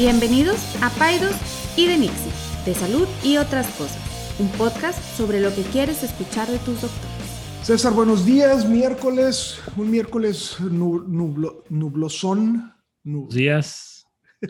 Bienvenidos 0.00 0.56
a 0.82 0.88
Paidos 0.88 1.36
y 1.76 1.86
de 1.86 1.98
Nixie, 1.98 2.32
de 2.64 2.72
salud 2.72 3.06
y 3.22 3.36
otras 3.36 3.66
cosas, 3.74 4.00
un 4.38 4.48
podcast 4.52 4.98
sobre 5.14 5.42
lo 5.42 5.54
que 5.54 5.60
quieres 5.60 6.02
escuchar 6.02 6.48
de 6.48 6.56
tus 6.60 6.80
doctores. 6.80 7.60
César, 7.62 7.92
buenos 7.92 8.24
días. 8.24 8.66
Miércoles, 8.66 9.60
un 9.76 9.90
miércoles 9.90 10.56
nublo, 10.58 11.64
nublosón. 11.68 12.72
Buenos 13.04 13.34
días. 13.34 14.06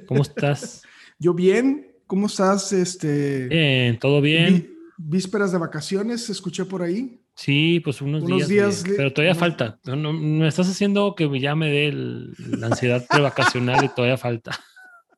¿Cómo 0.07 0.23
estás? 0.23 0.82
Yo 1.18 1.35
bien. 1.35 1.96
¿Cómo 2.07 2.27
estás? 2.29 2.73
Este, 2.73 3.48
bien, 3.48 3.98
todo 3.98 4.21
bien. 4.21 4.73
Vísperas 4.98 5.51
de 5.51 5.59
vacaciones, 5.59 6.30
escuché 6.30 6.64
por 6.64 6.82
ahí. 6.82 7.21
Sí, 7.35 7.80
pues 7.82 8.01
unos, 8.01 8.25
días. 8.46 8.85
pero 8.96 9.12
todavía 9.12 9.35
falta. 9.35 9.80
No, 9.85 10.12
me 10.12 10.46
estás 10.46 10.68
haciendo 10.68 11.17
que 11.17 11.40
ya 11.40 11.57
me 11.57 11.71
dé 11.71 11.90
la 11.93 12.68
ansiedad 12.68 13.04
prevacacional 13.11 13.85
y 13.85 13.89
todavía 13.89 14.17
falta. 14.17 14.53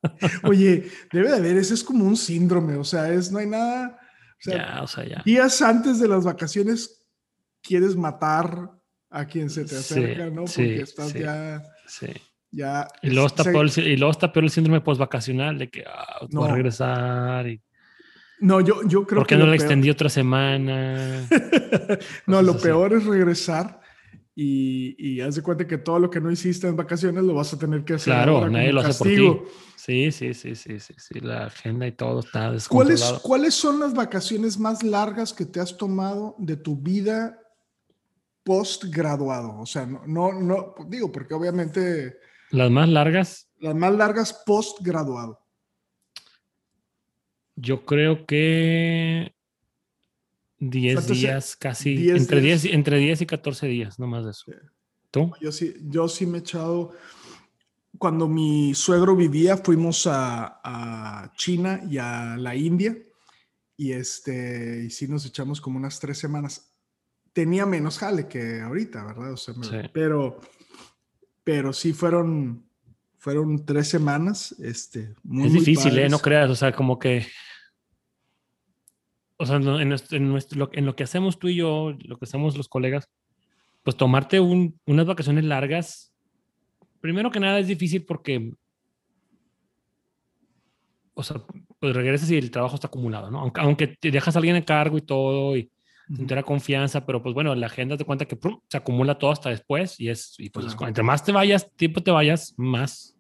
Oye, 0.45 0.89
debe 1.13 1.29
de 1.29 1.37
haber, 1.37 1.57
ese 1.57 1.75
es 1.75 1.85
como 1.85 2.05
un 2.05 2.17
síndrome, 2.17 2.77
o 2.77 2.85
sea, 2.85 3.13
es, 3.13 3.31
no 3.31 3.39
hay 3.39 3.47
nada. 3.47 3.99
ya, 4.45 4.81
o 4.83 4.87
sea, 4.87 5.05
ya. 5.07 5.23
Días 5.25 5.63
antes 5.63 5.99
de 5.99 6.09
las 6.09 6.25
vacaciones 6.25 7.05
quieres 7.63 7.97
matar 7.97 8.71
a 9.11 9.27
quien 9.27 9.51
se 9.51 9.65
te 9.65 9.77
acerca, 9.77 10.31
¿no? 10.31 10.45
Porque 10.45 10.81
estás 10.81 11.13
ya. 11.13 11.63
Sí. 11.87 12.09
Ya. 12.51 12.87
Y 13.03 13.11
luego, 13.11 13.29
está 13.29 13.45
peor, 13.45 13.67
y 13.79 13.97
luego 13.97 14.11
está 14.11 14.33
peor 14.33 14.45
el 14.45 14.51
síndrome 14.51 14.81
postvacacional 14.81 15.59
de 15.59 15.71
que 15.71 15.85
ah, 15.87 16.27
no. 16.31 16.45
a 16.45 16.53
regresar 16.53 17.49
y 17.49 17.63
no, 18.43 18.61
yo, 18.61 18.83
yo 18.89 19.07
creo 19.07 19.21
¿Por 19.21 19.29
qué 19.29 19.37
no 19.37 19.47
la 19.47 19.55
extendí 19.55 19.89
otra 19.89 20.09
semana? 20.09 21.25
no, 22.27 22.43
lo 22.43 22.59
peor 22.59 22.93
es 22.93 23.05
regresar 23.05 23.81
y, 24.35 24.95
y 24.99 25.21
haz 25.21 25.35
de 25.35 25.43
cuenta 25.43 25.67
que 25.67 25.79
todo 25.79 25.99
lo 25.99 26.09
que 26.09 26.21
no 26.21 26.31
hiciste 26.31 26.67
en 26.67 26.77
vacaciones 26.77 27.23
lo 27.23 27.35
vas 27.35 27.53
a 27.53 27.59
tener 27.59 27.85
que 27.85 27.95
hacer. 27.95 28.15
Claro, 28.15 28.49
nadie 28.49 28.73
lo 28.73 28.81
hace 28.81 28.99
por 28.99 29.07
ti. 29.07 29.53
Sí, 29.77 30.13
sí, 30.13 30.33
sí, 30.33 30.55
sí, 30.55 30.79
sí, 30.79 30.95
sí, 30.97 31.21
la 31.21 31.47
agenda 31.47 31.87
y 31.87 31.93
todo 31.93 32.21
está 32.21 32.53
¿Cuáles, 32.69 33.03
¿Cuáles 33.23 33.55
son 33.55 33.81
las 33.81 33.93
vacaciones 33.95 34.59
más 34.59 34.83
largas 34.83 35.33
que 35.33 35.45
te 35.45 35.61
has 35.61 35.77
tomado 35.77 36.37
de 36.39 36.57
tu 36.57 36.77
vida 36.77 37.39
postgraduado? 38.45 39.59
O 39.59 39.67
sea, 39.67 39.85
no, 39.87 40.07
no, 40.07 40.33
no, 40.33 40.75
digo, 40.89 41.11
porque 41.11 41.35
obviamente... 41.35 42.17
Las 42.51 42.71
más 42.71 42.89
largas. 42.89 43.51
Las 43.59 43.75
más 43.75 43.93
largas 43.93 44.43
postgraduado. 44.47 45.41
Yo 47.57 47.85
creo 47.85 48.25
que 48.25 49.35
10 50.71 51.07
días, 51.09 51.57
casi, 51.57 52.11
entre, 52.11 52.41
10, 52.41 52.67
entre 52.67 52.99
10 52.99 53.23
y 53.23 53.27
14 53.27 53.67
días, 53.67 53.99
no 53.99 54.07
más 54.07 54.25
de 54.25 54.31
eso. 54.31 54.53
¿Tú? 55.11 55.33
Yo 55.41 55.51
sí, 55.51 55.75
yo 55.83 56.09
sí 56.09 56.25
me 56.25 56.39
he 56.39 56.41
echado, 56.41 56.93
cuando 57.99 58.29
mi 58.29 58.73
suegro 58.75 59.17
vivía, 59.17 59.57
fuimos 59.57 60.07
a, 60.07 60.61
a 60.63 61.33
China 61.37 61.81
y 61.91 61.99
a 61.99 62.37
la 62.37 62.55
India 62.55 62.97
y, 63.77 63.93
este, 63.93 64.85
y 64.87 64.91
sí 64.91 65.09
nos 65.09 65.27
echamos 65.27 65.61
como 65.61 65.79
unas 65.79 65.99
tres 65.99 66.17
semanas. 66.19 66.73
Tenía 67.33 67.67
menos 67.67 67.99
jale 67.99 68.29
que 68.29 68.61
ahorita, 68.61 69.05
¿verdad? 69.05 69.33
O 69.33 69.37
sea, 69.37 69.55
Pero, 69.93 70.41
pero 71.43 71.73
sí 71.73 71.93
fueron, 71.93 72.65
fueron 73.19 73.67
tres 73.67 73.89
semanas. 73.89 74.55
Este, 74.61 75.15
muy, 75.25 75.49
es 75.49 75.53
difícil, 75.55 75.99
¿eh? 75.99 76.09
No 76.09 76.21
creas, 76.21 76.49
o 76.51 76.55
sea, 76.55 76.73
como 76.73 76.99
que. 77.01 77.27
O 79.43 79.47
sea, 79.47 79.57
en, 79.57 79.89
nuestro, 79.89 80.17
en, 80.17 80.87
lo, 80.87 80.95
que 80.95 81.03
hacemos 81.03 81.41
tú 81.41 81.49
y 81.49 81.57
yo, 81.57 81.97
lo 82.05 82.17
que 82.17 82.27
hacemos 82.27 82.57
los 82.57 82.69
colegas, 82.69 83.11
pues 83.83 83.97
tomarte 83.97 84.39
unas 84.39 85.05
vacaciones 85.05 85.43
largas, 85.43 86.15
primero 87.01 87.29
que 87.33 87.41
nada 87.41 87.59
es 87.59 87.67
difícil 87.67 88.05
porque, 88.05 88.53
o 91.15 91.25
sea, 91.25 91.43
pues 91.81 91.93
regresas 91.93 92.31
y 92.31 92.37
el 92.37 92.53
trabajo 92.53 92.77
está 92.77 92.87
acumulado, 92.87 93.33
¿no? 93.33 93.41
Aunque, 93.41 93.61
aunque 93.61 93.87
te 93.89 94.13
dejas 94.13 94.37
a 94.37 94.39
alguien 94.39 94.55
a 94.55 94.65
cargo 94.65 94.97
y 94.97 95.03
todo 95.03 95.57
y 95.57 95.73
te 96.29 96.37
da 96.37 96.45
confianza, 96.45 97.05
pero 97.05 97.21
pues 97.21 97.35
bueno, 97.35 97.53
la 97.57 97.67
agenda 97.67 97.97
te 97.97 98.05
cuenta 98.05 98.27
que 98.27 98.39
se 98.69 98.77
acumula 98.77 99.19
todo 99.19 99.33
hasta 99.33 99.51
después 99.51 99.99
y 99.99 100.09
es, 100.09 100.37
y 100.39 100.51
pues 100.51 100.77
entre 100.83 101.03
más 101.03 101.25
te 101.25 101.33
vayas, 101.33 101.69
tiempo 101.75 102.01
te 102.01 102.13
vayas, 102.13 102.55
más 102.57 103.17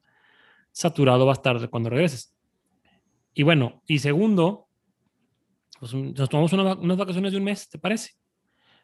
saturado 0.70 1.26
va 1.26 1.32
a 1.32 1.34
estar 1.34 1.68
cuando 1.68 1.90
regreses. 1.90 2.32
Y 3.34 3.42
bueno, 3.42 3.82
y 3.88 3.98
segundo, 3.98 4.68
pues 5.82 5.94
nos 5.94 6.28
tomamos 6.28 6.52
unas 6.52 6.96
vacaciones 6.96 7.32
de 7.32 7.38
un 7.38 7.42
mes, 7.42 7.68
¿te 7.68 7.76
parece? 7.76 8.12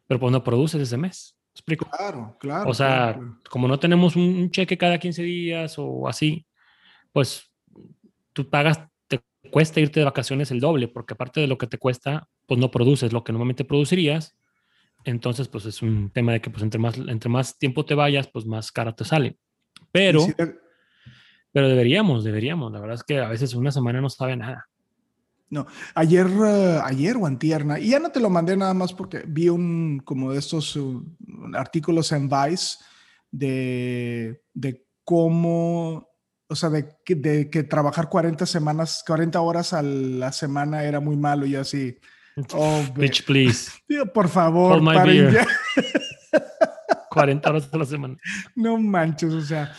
Pero 0.09 0.19
pues 0.19 0.33
no 0.33 0.43
produces 0.43 0.83
ese 0.83 0.97
mes. 0.97 1.39
¿Explico? 1.53 1.89
Claro, 1.89 2.37
claro. 2.41 2.69
O 2.69 2.75
sea, 2.75 3.17
como 3.49 3.69
no 3.69 3.79
tenemos 3.79 4.17
un 4.17 4.51
cheque 4.51 4.77
cada 4.77 4.99
15 4.99 5.23
días 5.23 5.77
o 5.79 6.09
así, 6.09 6.45
pues 7.13 7.53
tú 8.33 8.51
pagas, 8.51 8.81
te 9.07 9.21
cuesta 9.49 9.79
irte 9.79 10.01
de 10.01 10.07
vacaciones 10.07 10.51
el 10.51 10.59
doble, 10.59 10.89
porque 10.89 11.15
aparte 11.15 11.41
de 11.41 11.47
lo 11.47 11.57
que 11.57 11.69
te 11.69 11.79
cuesta, 11.79 12.27
pues 12.47 12.59
no 12.59 12.73
produces 12.73 13.13
lo 13.13 13.23
que 13.23 13.31
normalmente 13.31 13.65
producirías. 13.65 14.37
Entonces, 15.05 15.47
pues 15.47 15.67
es 15.67 15.81
un 15.83 16.11
tema 16.11 16.33
de 16.33 16.41
que 16.41 16.51
pues 16.51 16.65
entre 16.65 16.81
más, 16.81 16.99
entre 16.99 17.31
más 17.31 17.57
tiempo 17.61 17.85
te 17.85 17.95
vayas, 17.95 18.27
pues 18.27 18.45
más 18.45 18.73
cara 18.73 18.93
te 18.97 19.05
sale. 19.05 19.39
Pero... 19.93 20.27
Pero 21.53 21.69
deberíamos, 21.69 22.25
deberíamos. 22.25 22.73
La 22.73 22.81
verdad 22.81 22.97
es 22.97 23.05
que 23.05 23.19
a 23.19 23.29
veces 23.29 23.55
una 23.55 23.71
semana 23.71 24.01
no 24.01 24.11
sabe 24.11 24.37
nada. 24.37 24.69
No, 25.51 25.67
ayer, 25.95 26.27
uh, 26.27 26.83
ayer 26.85 27.17
o 27.17 27.27
antierna, 27.27 27.79
y 27.79 27.91
ya 27.91 27.99
no 27.99 28.11
te 28.11 28.21
lo 28.21 28.29
mandé 28.29 28.57
nada 28.57 28.75
más 28.75 28.93
porque 28.93 29.25
vi 29.27 29.49
un, 29.49 30.01
como 30.05 30.33
de 30.33 30.39
estos 30.39 30.77
uh, 30.77 31.03
artículos 31.55 32.13
en 32.13 32.29
Vice 32.29 32.77
de, 33.31 34.43
de 34.53 34.87
cómo, 35.05 36.11
o 36.49 36.55
sea, 36.55 36.69
de, 36.69 36.95
de, 37.07 37.49
que 37.49 37.63
trabajar 37.63 38.11
40 38.11 38.45
semanas, 38.45 39.03
40 39.07 39.41
horas 39.41 39.73
a 39.73 39.81
la 39.83 40.33
semana 40.33 40.85
era 40.85 41.01
muy 41.01 41.17
malo 41.17 41.47
y 41.47 41.57
así. 41.57 41.97
Oh, 42.53 42.85
Bitch, 42.95 43.25
please. 43.25 43.71
por 44.13 44.29
favor, 44.29 44.85
paren 44.85 45.33
ya. 45.33 45.47
40 47.11 47.51
horas 47.51 47.69
a 47.73 47.79
la 47.79 47.85
semana. 47.87 48.17
No 48.55 48.77
manches, 48.77 49.33
o 49.33 49.41
sea, 49.41 49.73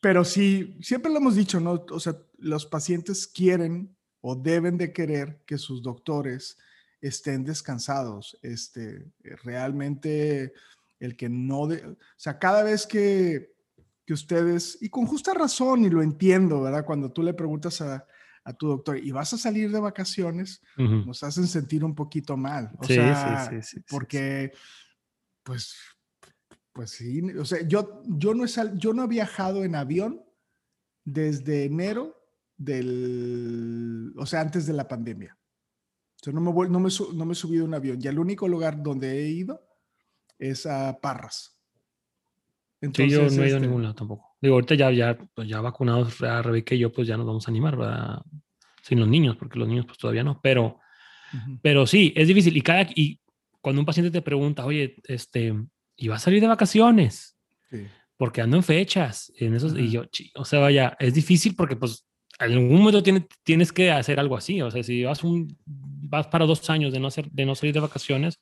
pero 0.00 0.24
sí, 0.24 0.76
siempre 0.82 1.10
lo 1.10 1.18
hemos 1.18 1.34
dicho, 1.34 1.58
¿no? 1.58 1.84
O 1.90 1.98
sea, 1.98 2.14
los 2.38 2.66
pacientes 2.66 3.26
quieren 3.26 3.95
o 4.28 4.34
deben 4.34 4.76
de 4.76 4.92
querer 4.92 5.40
que 5.46 5.56
sus 5.56 5.84
doctores 5.84 6.58
estén 7.00 7.44
descansados. 7.44 8.36
Este, 8.42 9.06
realmente 9.44 10.52
el 10.98 11.16
que 11.16 11.28
no, 11.28 11.68
de, 11.68 11.86
o 11.86 11.96
sea, 12.16 12.36
cada 12.36 12.64
vez 12.64 12.88
que, 12.88 13.54
que 14.04 14.12
ustedes, 14.12 14.78
y 14.80 14.88
con 14.88 15.06
justa 15.06 15.32
razón, 15.32 15.84
y 15.84 15.90
lo 15.90 16.02
entiendo, 16.02 16.60
¿verdad? 16.60 16.84
Cuando 16.84 17.12
tú 17.12 17.22
le 17.22 17.34
preguntas 17.34 17.80
a, 17.80 18.04
a 18.42 18.52
tu 18.52 18.66
doctor 18.66 18.98
y 18.98 19.12
vas 19.12 19.32
a 19.32 19.38
salir 19.38 19.70
de 19.70 19.78
vacaciones, 19.78 20.60
nos 20.76 21.22
hacen 21.22 21.46
sentir 21.46 21.84
un 21.84 21.94
poquito 21.94 22.36
mal. 22.36 22.72
O 22.78 22.84
sea, 22.84 23.48
sí, 23.48 23.60
sí, 23.62 23.76
sí, 23.76 23.84
porque, 23.88 24.50
pues, 25.44 25.76
pues 26.72 26.90
sí, 26.90 27.22
o 27.38 27.44
sea, 27.44 27.62
yo, 27.68 28.02
yo, 28.08 28.34
no, 28.34 28.44
he 28.44 28.48
yo 28.74 28.92
no 28.92 29.04
he 29.04 29.08
viajado 29.08 29.62
en 29.62 29.76
avión 29.76 30.20
desde 31.04 31.66
enero 31.66 32.15
del, 32.56 34.12
o 34.16 34.26
sea, 34.26 34.40
antes 34.40 34.66
de 34.66 34.72
la 34.72 34.88
pandemia. 34.88 35.36
O 36.20 36.24
sea, 36.24 36.32
no 36.32 36.40
me, 36.40 36.68
no 36.68 36.80
me, 36.80 36.88
no 37.14 37.24
me 37.24 37.32
he 37.32 37.36
subido 37.36 37.64
un 37.64 37.74
avión. 37.74 37.98
Y 38.00 38.06
el 38.06 38.18
único 38.18 38.48
lugar 38.48 38.82
donde 38.82 39.18
he 39.18 39.28
ido 39.28 39.62
es 40.38 40.66
a 40.66 40.98
Parras. 41.00 41.58
Entonces, 42.80 43.06
sí, 43.06 43.10
yo 43.10 43.36
no 43.36 43.44
he 43.44 43.48
ido 43.48 43.56
a 43.56 43.58
este 43.58 43.60
ningún 43.60 43.82
lado 43.82 43.94
tampoco. 43.94 44.36
Digo, 44.40 44.54
ahorita 44.54 44.74
ya, 44.74 44.90
ya, 44.90 45.18
pues 45.34 45.48
ya 45.48 45.60
vacunados, 45.60 46.20
a 46.22 46.42
Rebeca 46.42 46.74
y 46.74 46.78
yo, 46.78 46.92
pues 46.92 47.08
ya 47.08 47.16
nos 47.16 47.26
vamos 47.26 47.46
a 47.46 47.50
animar, 47.50 47.76
¿verdad? 47.76 48.22
Sin 48.82 49.00
los 49.00 49.08
niños, 49.08 49.36
porque 49.36 49.58
los 49.58 49.68
niños 49.68 49.86
pues 49.86 49.98
todavía 49.98 50.22
no, 50.22 50.40
pero, 50.42 50.78
pero 51.62 51.86
sí, 51.86 52.12
es 52.16 52.28
difícil. 52.28 52.56
Y 52.56 52.62
cada, 52.62 52.82
y 52.94 53.20
cuando 53.60 53.80
un 53.80 53.86
paciente 53.86 54.10
te 54.10 54.22
pregunta, 54.22 54.64
oye, 54.64 54.96
este, 55.04 55.54
y 55.96 56.08
va 56.08 56.16
a 56.16 56.20
salir 56.20 56.40
de 56.40 56.46
vacaciones. 56.46 57.36
Porque 58.16 58.40
ando 58.40 58.56
en 58.56 58.62
fechas. 58.62 59.32
En 59.38 59.54
esos, 59.54 59.76
y 59.76 59.90
yo, 59.90 60.04
o 60.36 60.44
sea, 60.44 60.60
vaya, 60.60 60.96
es 60.98 61.12
difícil 61.12 61.54
porque 61.54 61.76
pues 61.76 62.06
en 62.38 62.52
algún 62.52 62.78
momento 62.78 63.02
tienes, 63.02 63.24
tienes 63.42 63.72
que 63.72 63.90
hacer 63.90 64.20
algo 64.20 64.36
así. 64.36 64.60
O 64.62 64.70
sea, 64.70 64.82
si 64.82 65.04
vas, 65.04 65.24
un, 65.24 65.56
vas 65.64 66.26
para 66.26 66.46
dos 66.46 66.68
años 66.70 66.92
de 66.92 67.00
no, 67.00 67.08
hacer, 67.08 67.30
de 67.30 67.46
no 67.46 67.54
salir 67.54 67.74
de 67.74 67.80
vacaciones, 67.80 68.40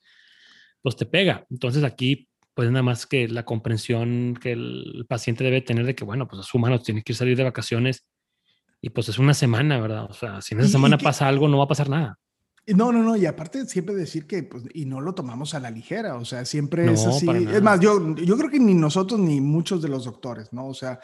pues 0.81 0.95
te 0.95 1.05
pega. 1.05 1.45
Entonces 1.49 1.83
aquí, 1.83 2.27
pues 2.53 2.69
nada 2.69 2.83
más 2.83 3.05
que 3.05 3.27
la 3.27 3.43
comprensión 3.43 4.37
que 4.41 4.53
el 4.53 5.05
paciente 5.07 5.43
debe 5.43 5.61
tener 5.61 5.85
de 5.85 5.95
que, 5.95 6.03
bueno, 6.03 6.27
pues 6.27 6.45
es 6.45 6.53
humano, 6.53 6.79
tiene 6.79 7.03
que 7.03 7.13
salir 7.13 7.37
de 7.37 7.43
vacaciones 7.43 8.05
y 8.81 8.89
pues 8.89 9.09
es 9.09 9.17
una 9.17 9.33
semana, 9.33 9.79
¿verdad? 9.79 10.05
O 10.09 10.13
sea, 10.13 10.41
si 10.41 10.53
en 10.53 10.61
esa 10.61 10.69
semana 10.69 10.97
pasa 10.97 11.27
algo, 11.27 11.47
no 11.47 11.57
va 11.57 11.63
a 11.63 11.69
pasar 11.69 11.89
nada. 11.89 12.19
No, 12.67 12.91
no, 12.91 13.03
no, 13.03 13.15
y 13.15 13.27
aparte 13.27 13.65
siempre 13.67 13.93
decir 13.93 14.25
que, 14.25 14.41
pues, 14.43 14.63
y 14.73 14.85
no 14.85 14.99
lo 14.99 15.13
tomamos 15.13 15.53
a 15.53 15.59
la 15.59 15.69
ligera, 15.69 16.15
o 16.15 16.25
sea, 16.25 16.45
siempre 16.45 16.91
es 16.91 17.05
así. 17.05 17.27
Es 17.29 17.61
más, 17.61 17.79
yo, 17.79 18.15
yo 18.15 18.35
creo 18.37 18.49
que 18.49 18.59
ni 18.59 18.73
nosotros 18.73 19.19
ni 19.19 19.39
muchos 19.39 19.83
de 19.83 19.89
los 19.89 20.05
doctores, 20.05 20.51
¿no? 20.51 20.67
O 20.67 20.73
sea, 20.73 20.99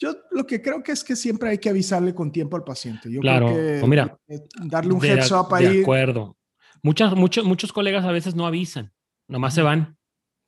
yo 0.00 0.16
lo 0.30 0.46
que 0.46 0.62
creo 0.62 0.82
que 0.82 0.92
es 0.92 1.04
que 1.04 1.14
siempre 1.14 1.50
hay 1.50 1.58
que 1.58 1.68
avisarle 1.68 2.14
con 2.14 2.32
tiempo 2.32 2.56
al 2.56 2.64
paciente. 2.64 3.12
Yo 3.12 3.20
claro, 3.20 3.48
creo 3.52 3.82
que 3.82 3.86
mira, 3.86 4.18
darle 4.64 4.94
un 4.94 5.04
heads 5.04 5.30
up 5.30 5.54
ahí. 5.54 5.76
De 5.76 5.82
acuerdo. 5.82 6.36
Muchas, 6.82 7.14
muchos, 7.14 7.44
muchos 7.44 7.72
colegas 7.72 8.04
a 8.06 8.10
veces 8.10 8.34
no 8.34 8.46
avisan, 8.46 8.92
nomás 9.28 9.54
se 9.54 9.60
van 9.60 9.98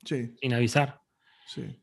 sí. 0.03 0.33
sin 0.41 0.53
avisar. 0.53 0.99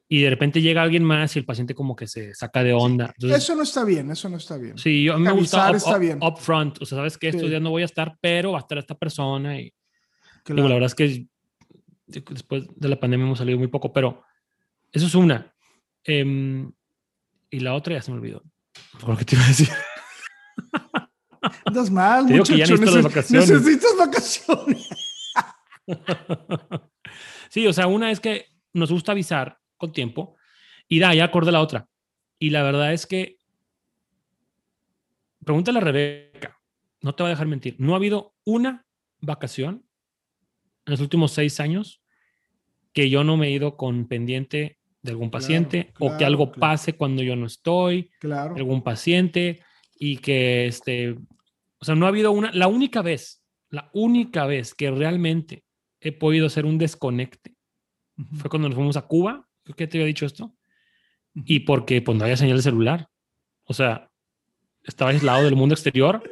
Y 0.08 0.22
de 0.22 0.30
repente 0.30 0.60
llega 0.60 0.82
alguien 0.82 1.04
más 1.04 1.36
y 1.36 1.38
el 1.38 1.44
paciente 1.44 1.76
como 1.76 1.94
que 1.94 2.08
se 2.08 2.34
saca 2.34 2.64
de 2.64 2.72
onda. 2.72 3.14
eso 3.18 3.54
no 3.54 3.62
está 3.62 3.84
bien, 3.84 4.10
eso 4.10 4.28
no 4.28 4.38
está 4.38 4.56
bien. 4.56 4.76
Sí, 4.76 5.04
yo, 5.04 5.16
me 5.18 5.30
gusta 5.30 5.70
up, 5.70 5.98
bien. 6.00 6.18
upfront. 6.20 6.82
O 6.82 6.86
sea, 6.86 6.98
sabes 6.98 7.16
que 7.16 7.28
estos 7.28 7.48
días 7.48 7.62
no 7.62 7.70
voy 7.70 7.82
a 7.82 7.84
estar, 7.84 8.18
pero 8.20 8.52
va 8.52 8.58
a 8.58 8.62
estar 8.62 8.78
esta 8.78 8.96
persona. 8.96 9.60
Y 9.60 9.72
la 10.46 10.62
verdad 10.62 10.86
es 10.86 10.94
que 10.96 11.26
después 12.06 12.64
de 12.74 12.88
la 12.88 12.98
pandemia 12.98 13.26
hemos 13.26 13.38
salido 13.38 13.58
muy 13.58 13.68
poco, 13.68 13.92
pero 13.92 14.24
eso 14.90 15.06
es 15.06 15.14
una. 15.14 15.54
Em, 16.02 16.72
y 17.50 17.60
la 17.60 17.74
otra 17.74 17.94
ya 17.94 18.02
se 18.02 18.10
me 18.10 18.18
olvidó. 18.18 18.42
Por 19.00 19.10
lo 19.10 19.16
que 19.16 19.24
te 19.24 19.36
iba 19.36 19.44
a 19.44 19.48
decir. 19.48 19.68
Andas 21.64 21.90
mal, 21.90 22.24
muchacho. 22.24 22.76
Necesitas 22.76 23.96
vacaciones. 23.98 24.88
sí, 27.50 27.66
o 27.66 27.72
sea, 27.72 27.86
una 27.86 28.10
es 28.10 28.20
que 28.20 28.46
nos 28.72 28.92
gusta 28.92 29.12
avisar 29.12 29.58
con 29.76 29.92
tiempo 29.92 30.36
y 30.88 30.98
da, 30.98 31.14
ya 31.14 31.24
acorde 31.24 31.52
la 31.52 31.60
otra. 31.60 31.88
Y 32.38 32.50
la 32.50 32.62
verdad 32.62 32.92
es 32.92 33.06
que, 33.06 33.38
pregúntale 35.44 35.78
a 35.78 35.82
Rebeca, 35.82 36.58
no 37.00 37.14
te 37.14 37.22
va 37.22 37.28
a 37.28 37.30
dejar 37.30 37.46
mentir, 37.46 37.76
no 37.78 37.94
ha 37.94 37.96
habido 37.96 38.34
una 38.44 38.86
vacación 39.20 39.84
en 40.86 40.92
los 40.92 41.00
últimos 41.00 41.32
seis 41.32 41.60
años 41.60 42.02
que 42.92 43.10
yo 43.10 43.24
no 43.24 43.36
me 43.36 43.48
he 43.48 43.50
ido 43.50 43.76
con 43.76 44.08
pendiente 44.08 44.79
de 45.02 45.10
algún 45.12 45.30
paciente 45.30 45.92
o 45.98 46.16
que 46.16 46.24
algo 46.24 46.52
pase 46.52 46.94
cuando 46.94 47.22
yo 47.22 47.36
no 47.36 47.46
estoy, 47.46 48.10
claro. 48.20 48.54
algún 48.56 48.82
paciente 48.82 49.60
y 49.98 50.18
que 50.18 50.66
este, 50.66 51.12
o 51.78 51.84
sea, 51.84 51.94
no 51.94 52.06
ha 52.06 52.10
habido 52.10 52.32
una, 52.32 52.50
la 52.52 52.68
única 52.68 53.02
vez, 53.02 53.42
la 53.70 53.90
única 53.94 54.46
vez 54.46 54.74
que 54.74 54.90
realmente 54.90 55.64
he 56.00 56.12
podido 56.12 56.46
hacer 56.46 56.66
un 56.66 56.78
desconecte 56.78 57.54
fue 58.36 58.50
cuando 58.50 58.68
nos 58.68 58.76
fuimos 58.76 58.96
a 58.96 59.06
Cuba, 59.06 59.48
¿qué 59.76 59.86
te 59.86 59.98
había 59.98 60.06
dicho 60.06 60.26
esto? 60.26 60.54
Y 61.34 61.60
porque 61.60 62.02
pues 62.02 62.18
no 62.18 62.24
había 62.24 62.36
señal 62.36 62.58
de 62.58 62.62
celular, 62.62 63.08
o 63.64 63.72
sea, 63.72 64.10
estaba 64.82 65.10
aislado 65.10 65.44
del 65.44 65.56
mundo 65.56 65.74
exterior. 65.74 66.22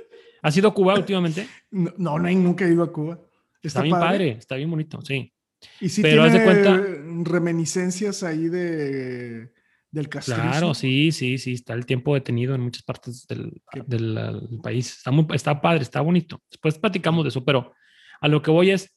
¿Has 0.43 0.57
ido 0.57 0.69
a 0.69 0.75
Cuba 0.75 0.95
últimamente? 0.95 1.49
No, 1.71 1.93
no, 1.97 2.19
nunca 2.19 2.67
he 2.67 2.73
ido 2.73 2.83
a 2.83 2.93
Cuba. 2.93 3.21
Está, 3.63 3.83
bien 3.83 3.99
padre? 3.99 4.31
está 4.31 4.57
bien 4.57 4.71
bonito, 4.71 5.01
sí. 5.03 5.33
Y 5.81 5.89
si 5.89 6.03
Pero 6.03 6.25
tiene 6.25 6.45
cuenta, 6.45 6.83
reminiscencias 7.25 8.23
ahí 8.23 8.49
de, 8.49 9.53
del 9.91 10.09
castillo. 10.09 10.37
Claro, 10.37 10.75
sí, 10.75 11.13
sí, 11.13 11.39
sí, 11.39 11.55
está 11.55 11.75
el 11.75 11.87
tiempo 11.87 12.15
detenido 12.15 12.55
en 12.55 12.61
muchas 12.61 12.83
partes 12.83 13.27
del, 13.27 13.61
del, 13.87 14.61
país. 14.63 14.99
Está, 14.99 15.11
muy, 15.11 15.27
está 15.33 15.61
padre, 15.61 15.83
está 15.83 16.01
bonito. 16.01 16.43
Después 16.51 16.79
platicamos 16.79 17.25
de 17.25 17.29
eso, 17.31 17.45
pero 17.45 17.73
a 18.21 18.29
lo 18.29 18.43
que 18.43 18.51
voy 18.51 18.71
es, 18.71 18.95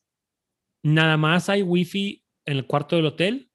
nada 0.84 1.18
más 1.18 1.50
hay 1.50 1.62
wifi 1.62 2.24
en 2.46 2.58
el 2.58 2.68
cuarto 2.68 2.96
del 2.96 3.06
hotel 3.06 3.50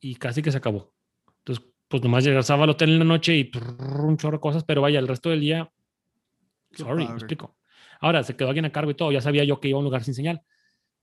y 0.00 0.14
casi 0.16 0.42
que 0.42 0.52
se 0.52 0.58
acabó. 0.58 0.94
Entonces, 1.38 1.64
pues 1.88 2.02
nomás 2.02 2.24
llegaba 2.24 2.64
al 2.64 2.70
hotel 2.70 2.90
en 2.90 2.98
la 3.00 3.04
noche 3.04 3.36
y 3.36 3.50
un 3.98 4.16
chorro 4.16 4.38
de 4.38 4.40
cosas, 4.40 4.64
pero 4.64 4.82
vaya, 4.82 4.98
el 4.98 5.08
resto 5.08 5.30
del 5.30 5.40
día, 5.40 5.70
sorry, 6.72 7.06
me 7.06 7.14
explico. 7.14 7.58
Ahora, 8.00 8.22
se 8.22 8.34
quedó 8.34 8.48
alguien 8.48 8.64
a 8.64 8.72
cargo 8.72 8.90
y 8.90 8.94
todo, 8.94 9.12
ya 9.12 9.20
sabía 9.20 9.44
yo 9.44 9.60
que 9.60 9.68
iba 9.68 9.76
a 9.76 9.78
un 9.78 9.84
lugar 9.84 10.02
sin 10.04 10.14
señal 10.14 10.42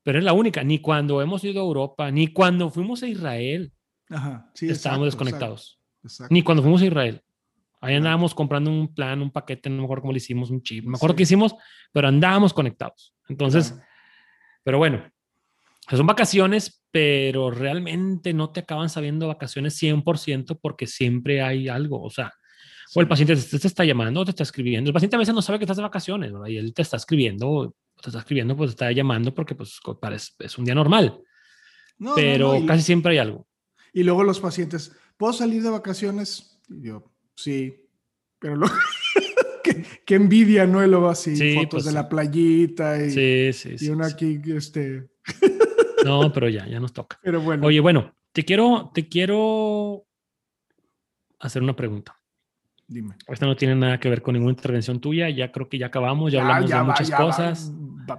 pero 0.10 0.18
es 0.18 0.26
la 0.26 0.34
única. 0.34 0.64
Ni 0.64 0.80
cuando 0.80 1.22
hemos 1.22 1.44
ido 1.44 1.62
a 1.62 1.64
Europa, 1.64 2.10
ni 2.10 2.34
cuando 2.34 2.72
fuimos 2.72 3.04
a 3.04 3.08
Israel, 3.08 3.72
estábamos 4.60 5.06
desconectados. 5.06 5.80
Ni 6.32 6.42
cuando 6.42 6.64
fuimos 6.64 6.82
a 6.82 6.88
Israel. 6.88 7.22
Ahí 7.80 7.94
andábamos 7.94 8.34
comprando 8.34 8.72
un 8.72 8.92
plan, 8.92 9.22
un 9.22 9.30
paquete, 9.30 9.70
no 9.70 9.78
me 9.78 9.84
acuerdo 9.84 10.02
cómo 10.02 10.14
le 10.14 10.18
hicimos, 10.18 10.50
un 10.50 10.64
chip, 10.64 10.84
me 10.84 10.98
acuerdo 10.98 11.16
que 11.16 11.22
hicimos, 11.22 11.54
pero 11.92 12.08
andábamos 12.08 12.56
conectados. 12.56 13.14
Entonces, 13.28 13.80
pero 14.64 14.80
bueno, 14.80 15.04
son 15.88 16.08
vacaciones, 16.08 16.84
pero 16.90 17.52
realmente 17.52 18.34
no 18.34 18.50
te 18.50 18.62
acaban 18.62 18.90
sabiendo 18.90 19.28
vacaciones 19.28 19.80
100% 19.80 20.58
porque 20.60 20.88
siempre 20.88 21.44
hay 21.44 21.68
algo, 21.68 22.02
o 22.02 22.10
sea, 22.10 22.34
o 22.96 23.00
el 23.02 23.08
paciente 23.08 23.36
te, 23.36 23.68
está 23.68 23.86
llamando 23.86 24.26
te 24.26 24.32
está 24.32 24.42
escribiendo. 24.42 24.90
El 24.90 24.94
paciente 24.96 25.18
a 25.18 25.20
veces 25.20 25.36
no 25.36 25.44
sabe 25.44 25.60
que 25.60 25.66
estás 25.66 25.78
de 25.78 25.84
vacaciones, 25.84 26.34
Y 26.48 26.58
él 26.58 26.74
te 26.74 26.82
está 26.82 26.98
escribiendo 26.98 27.76
te 28.02 28.10
está 28.10 28.20
escribiendo, 28.20 28.56
pues 28.56 28.72
está 28.72 28.92
llamando 28.92 29.34
porque 29.34 29.56
pues 29.56 29.80
parece, 30.00 30.34
es 30.40 30.58
un 30.58 30.66
día 30.66 30.76
normal. 30.76 31.22
pero 32.16 32.66
casi 32.66 32.84
siempre 32.84 33.14
hay 33.14 33.18
algo. 33.20 33.48
Y 33.94 34.04
luego 34.04 34.24
los 34.24 34.40
pacientes, 34.40 34.96
¿puedo 35.18 35.34
salir 35.34 35.64
de 35.64 35.70
vacaciones? 35.70 36.60
Y 36.70 36.88
yo, 36.88 37.12
sí, 37.36 37.76
pero 38.40 38.56
lo... 38.56 38.68
qué, 40.06 40.16
envidia, 40.16 40.66
¿no? 40.66 40.84
Y 40.84 40.88
luego 40.88 41.10
así, 41.10 41.36
fotos 41.56 41.70
pues 41.70 41.86
de 41.86 41.92
la 41.92 42.08
playita 42.08 43.04
y, 43.04 43.12
sí, 43.12 43.54
sí, 43.54 43.86
y 43.86 43.90
una 43.90 44.08
aquí, 44.08 44.40
este... 44.48 45.10
no, 46.06 46.32
pero 46.32 46.50
ya, 46.50 46.68
ya 46.68 46.80
nos 46.80 46.94
toca. 46.94 47.20
Pero 47.22 47.42
bueno. 47.42 47.68
Oye, 47.68 47.80
bueno, 47.80 48.16
te 48.32 48.44
quiero, 48.44 48.92
te 48.94 49.08
quiero 49.08 50.06
hacer 51.40 51.62
una 51.62 51.76
pregunta. 51.76 52.19
Dime. 52.90 53.16
Esta 53.28 53.46
no 53.46 53.56
tiene 53.56 53.76
nada 53.76 54.00
que 54.00 54.10
ver 54.10 54.24
con 54.24 54.34
ninguna 54.34 54.52
intervención 54.52 55.00
tuya. 55.00 55.30
Ya 55.30 55.52
creo 55.52 55.70
que 55.70 55.78
ya 55.78 55.86
acabamos, 55.86 56.32
ya, 56.32 56.42
hablamos 56.42 56.72
de 56.72 56.82
muchas 56.82 57.12
cosas. 57.12 57.72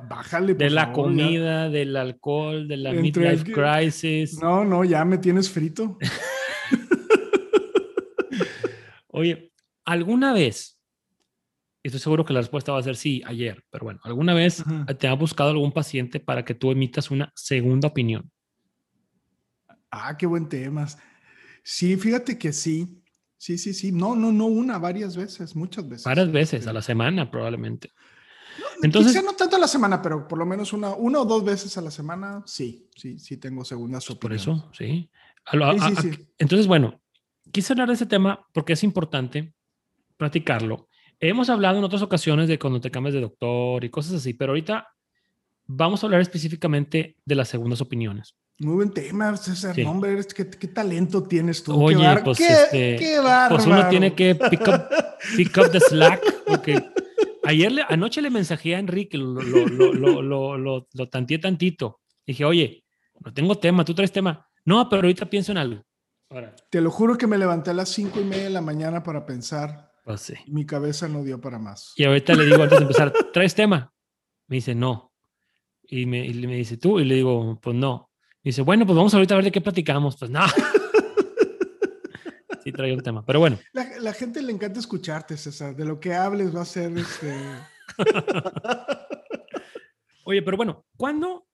bájale, 0.08 0.54
de 0.54 0.70
la 0.70 0.92
comida, 0.92 1.68
del 1.68 1.96
alcohol, 1.96 2.68
de 2.68 2.76
la 2.76 2.92
midlife 2.92 3.52
crisis. 3.52 4.40
No, 4.40 4.64
no, 4.64 4.84
ya 4.84 5.04
me 5.04 5.18
tienes 5.18 5.50
frito. 5.50 5.98
Oye, 9.08 9.52
¿alguna 9.84 10.32
vez? 10.32 10.78
Estoy 11.82 11.98
seguro 11.98 12.24
que 12.24 12.32
la 12.32 12.40
respuesta 12.40 12.70
va 12.70 12.78
a 12.78 12.82
ser 12.82 12.94
sí, 12.94 13.22
ayer, 13.26 13.64
pero 13.70 13.86
bueno, 13.86 13.98
¿alguna 14.04 14.34
vez 14.34 14.62
te 14.98 15.08
ha 15.08 15.14
buscado 15.14 15.50
algún 15.50 15.72
paciente 15.72 16.20
para 16.20 16.44
que 16.44 16.54
tú 16.54 16.70
emitas 16.70 17.10
una 17.10 17.32
segunda 17.34 17.88
opinión? 17.88 18.30
Ah, 19.90 20.16
qué 20.16 20.26
buen 20.26 20.48
tema. 20.48 20.86
Sí, 21.64 21.96
fíjate 21.96 22.38
que 22.38 22.52
sí. 22.52 22.99
Sí, 23.40 23.56
sí, 23.56 23.72
sí. 23.72 23.90
No, 23.90 24.14
no, 24.14 24.30
no 24.32 24.44
una, 24.44 24.76
varias 24.78 25.16
veces, 25.16 25.56
muchas 25.56 25.88
veces. 25.88 26.04
Varias 26.04 26.30
veces, 26.30 26.66
a 26.66 26.74
la 26.74 26.82
semana 26.82 27.30
probablemente. 27.30 27.90
No, 28.58 28.66
Entonces, 28.82 29.24
no 29.24 29.32
tanto 29.32 29.56
a 29.56 29.58
la 29.58 29.66
semana, 29.66 30.02
pero 30.02 30.28
por 30.28 30.38
lo 30.38 30.44
menos 30.44 30.74
una, 30.74 30.90
una 30.90 31.20
o 31.20 31.24
dos 31.24 31.42
veces 31.42 31.78
a 31.78 31.80
la 31.80 31.90
semana, 31.90 32.42
sí, 32.44 32.86
sí, 32.94 33.18
sí 33.18 33.38
tengo 33.38 33.64
segundas 33.64 34.10
opiniones. 34.10 34.44
Por 34.44 34.54
eso, 34.54 34.70
sí. 34.76 35.10
Entonces, 36.36 36.66
bueno, 36.66 37.00
quise 37.50 37.72
hablar 37.72 37.88
de 37.88 37.94
ese 37.94 38.04
tema 38.04 38.46
porque 38.52 38.74
es 38.74 38.84
importante 38.84 39.54
platicarlo. 40.18 40.88
Hemos 41.18 41.48
hablado 41.48 41.78
en 41.78 41.84
otras 41.84 42.02
ocasiones 42.02 42.46
de 42.46 42.58
cuando 42.58 42.78
te 42.78 42.90
cambias 42.90 43.14
de 43.14 43.22
doctor 43.22 43.82
y 43.82 43.88
cosas 43.88 44.16
así, 44.16 44.34
pero 44.34 44.52
ahorita 44.52 44.86
vamos 45.64 46.02
a 46.02 46.06
hablar 46.06 46.20
específicamente 46.20 47.16
de 47.24 47.34
las 47.34 47.48
segundas 47.48 47.80
opiniones. 47.80 48.36
Muy 48.60 48.74
buen 48.74 48.90
tema, 48.90 49.34
César. 49.38 49.74
Hombre, 49.86 50.18
¿qué, 50.36 50.44
talento 50.44 51.22
tienes 51.22 51.62
tú. 51.62 51.82
Oye, 51.82 51.96
qué 51.96 52.22
pues, 52.22 52.40
este, 52.40 52.96
qué 52.96 53.18
pues 53.48 53.64
uno 53.64 53.88
tiene 53.88 54.14
que 54.14 54.34
pick 54.34 54.68
up, 54.68 54.84
pick 55.34 55.56
up 55.56 55.70
the 55.70 55.80
slack, 55.80 56.22
porque 56.46 56.78
ayer, 57.44 57.72
anoche 57.88 58.20
le 58.20 58.28
mensajé 58.28 58.76
a 58.76 58.78
Enrique, 58.78 59.16
lo, 59.16 59.40
lo, 59.40 60.20
lo, 60.20 60.58
lo, 60.58 61.08
tanteé 61.08 61.38
tantito. 61.38 62.00
Dije, 62.26 62.44
oye, 62.44 62.84
no 63.20 63.32
tengo 63.32 63.56
tema, 63.56 63.82
tú 63.82 63.94
traes 63.94 64.12
tema. 64.12 64.46
No, 64.66 64.86
pero 64.90 65.04
ahorita 65.04 65.24
pienso 65.24 65.52
en 65.52 65.58
algo. 65.58 65.82
Te 66.68 66.82
lo 66.82 66.90
juro 66.90 67.16
que 67.16 67.26
me 67.26 67.38
levanté 67.38 67.70
a 67.70 67.74
las 67.74 67.88
cinco 67.88 68.20
y 68.20 68.24
media 68.24 68.44
de 68.44 68.50
la 68.50 68.60
mañana 68.60 69.02
para 69.02 69.24
pensar. 69.24 69.90
Pues 70.04 70.20
sí. 70.20 70.34
Mi 70.48 70.66
cabeza 70.66 71.08
no 71.08 71.24
dio 71.24 71.40
para 71.40 71.58
más. 71.58 71.94
Y 71.96 72.04
ahorita 72.04 72.34
le 72.34 72.44
digo 72.44 72.62
antes 72.62 72.78
de 72.78 72.82
empezar, 72.82 73.10
¿traes 73.32 73.54
tema? 73.54 73.90
Me 74.48 74.56
dice, 74.56 74.74
no. 74.74 75.14
Y 75.82 76.04
me, 76.04 76.26
y 76.26 76.46
me 76.46 76.56
dice, 76.56 76.76
¿tú? 76.76 77.00
Y 77.00 77.06
le 77.06 77.14
digo, 77.14 77.58
pues 77.62 77.74
no 77.74 78.09
dice, 78.42 78.62
bueno, 78.62 78.86
pues 78.86 78.96
vamos 78.96 79.14
ahorita 79.14 79.34
a 79.34 79.38
ver 79.38 79.44
de 79.44 79.52
qué 79.52 79.60
platicamos. 79.60 80.16
Pues 80.16 80.30
no. 80.30 80.40
sí, 82.64 82.72
traigo 82.72 82.96
el 82.96 83.02
tema. 83.02 83.24
Pero 83.24 83.40
bueno. 83.40 83.58
La, 83.72 84.12
gente 84.12 84.42
le 84.42 84.52
encanta 84.52 84.80
escucharte, 84.80 85.36
César. 85.36 85.76
De 85.76 85.84
lo 85.84 86.00
que 86.00 86.14
hables 86.14 86.54
va 86.54 86.62
a 86.62 86.66
ser 86.66 86.96
este. 86.96 87.34
Oye, 90.24 90.42
pero 90.42 90.56
bueno, 90.56 90.84
¿cuándo, 90.96 91.46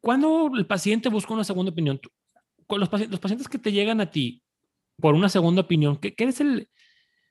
¿cuándo 0.00 0.50
el 0.54 0.66
paciente 0.66 1.08
busca 1.08 1.32
una 1.32 1.44
segunda 1.44 1.72
opinión? 1.72 2.00
Con 2.66 2.80
los, 2.80 2.88
pacientes, 2.88 3.12
los 3.12 3.20
pacientes 3.20 3.48
que 3.48 3.58
te 3.58 3.72
llegan 3.72 4.00
a 4.00 4.10
ti 4.10 4.42
por 5.00 5.14
una 5.14 5.28
segunda 5.28 5.62
opinión, 5.62 5.96
¿qué, 5.96 6.14
qué 6.14 6.24
es 6.24 6.40
el, 6.40 6.68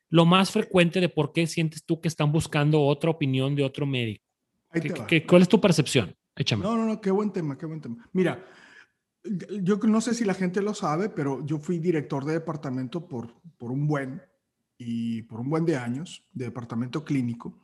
lo 0.10 0.26
más 0.26 0.52
frecuente 0.52 1.00
de 1.00 1.10
por 1.10 1.32
qué 1.32 1.48
sientes 1.48 1.86
tú 1.86 2.02
que 2.02 2.08
están 2.08 2.32
buscando 2.32 2.84
otra 2.84 3.10
opinión 3.10 3.56
de 3.56 3.64
otro 3.64 3.86
médico? 3.86 4.26
¿Qué, 5.08 5.26
¿Cuál 5.26 5.42
es 5.42 5.50
tu 5.50 5.60
percepción? 5.60 6.16
No, 6.64 6.78
no, 6.78 6.86
no, 6.86 7.02
qué 7.02 7.12
buen 7.12 7.32
tema, 7.32 7.58
qué 7.58 7.66
buen 7.66 7.82
tema. 7.82 8.10
Mira, 8.14 8.46
yo 9.62 9.78
no 9.78 10.02
sé 10.02 10.14
si 10.14 10.26
la 10.26 10.34
gente 10.34 10.62
lo 10.62 10.74
sabe, 10.74 11.10
pero 11.10 11.46
yo 11.46 11.60
fui 11.60 11.80
director 11.80 12.26
de 12.26 12.34
departamento 12.34 13.08
por, 13.08 13.34
por 13.58 13.72
un 13.72 13.88
buen 13.88 14.22
y 14.78 15.24
por 15.24 15.40
un 15.40 15.50
buen 15.50 15.66
de 15.66 15.78
años, 15.78 16.26
de 16.32 16.46
departamento 16.46 17.04
clínico, 17.04 17.60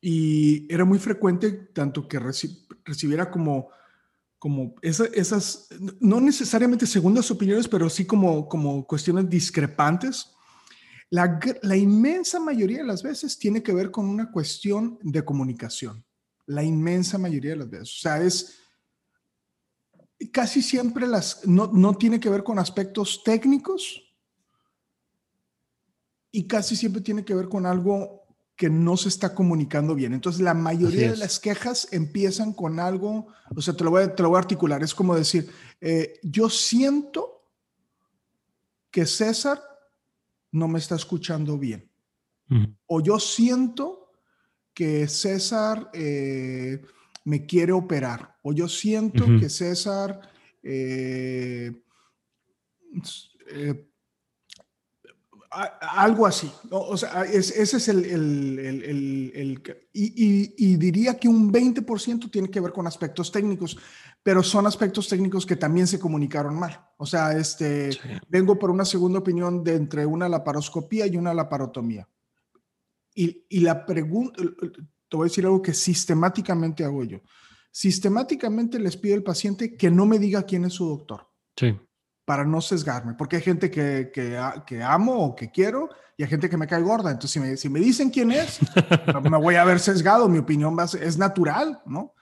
y 0.00 0.72
era 0.72 0.84
muy 0.84 0.98
frecuente 0.98 1.52
tanto 1.52 2.08
que 2.08 2.18
recibiera 2.84 3.30
como, 3.30 3.68
como 4.38 4.74
esas, 4.82 5.68
no 6.00 6.20
necesariamente 6.20 6.86
segundas 6.86 7.30
opiniones, 7.30 7.68
pero 7.68 7.88
sí 7.88 8.06
como, 8.06 8.48
como 8.48 8.86
cuestiones 8.86 9.28
discrepantes. 9.28 10.34
La, 11.10 11.38
la 11.62 11.76
inmensa 11.76 12.40
mayoría 12.40 12.78
de 12.78 12.86
las 12.86 13.02
veces 13.02 13.38
tiene 13.38 13.62
que 13.62 13.74
ver 13.74 13.90
con 13.90 14.06
una 14.06 14.30
cuestión 14.30 14.98
de 15.02 15.24
comunicación 15.24 16.04
la 16.50 16.64
inmensa 16.64 17.16
mayoría 17.16 17.52
de 17.52 17.58
las 17.58 17.70
veces. 17.70 17.96
O 17.96 18.00
sea, 18.00 18.22
es, 18.22 18.58
casi 20.32 20.62
siempre 20.62 21.06
las, 21.06 21.46
no, 21.46 21.70
no 21.72 21.94
tiene 21.94 22.18
que 22.18 22.28
ver 22.28 22.42
con 22.42 22.58
aspectos 22.58 23.22
técnicos 23.24 24.02
y 26.32 26.46
casi 26.48 26.74
siempre 26.74 27.02
tiene 27.02 27.24
que 27.24 27.34
ver 27.34 27.48
con 27.48 27.66
algo 27.66 28.20
que 28.56 28.68
no 28.68 28.96
se 28.96 29.08
está 29.08 29.32
comunicando 29.32 29.94
bien. 29.94 30.12
Entonces, 30.12 30.42
la 30.42 30.54
mayoría 30.54 31.12
de 31.12 31.16
las 31.16 31.38
quejas 31.38 31.88
empiezan 31.92 32.52
con 32.52 32.80
algo, 32.80 33.28
o 33.54 33.62
sea, 33.62 33.74
te 33.74 33.84
lo 33.84 33.90
voy 33.90 34.02
a, 34.02 34.14
te 34.14 34.22
lo 34.22 34.30
voy 34.30 34.36
a 34.36 34.40
articular, 34.40 34.82
es 34.82 34.94
como 34.94 35.14
decir, 35.14 35.48
eh, 35.80 36.18
yo 36.22 36.50
siento 36.50 37.48
que 38.90 39.06
César 39.06 39.62
no 40.50 40.66
me 40.66 40.80
está 40.80 40.96
escuchando 40.96 41.56
bien. 41.56 41.88
O 42.86 43.00
yo 43.00 43.20
siento 43.20 43.99
que 44.74 45.08
César 45.08 45.90
eh, 45.92 46.80
me 47.24 47.46
quiere 47.46 47.72
operar. 47.72 48.36
O 48.42 48.52
yo 48.52 48.68
siento 48.68 49.26
que 49.38 49.48
César 49.48 50.20
eh, 50.62 51.72
algo 55.50 56.26
así. 56.26 56.50
O 56.70 56.96
sea, 56.96 57.24
ese 57.24 57.76
es 57.76 57.88
el... 57.88 58.04
el, 58.04 59.62
y, 59.92 60.76
diría 60.76 61.18
que 61.18 61.28
un 61.28 61.52
20% 61.52 62.30
tiene 62.30 62.48
que 62.48 62.60
ver 62.60 62.72
con 62.72 62.86
aspectos 62.86 63.32
técnicos, 63.32 63.76
pero 64.22 64.42
son 64.42 64.66
aspectos 64.66 65.08
técnicos 65.08 65.44
que 65.44 65.56
también 65.56 65.86
se 65.86 65.98
comunicaron 65.98 66.58
mal. 66.58 66.80
O 66.96 67.06
sea, 67.06 67.32
este, 67.36 67.90
vengo 68.28 68.58
por 68.58 68.70
una 68.70 68.84
segunda 68.84 69.18
opinión 69.18 69.64
de 69.64 69.74
entre 69.74 70.06
una 70.06 70.28
laparoscopía 70.28 71.06
y 71.06 71.16
una 71.16 71.34
laparotomía. 71.34 72.08
Y, 73.20 73.46
y 73.48 73.60
la 73.60 73.84
pregunta, 73.84 74.42
te 75.08 75.16
voy 75.16 75.26
a 75.26 75.28
decir 75.28 75.44
algo 75.44 75.60
que 75.60 75.74
sistemáticamente 75.74 76.84
hago 76.84 77.04
yo. 77.04 77.20
Sistemáticamente 77.70 78.78
les 78.78 78.96
pido 78.96 79.14
al 79.14 79.22
paciente 79.22 79.76
que 79.76 79.90
no 79.90 80.06
me 80.06 80.18
diga 80.18 80.42
quién 80.44 80.64
es 80.64 80.74
su 80.74 80.88
doctor. 80.88 81.28
Sí 81.56 81.76
para 82.30 82.44
no 82.44 82.60
sesgarme, 82.60 83.14
porque 83.14 83.34
hay 83.34 83.42
gente 83.42 83.72
que, 83.72 84.12
que, 84.12 84.82
amo 84.84 85.14
o 85.14 85.34
que 85.34 85.50
quiero 85.50 85.88
y 86.16 86.22
hay 86.22 86.28
gente 86.28 86.48
que 86.48 86.56
me 86.56 86.68
cae 86.68 86.80
gorda. 86.80 87.10
Entonces, 87.10 87.32
si 87.32 87.40
me, 87.40 87.56
si 87.56 87.68
me 87.68 87.80
dicen 87.80 88.08
quién 88.08 88.30
es, 88.30 88.60
me 89.28 89.36
voy 89.36 89.56
a 89.56 89.64
ver 89.64 89.80
sesgado, 89.80 90.28
mi 90.28 90.38
opinión 90.38 90.78
va 90.78 90.84
es 90.84 91.18
natural, 91.18 91.82
¿no? 91.86 92.14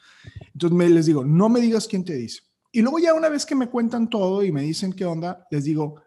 Entonces 0.55 0.75
me, 0.75 0.89
les 0.89 1.05
digo, 1.05 1.27
no 1.27 1.51
me 1.51 1.61
digas 1.61 1.87
quién 1.87 2.07
te 2.07 2.15
dice. 2.15 2.41
Y 2.73 2.81
luego 2.81 3.01
ya 3.01 3.13
una 3.13 3.29
vez 3.29 3.45
que 3.45 3.55
me 3.55 3.69
cuentan 3.69 4.09
todo 4.09 4.43
y 4.43 4.51
me 4.51 4.63
dicen 4.63 4.95
qué 4.95 5.05
onda, 5.05 5.47
les 5.51 5.65
digo, 5.65 6.01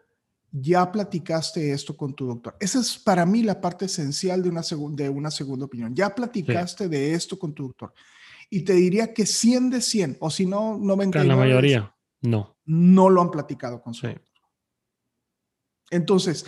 ya 0.52 0.92
platicaste 0.92 1.72
esto 1.72 1.96
con 1.96 2.14
tu 2.14 2.26
doctor. 2.26 2.56
Esa 2.60 2.80
es 2.80 2.98
para 2.98 3.24
mí 3.26 3.42
la 3.42 3.60
parte 3.60 3.86
esencial 3.86 4.42
de 4.42 4.50
una, 4.50 4.62
de 4.90 5.08
una 5.08 5.30
segunda 5.30 5.64
opinión. 5.64 5.94
Ya 5.94 6.14
platicaste 6.14 6.88
de 6.88 7.14
esto 7.14 7.38
con 7.38 7.54
tu 7.54 7.68
doctor. 7.68 7.94
Y 8.50 8.60
te 8.60 8.74
diría 8.74 9.14
que 9.14 9.24
100 9.24 9.70
de 9.70 9.80
100, 9.80 10.18
o 10.20 10.30
si 10.30 10.44
no, 10.44 10.76
99. 10.78 11.26
La 11.26 11.36
mayoría, 11.36 11.96
no 12.20 12.52
no 12.64 13.10
lo 13.10 13.20
han 13.22 13.30
platicado 13.30 13.82
con 13.82 13.94
su 13.94 14.08
Entonces, 15.90 16.46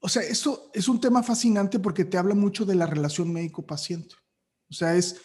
o 0.00 0.08
sea, 0.08 0.22
eso 0.22 0.70
es 0.74 0.88
un 0.88 1.00
tema 1.00 1.22
fascinante 1.22 1.78
porque 1.78 2.04
te 2.04 2.18
habla 2.18 2.34
mucho 2.34 2.64
de 2.64 2.74
la 2.74 2.86
relación 2.86 3.32
médico-paciente. 3.32 4.14
O 4.70 4.74
sea, 4.74 4.94
es, 4.94 5.20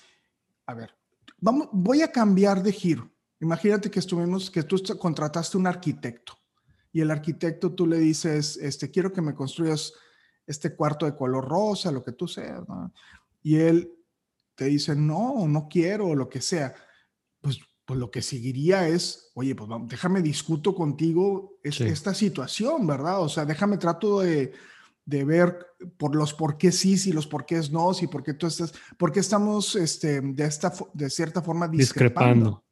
a 0.66 0.74
ver, 0.74 0.96
vamos, 1.38 1.70
voy 1.72 2.02
a 2.02 2.12
cambiar 2.12 2.64
de 2.64 2.72
giro. 2.72 3.12
Imagínate 3.40 3.92
que 3.92 4.00
estuvimos, 4.00 4.50
que 4.50 4.64
tú 4.64 4.82
contrataste 4.98 5.58
un 5.58 5.68
arquitecto 5.68 6.38
y 6.94 7.02
el 7.02 7.12
arquitecto 7.12 7.74
tú 7.74 7.86
le 7.86 7.98
dices, 7.98 8.56
este, 8.58 8.90
quiero 8.90 9.12
que 9.12 9.22
me 9.22 9.36
construyas 9.36 9.94
este 10.48 10.76
cuarto 10.76 11.06
de 11.06 11.16
color 11.16 11.46
rosa, 11.46 11.92
lo 11.92 12.04
que 12.04 12.14
tú 12.14 12.28
seas, 12.28 12.62
Y 13.42 13.58
él 13.58 13.92
te 14.56 14.66
dice, 14.66 14.96
no, 14.96 15.46
no 15.48 15.68
quiero, 15.68 16.08
o 16.08 16.16
lo 16.16 16.30
que 16.30 16.40
sea. 16.40 16.74
Pues 17.42 17.60
pues 17.86 18.00
lo 18.00 18.12
que 18.12 18.22
seguiría 18.22 18.88
es, 18.88 19.32
oye, 19.34 19.56
pues 19.56 19.70
déjame 19.88 20.22
discuto 20.22 20.74
contigo 20.74 21.58
esta 21.64 22.14
situación, 22.14 22.88
¿verdad? 22.88 23.22
O 23.22 23.30
sea, 23.30 23.46
déjame 23.46 23.78
trato 23.78 24.22
de, 24.22 24.54
ver 25.06 25.68
por 25.98 26.16
los 26.16 26.34
por 26.34 26.58
qué 26.58 26.72
sí 26.72 26.98
y 27.06 27.12
los 27.12 27.28
por 27.28 27.46
qué 27.46 27.62
no, 27.72 27.92
y 28.00 28.08
por 28.08 28.24
qué 28.24 28.34
tú 28.34 28.48
estás, 28.48 28.74
por 28.98 29.12
qué 29.12 29.20
estamos 29.20 29.76
este, 29.76 30.22
de, 30.22 30.46
esta, 30.46 30.74
de 30.94 31.10
cierta 31.10 31.42
forma 31.42 31.68
discrepando. 31.68 32.64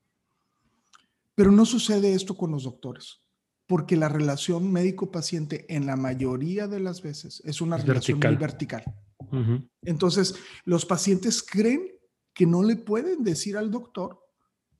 Pero 1.36 1.52
no 1.52 1.66
sucede 1.66 2.14
esto 2.14 2.38
con 2.38 2.52
los 2.52 2.64
doctores, 2.64 3.20
porque 3.72 3.96
la 3.96 4.10
relación 4.10 4.70
médico-paciente 4.70 5.66
en 5.74 5.86
la 5.86 5.96
mayoría 5.96 6.68
de 6.68 6.82
las 6.82 7.02
veces 7.02 7.42
es 7.46 7.62
una 7.62 7.78
relación 7.78 8.20
vertical. 8.20 8.84
muy 8.84 9.38
vertical. 9.38 9.64
Entonces, 9.82 10.36
los 10.66 10.86
pacientes 10.86 11.42
creen 11.42 11.88
que 12.34 12.46
no 12.46 12.64
le 12.64 12.76
pueden 12.76 13.24
decir 13.24 13.56
al 13.56 13.72
doctor 13.72 14.28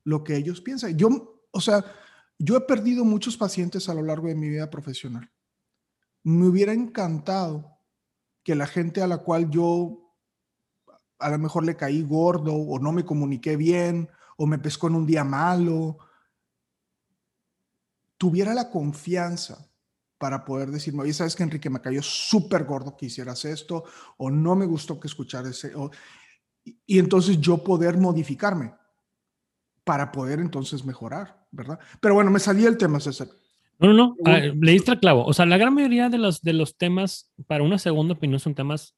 lo 0.04 0.26
que 0.26 0.36
ellos 0.36 0.60
piensan. 0.60 0.98
Yo, 0.98 1.42
o 1.52 1.62
sea, 1.62 1.86
yo 2.38 2.58
he 2.58 2.60
perdido 2.60 3.06
muchos 3.06 3.38
pacientes 3.38 3.88
a 3.88 3.94
lo 3.94 4.02
largo 4.02 4.28
de 4.28 4.36
mi 4.36 4.50
vida 4.50 4.70
profesional. 4.70 5.32
Me 6.26 6.48
hubiera 6.48 6.74
encantado 6.74 7.78
que 8.44 8.56
la 8.56 8.68
gente 8.68 9.02
a 9.02 9.08
la 9.08 9.20
cual 9.20 9.50
yo 9.50 10.18
a 11.18 11.30
lo 11.30 11.40
mejor 11.40 11.64
le 11.64 11.78
caí 11.78 12.04
gordo 12.04 12.54
o 12.54 12.78
no 12.78 12.92
me 12.92 13.06
comuniqué 13.06 13.56
bien 13.56 14.10
o 14.36 14.46
me 14.46 14.60
pescó 14.60 14.90
en 14.90 14.96
un 14.96 15.06
día 15.06 15.24
malo, 15.24 15.98
tuviera 18.22 18.54
la 18.54 18.70
confianza 18.70 19.68
para 20.20 20.46
poder 20.46 20.70
decirme, 20.70 21.02
oye, 21.02 21.12
sabes 21.12 21.36
que 21.36 21.42
Enrique 21.42 21.72
me 21.72 21.82
cayó 21.82 22.04
súper 22.04 22.66
gordo 22.66 22.96
que 22.96 23.08
hicieras 23.08 23.46
esto, 23.46 23.84
o 24.18 24.30
no 24.30 24.56
me 24.56 24.68
gustó 24.68 25.00
que 25.00 25.08
escucharas 25.08 25.50
ese, 25.50 25.74
y 26.86 27.00
entonces 27.00 27.42
yo 27.42 27.64
poder 27.64 27.98
modificarme 27.98 28.76
para 29.84 30.12
poder 30.12 30.40
entonces 30.40 30.86
mejorar, 30.86 31.48
¿verdad? 31.50 31.80
Pero 32.00 32.14
bueno, 32.14 32.30
me 32.30 32.40
salía 32.40 32.68
el 32.68 32.78
tema, 32.78 33.00
César. 33.00 33.28
No, 33.80 33.88
no, 33.88 33.94
no, 33.96 34.16
ah, 34.26 34.38
le 34.38 34.72
diste 34.72 34.92
el 34.92 35.00
clavo. 35.00 35.26
O 35.26 35.34
sea, 35.34 35.48
la 35.48 35.58
gran 35.58 35.74
mayoría 35.74 36.08
de 36.08 36.20
los, 36.20 36.44
de 36.44 36.54
los 36.54 36.78
temas 36.78 37.34
para 37.48 37.64
una 37.64 37.80
segunda 37.80 38.14
opinión 38.14 38.40
son 38.40 38.54
temas, 38.54 38.96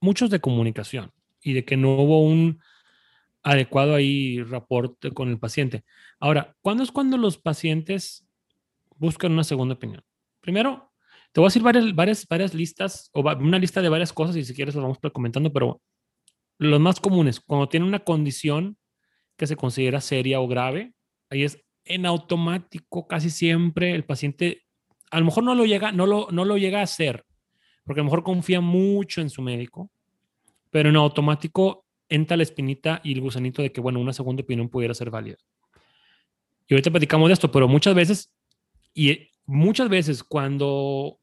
muchos 0.00 0.30
de 0.30 0.38
comunicación 0.38 1.10
y 1.42 1.52
de 1.52 1.64
que 1.64 1.76
no 1.76 1.96
hubo 1.96 2.22
un 2.22 2.60
adecuado 3.42 3.96
ahí 3.96 4.40
reporte 4.40 5.10
con 5.10 5.30
el 5.30 5.40
paciente. 5.40 5.84
Ahora, 6.20 6.54
¿cuándo 6.62 6.84
es 6.84 6.92
cuando 6.92 7.16
los 7.16 7.38
pacientes 7.38 8.25
buscan 8.98 9.32
una 9.32 9.44
segunda 9.44 9.74
opinión? 9.74 10.02
Primero, 10.40 10.92
te 11.32 11.40
voy 11.40 11.46
a 11.46 11.50
decir 11.50 11.62
varias, 11.62 11.94
varias, 11.94 12.26
varias 12.28 12.54
listas 12.54 13.10
o 13.12 13.20
una 13.20 13.58
lista 13.58 13.82
de 13.82 13.88
varias 13.88 14.12
cosas 14.12 14.36
y 14.36 14.44
si 14.44 14.54
quieres 14.54 14.74
lo 14.74 14.82
vamos 14.82 14.98
comentando, 15.12 15.52
pero 15.52 15.80
los 16.58 16.80
más 16.80 17.00
comunes, 17.00 17.40
cuando 17.40 17.68
tienen 17.68 17.88
una 17.88 18.00
condición 18.00 18.78
que 19.36 19.46
se 19.46 19.56
considera 19.56 20.00
seria 20.00 20.40
o 20.40 20.48
grave, 20.48 20.94
ahí 21.30 21.42
es 21.42 21.62
en 21.84 22.06
automático 22.06 23.06
casi 23.06 23.30
siempre 23.30 23.94
el 23.94 24.04
paciente 24.04 24.66
a 25.10 25.18
lo 25.18 25.26
mejor 25.26 25.44
no 25.44 25.54
lo 25.54 25.64
llega, 25.64 25.92
no 25.92 26.06
lo, 26.06 26.28
no 26.30 26.44
lo 26.44 26.56
llega 26.56 26.80
a 26.80 26.84
hacer, 26.84 27.24
porque 27.84 28.00
a 28.00 28.02
lo 28.02 28.06
mejor 28.06 28.22
confía 28.22 28.60
mucho 28.60 29.20
en 29.20 29.30
su 29.30 29.42
médico, 29.42 29.90
pero 30.70 30.88
en 30.88 30.96
automático 30.96 31.86
entra 32.08 32.36
la 32.36 32.42
espinita 32.42 33.00
y 33.04 33.12
el 33.12 33.20
gusanito 33.20 33.62
de 33.62 33.72
que, 33.72 33.80
bueno, 33.80 34.00
una 34.00 34.12
segunda 34.12 34.42
opinión 34.42 34.68
pudiera 34.68 34.94
ser 34.94 35.10
válida. 35.10 35.36
Y 36.68 36.74
ahorita 36.74 36.90
platicamos 36.90 37.28
de 37.28 37.34
esto, 37.34 37.50
pero 37.50 37.68
muchas 37.68 37.94
veces, 37.94 38.32
y 38.96 39.28
muchas 39.44 39.90
veces 39.90 40.24
cuando, 40.24 41.20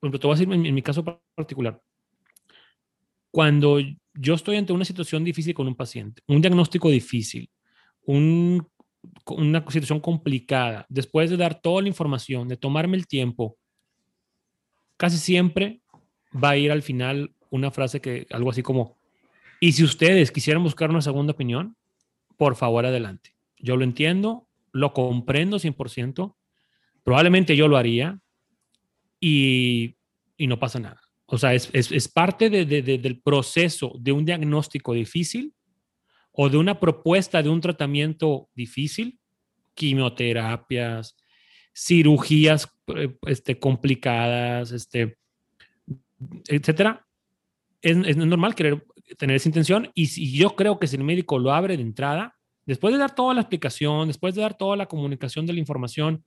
por 0.00 0.08
ejemplo, 0.08 0.18
te 0.18 0.26
voy 0.26 0.34
a 0.34 0.38
decir 0.38 0.52
en 0.52 0.74
mi 0.74 0.82
caso 0.82 1.04
particular, 1.36 1.80
cuando 3.30 3.78
yo 4.12 4.34
estoy 4.34 4.56
ante 4.56 4.72
una 4.72 4.84
situación 4.84 5.22
difícil 5.22 5.54
con 5.54 5.68
un 5.68 5.76
paciente, 5.76 6.20
un 6.26 6.42
diagnóstico 6.42 6.90
difícil, 6.90 7.48
una 8.06 9.64
situación 9.70 10.00
complicada, 10.00 10.84
después 10.88 11.30
de 11.30 11.36
dar 11.36 11.60
toda 11.60 11.80
la 11.80 11.88
información, 11.88 12.48
de 12.48 12.56
tomarme 12.56 12.96
el 12.96 13.06
tiempo, 13.06 13.56
casi 14.96 15.18
siempre 15.18 15.80
va 16.32 16.50
a 16.50 16.56
ir 16.56 16.72
al 16.72 16.82
final 16.82 17.32
una 17.50 17.70
frase 17.70 18.00
que 18.00 18.26
algo 18.30 18.50
así 18.50 18.62
como, 18.62 18.98
y 19.60 19.72
si 19.72 19.84
ustedes 19.84 20.32
quisieran 20.32 20.64
buscar 20.64 20.90
una 20.90 21.02
segunda 21.02 21.34
opinión, 21.34 21.76
por 22.36 22.56
favor 22.56 22.84
adelante. 22.84 23.36
Yo 23.58 23.76
lo 23.76 23.84
entiendo, 23.84 24.48
lo 24.72 24.92
comprendo 24.92 25.58
100%, 25.60 26.34
probablemente 27.04 27.56
yo 27.56 27.68
lo 27.68 27.76
haría 27.76 28.18
y, 29.20 29.96
y 30.36 30.46
no 30.46 30.58
pasa 30.58 30.80
nada. 30.80 31.00
O 31.26 31.38
sea, 31.38 31.54
es, 31.54 31.70
es, 31.72 32.08
parte 32.08 32.50
de, 32.50 32.64
del 32.66 33.20
proceso 33.20 33.92
de 33.98 34.12
un 34.12 34.24
diagnóstico 34.24 34.92
difícil 34.92 35.54
o 36.32 36.48
de 36.48 36.58
una 36.58 36.78
propuesta 36.78 37.42
de 37.42 37.48
un 37.48 37.60
tratamiento 37.60 38.50
difícil, 38.54 39.18
quimioterapias, 39.74 41.16
cirugías 41.74 42.68
eh, 42.94 43.16
este, 43.26 43.58
complicadas, 43.58 44.72
este, 44.72 45.16
etcétera. 46.46 47.06
Es, 47.80 47.96
es, 47.96 48.16
normal 48.16 48.54
querer 48.54 48.84
tener 49.18 49.36
esa 49.36 49.48
intención 49.48 49.90
y, 49.94 50.06
si 50.06 50.36
yo 50.36 50.54
creo 50.56 50.78
que 50.78 50.86
si 50.86 50.96
el 50.96 51.04
médico 51.04 51.38
lo 51.38 51.52
abre 51.52 51.76
de 51.76 51.82
entrada, 51.82 52.36
después 52.66 52.92
de 52.92 52.98
dar 52.98 53.14
toda 53.14 53.34
la 53.34 53.40
explicación, 53.40 54.08
después 54.08 54.34
de 54.34 54.42
dar 54.42 54.56
toda 54.56 54.76
la 54.76 54.86
comunicación 54.86 55.46
de 55.46 55.54
la 55.54 55.60
información, 55.60 56.24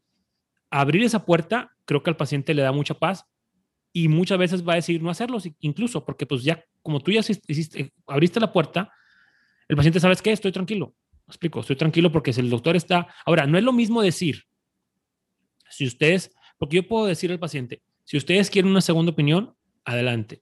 abrir 0.70 1.04
esa 1.04 1.26
puerta, 1.26 1.76
creo 1.86 2.04
que 2.04 2.10
al 2.10 2.18
paciente 2.18 2.54
le 2.54 2.62
da 2.62 2.72
mucha 2.72 2.94
paz 2.94 3.26
y 3.94 4.08
muchas 4.08 4.38
veces 4.38 4.68
va 4.68 4.74
a 4.74 4.76
decir 4.78 5.02
no 5.02 5.10
hacerlo, 5.10 5.40
incluso 5.60 6.06
porque 6.06 6.26
pues 6.26 6.44
ya, 6.44 6.64
como 6.82 7.00
tú 7.00 7.12
ya 7.12 7.20
hiciste, 7.20 7.94
abriste 8.06 8.40
la 8.40 8.52
puerta, 8.52 8.92
el 9.68 9.76
paciente, 9.76 10.00
¿sabes 10.00 10.22
qué? 10.22 10.32
Estoy 10.32 10.52
tranquilo. 10.52 10.96
explico, 11.28 11.62
estoy 11.62 11.76
tranquilo 11.76 12.12
porque 12.12 12.32
si 12.32 12.42
el 12.42 12.50
doctor 12.50 12.76
está... 12.76 13.08
Ahora, 13.26 13.48
no 13.48 13.58
es 13.58 13.64
lo 13.64 13.74
mismo 13.74 14.02
decir, 14.02 14.44
si 15.70 15.86
ustedes, 15.86 16.32
porque 16.58 16.78
yo 16.78 16.88
puedo 16.88 17.06
decir 17.06 17.32
al 17.32 17.40
paciente, 17.40 17.82
si 18.04 18.18
ustedes 18.18 18.50
quieren 18.50 18.72
una 18.72 18.82
segunda 18.82 19.12
opinión, 19.12 19.56
adelante. 19.84 20.42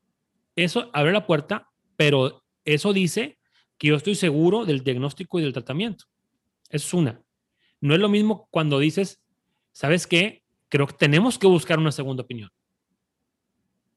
Eso 0.56 0.90
abre 0.94 1.12
la 1.12 1.26
puerta, 1.26 1.70
pero 1.96 2.44
eso 2.64 2.94
dice 2.94 3.40
que 3.78 3.88
yo 3.88 3.96
estoy 3.96 4.16
seguro 4.16 4.66
del 4.66 4.84
diagnóstico 4.84 5.40
y 5.40 5.44
del 5.44 5.54
tratamiento. 5.54 6.06
Es 6.70 6.94
una. 6.94 7.22
No 7.82 7.94
es 7.94 8.00
lo 8.00 8.10
mismo 8.10 8.48
cuando 8.52 8.80
dices, 8.80 9.22
¿sabes 9.76 10.08
qué? 10.08 10.42
Creo 10.70 10.88
que 10.88 10.94
tenemos 10.94 11.38
que 11.38 11.48
buscar 11.48 11.78
una 11.78 11.92
segunda 11.92 12.24
opinión. 12.24 12.50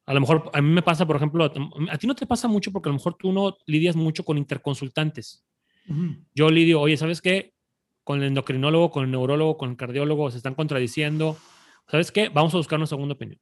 A 0.07 0.13
lo 0.13 0.21
mejor 0.21 0.51
a 0.53 0.61
mí 0.61 0.71
me 0.71 0.83
pasa, 0.83 1.07
por 1.07 1.17
ejemplo, 1.17 1.45
a, 1.45 1.99
ti 1.99 2.07
no 2.07 2.15
te 2.15 2.27
pasa 2.27 2.49
mucho 2.49 2.73
porque 2.73 2.89
a 2.89 2.93
lo 2.93 2.99
mejor 2.99 3.15
tú 3.15 3.33
no 3.33 3.57
lidias 3.67 3.95
mucho 3.95 4.25
con 4.25 4.39
interconsultantes. 4.39 5.47
Yo 6.35 6.51
lidio, 6.51 6.81
oye, 6.81 6.97
¿sabes 6.97 7.23
qué? 7.23 7.55
Con 8.05 8.21
el 8.21 8.29
endocrinólogo, 8.29 8.91
con 8.91 9.05
el 9.05 9.11
neurólogo, 9.11 9.57
con 9.57 9.71
el 9.71 9.77
cardiólogo 9.77 10.31
se 10.31 10.39
están 10.39 10.55
contradiciendo. 10.55 11.37
¿Sabes 11.87 12.11
qué? 12.11 12.29
Vamos 12.29 12.53
a 12.55 12.59
buscar 12.59 12.79
una 12.79 12.87
segunda 12.87 13.15
opinión. 13.15 13.41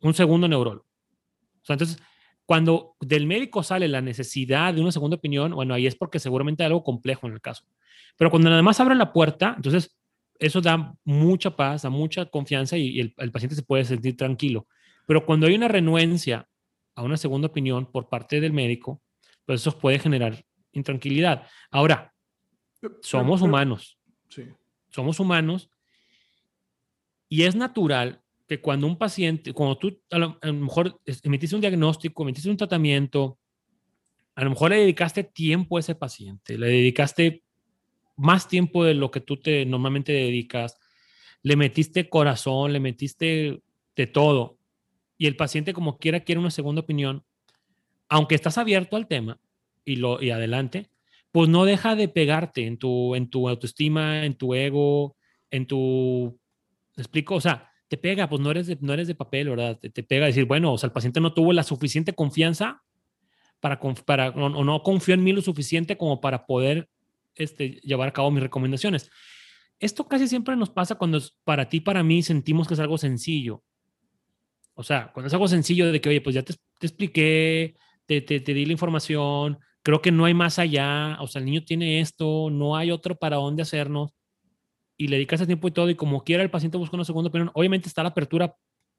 Un 0.00 0.14
segundo 0.14 0.46
neurólogo. 0.46 0.86
O 0.86 1.64
sea, 1.64 1.74
entonces, 1.74 2.00
cuando 2.46 2.94
del 3.00 3.26
médico 3.26 3.62
sale 3.62 3.88
la 3.88 4.00
necesidad 4.00 4.72
de 4.72 4.80
una 4.80 4.92
segunda 4.92 5.16
opinión, 5.16 5.52
bueno, 5.52 5.74
ahí 5.74 5.86
es 5.86 5.96
porque 5.96 6.20
seguramente 6.20 6.62
hay 6.62 6.68
algo 6.68 6.84
complejo 6.84 7.26
en 7.26 7.34
el 7.34 7.40
caso. 7.40 7.64
Pero 8.16 8.30
cuando 8.30 8.50
nada 8.50 8.62
más 8.62 8.78
abre 8.80 8.94
la 8.94 9.12
puerta, 9.12 9.54
entonces 9.56 9.96
eso 10.42 10.60
da 10.60 10.94
mucha 11.04 11.54
paz, 11.56 11.82
da 11.82 11.90
mucha 11.90 12.26
confianza 12.26 12.76
y, 12.76 13.00
el, 13.00 13.14
el, 13.16 13.32
paciente 13.32 13.56
se 13.56 13.62
puede 13.62 13.84
sentir 13.84 14.16
tranquilo. 14.16 14.66
Pero 15.06 15.24
cuando 15.24 15.46
hay 15.46 15.54
una 15.54 15.68
renuencia 15.68 16.48
a 16.94 17.02
una 17.02 17.16
segunda 17.16 17.48
opinión 17.48 17.86
por 17.90 18.08
parte 18.08 18.40
del 18.40 18.52
médico, 18.52 19.00
pues 19.46 19.60
eso 19.60 19.78
puede 19.78 19.98
generar 19.98 20.44
intranquilidad. 20.72 21.46
Ahora, 21.70 22.12
somos 23.00 23.42
humanos. 23.42 23.98
Sí. 24.28 24.44
Somos 24.90 25.20
humanos 25.20 25.70
y 27.28 27.44
es 27.44 27.54
natural 27.54 28.20
que 28.46 28.60
cuando 28.60 28.86
un 28.86 28.98
paciente, 28.98 29.52
cuando 29.52 29.78
tú 29.78 29.98
a 30.10 30.18
lo, 30.18 30.38
mejor 30.52 31.00
emitiste 31.22 31.54
un 31.54 31.62
diagnóstico, 31.62 32.22
emitiste 32.22 32.50
un 32.50 32.56
tratamiento, 32.56 33.38
a 34.34 34.44
lo 34.44 34.50
mejor 34.50 34.70
le 34.70 34.80
dedicaste 34.80 35.24
tiempo 35.24 35.76
a 35.76 35.80
ese 35.80 35.94
paciente, 35.94 36.58
le 36.58 36.66
dedicaste 36.66 37.42
más 38.16 38.48
tiempo 38.48 38.84
de 38.84 38.94
lo 38.94 39.10
que 39.10 39.20
tú 39.20 39.36
te 39.36 39.64
normalmente 39.66 40.12
dedicas, 40.12 40.78
le 41.42 41.56
metiste 41.56 42.08
corazón, 42.08 42.72
le 42.72 42.80
metiste 42.80 43.62
de 43.96 44.06
todo, 44.06 44.58
y 45.18 45.26
el 45.26 45.36
paciente 45.36 45.72
como 45.72 45.98
quiera 45.98 46.20
quiere 46.20 46.40
una 46.40 46.50
segunda 46.50 46.80
opinión, 46.80 47.24
aunque 48.08 48.34
estás 48.34 48.58
abierto 48.58 48.96
al 48.96 49.06
tema 49.06 49.40
y, 49.84 49.96
lo, 49.96 50.22
y 50.22 50.30
adelante, 50.30 50.90
pues 51.30 51.48
no 51.48 51.64
deja 51.64 51.96
de 51.96 52.08
pegarte 52.08 52.66
en 52.66 52.76
tu, 52.76 53.14
en 53.14 53.28
tu 53.30 53.48
autoestima, 53.48 54.24
en 54.24 54.34
tu 54.34 54.54
ego, 54.54 55.16
en 55.50 55.66
tu... 55.66 56.38
¿Me 56.96 57.02
explico? 57.02 57.36
O 57.36 57.40
sea, 57.40 57.70
te 57.88 57.96
pega, 57.96 58.28
pues 58.28 58.40
no 58.40 58.50
eres 58.50 58.66
de, 58.66 58.76
no 58.80 58.92
eres 58.92 59.08
de 59.08 59.14
papel, 59.14 59.48
¿verdad? 59.48 59.78
Te, 59.78 59.88
te 59.90 60.02
pega 60.02 60.26
decir, 60.26 60.44
bueno, 60.44 60.72
o 60.72 60.78
sea, 60.78 60.88
el 60.88 60.92
paciente 60.92 61.20
no 61.20 61.32
tuvo 61.32 61.52
la 61.52 61.62
suficiente 61.62 62.12
confianza 62.12 62.82
para, 63.60 63.78
para 64.04 64.30
o 64.30 64.64
no, 64.64 64.82
confió 64.82 65.14
en 65.14 65.22
mí 65.22 65.32
lo 65.32 65.40
suficiente 65.40 65.96
como 65.96 66.20
para 66.20 66.46
poder 66.46 66.88
este, 67.34 67.80
llevar 67.82 68.08
a 68.08 68.12
cabo 68.12 68.30
mis 68.30 68.42
recomendaciones. 68.42 69.10
Esto 69.78 70.06
casi 70.06 70.28
siempre 70.28 70.56
nos 70.56 70.70
pasa 70.70 70.94
cuando 70.94 71.20
para 71.44 71.68
ti, 71.68 71.80
para 71.80 72.02
mí, 72.02 72.22
sentimos 72.22 72.68
que 72.68 72.74
es 72.74 72.80
algo 72.80 72.98
sencillo. 72.98 73.62
O 74.74 74.82
sea, 74.82 75.10
cuando 75.12 75.26
es 75.26 75.32
algo 75.34 75.48
sencillo 75.48 75.90
de 75.90 76.00
que, 76.00 76.08
oye, 76.08 76.20
pues 76.20 76.34
ya 76.34 76.42
te, 76.42 76.54
expliqué, 76.80 77.76
te, 78.06 78.20
te, 78.20 78.40
te, 78.40 78.54
di 78.54 78.64
la 78.64 78.72
información, 78.72 79.58
creo 79.82 80.00
que 80.00 80.12
no 80.12 80.24
hay 80.24 80.34
más 80.34 80.58
allá, 80.58 81.18
o 81.20 81.26
sea, 81.26 81.40
el 81.40 81.46
niño 81.46 81.64
tiene 81.64 82.00
esto, 82.00 82.48
no 82.50 82.76
hay 82.76 82.90
otro 82.90 83.16
para 83.18 83.36
dónde 83.36 83.62
hacernos, 83.62 84.12
y 84.96 85.08
le 85.08 85.16
dedicas 85.16 85.40
el 85.40 85.46
tiempo 85.46 85.68
y 85.68 85.72
todo, 85.72 85.90
y 85.90 85.94
como 85.94 86.24
quiera 86.24 86.42
el 86.42 86.50
paciente 86.50 86.78
busca 86.78 86.96
una 86.96 87.04
segunda 87.04 87.28
opinión, 87.28 87.50
obviamente 87.54 87.88
está 87.88 88.02
la 88.02 88.10
apertura 88.10 88.56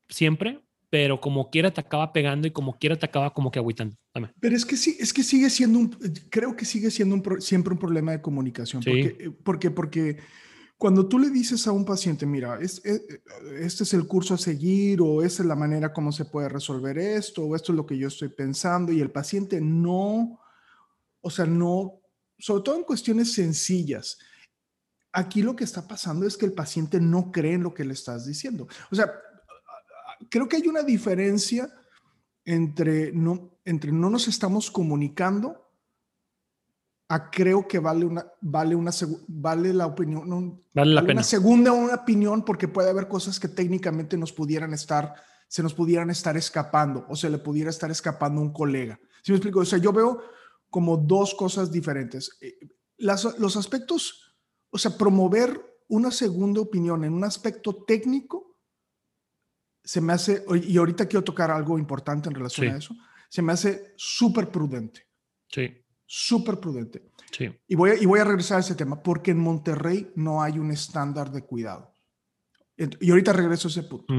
siempre, 0.10 0.62
pero 0.94 1.20
como 1.20 1.50
quiera 1.50 1.74
te 1.74 1.82
acaba 1.82 2.14
pegando 2.14 2.48
y 2.48 2.52
como 2.52 2.78
quiera 2.78 2.96
te 2.96 3.08
acaba 3.08 3.34
como 3.34 3.50
que 3.50 3.58
agüitando. 3.58 3.96
Pero 4.40 4.56
es 4.56 4.64
que 4.64 4.78
sí, 4.78 4.96
es 5.00 5.12
que 5.12 5.24
sigue 5.24 5.50
siendo 5.50 5.80
un, 5.80 5.90
creo 6.30 6.56
que 6.56 6.66
sigue 6.66 6.92
siendo 6.92 7.16
un, 7.16 7.42
siempre 7.42 7.74
un 7.74 7.80
problema 7.80 8.12
de 8.12 8.22
comunicación. 8.22 8.84
Porque, 8.84 9.18
eh, 9.20 9.32
porque, 9.44 9.72
porque 9.72 10.18
cuando 10.78 11.08
tú 11.08 11.18
le 11.18 11.32
dices 11.32 11.66
a 11.66 11.72
un 11.72 11.84
paciente, 11.84 12.28
mira, 12.28 12.60
es, 12.62 12.80
eh, 12.86 13.02
este 13.60 13.86
es 13.86 13.94
el 13.96 14.06
curso 14.06 14.36
a 14.36 14.38
seguir 14.38 15.02
o 15.02 15.24
esta 15.24 15.42
es 15.42 15.48
la 15.48 15.56
manera 15.56 15.92
como 15.92 16.12
se 16.12 16.26
puede 16.26 16.48
resolver 16.48 17.00
esto 17.00 17.44
o 17.44 17.56
esto 17.56 17.72
es 17.72 17.76
lo 17.76 17.88
que 17.88 17.98
yo 17.98 18.08
estoy 18.08 18.30
pensando 18.30 18.92
y 18.92 19.02
el 19.02 19.10
paciente 19.10 19.60
no, 19.60 20.42
o 21.22 21.30
sea, 21.32 21.48
no, 21.48 22.02
sobre 22.38 22.62
todo 22.62 22.76
en 22.76 22.84
cuestiones 22.84 23.34
sencillas. 23.34 24.20
Aquí 25.12 25.42
lo 25.42 25.56
que 25.56 25.64
está 25.64 25.88
pasando 25.88 26.28
es 26.28 26.38
que 26.38 26.46
el 26.46 26.54
paciente 26.54 27.02
no 27.02 27.32
cree 27.32 27.54
en 27.54 27.64
lo 27.64 27.74
que 27.74 27.84
le 27.84 27.94
estás 27.94 28.28
diciendo. 28.28 28.68
O 28.92 28.96
sea, 28.96 29.12
creo 30.30 30.48
que 30.48 30.58
hay 30.58 30.68
una 30.68 30.84
diferencia 30.84 31.72
entre 32.46 33.12
no, 33.12 33.58
entre 33.66 33.92
no 33.92 34.10
nos 34.10 34.28
estamos 34.28 34.70
comunicando 34.70 35.64
a 37.10 37.30
creo 37.30 37.68
que 37.68 37.80
vale 37.80 38.06
una, 38.06 38.26
vale 38.42 38.76
una, 38.76 38.92
vale 39.28 39.74
la 39.74 39.86
opinión, 39.86 40.64
vale, 40.74 40.94
la 40.94 41.04
una 41.04 41.24
segunda 41.24 41.72
una 41.72 41.96
opinión 41.96 42.44
porque 42.44 42.68
puede 42.68 42.90
haber 42.90 43.08
cosas 43.08 43.40
que 43.40 43.48
técnicamente 43.48 44.18
nos 44.18 44.32
pudieran 44.32 44.74
estar, 44.74 45.14
se 45.48 45.62
nos 45.62 45.74
pudieran 45.74 46.10
estar 46.10 46.38
escapando 46.38 47.06
o 47.10 47.16
se 47.16 47.30
le 47.30 47.38
pudiera 47.38 47.70
estar 47.70 47.92
escapando 47.92 48.42
a 48.42 48.44
un 48.44 48.54
colega. 48.54 49.00
¿Sí 49.22 49.32
me 49.32 49.38
explico? 49.38 49.60
O 49.60 49.66
sea, 49.66 49.80
yo 49.80 49.94
veo 49.94 50.22
como 50.70 50.98
dos 50.98 51.36
cosas 51.36 51.72
diferentes. 51.72 52.38
Eh, 52.42 52.58
los 52.98 53.58
aspectos, 53.58 54.36
o 54.72 54.78
sea, 54.78 54.98
promover 54.98 55.62
una 55.88 56.10
segunda 56.10 56.62
opinión 56.62 57.04
en 57.04 57.14
un 57.14 57.24
aspecto 57.24 57.84
técnico 57.86 58.53
se 59.84 60.02
me 60.02 60.14
hace, 60.14 60.46
y 60.64 60.78
ahorita 60.78 61.08
quiero 61.08 61.24
tocar 61.24 61.52
algo 61.52 61.78
importante 61.78 62.30
en 62.30 62.36
relación 62.36 62.74
a 62.74 62.78
eso, 62.78 62.96
se 63.30 63.42
me 63.42 63.54
hace 63.54 63.94
súper 63.96 64.50
prudente. 64.50 65.08
Sí. 65.50 65.84
Súper 66.06 66.60
prudente. 66.60 67.12
Sí. 67.32 67.50
Y 67.68 67.76
voy, 67.76 67.92
a, 67.92 67.96
y 67.96 68.06
voy 68.06 68.20
a 68.20 68.24
regresar 68.24 68.58
a 68.58 68.62
ese 68.62 68.76
tema, 68.76 69.02
porque 69.02 69.32
en 69.32 69.40
Monterrey 69.40 70.12
no 70.16 70.42
hay 70.42 70.60
un 70.60 70.72
estándar 70.72 71.32
de 71.32 71.44
cuidado. 71.44 71.94
Y 72.78 73.12
ahorita 73.12 73.34
regreso 73.34 73.68
a 73.68 73.72
ese 73.72 73.84
punto. 73.84 74.14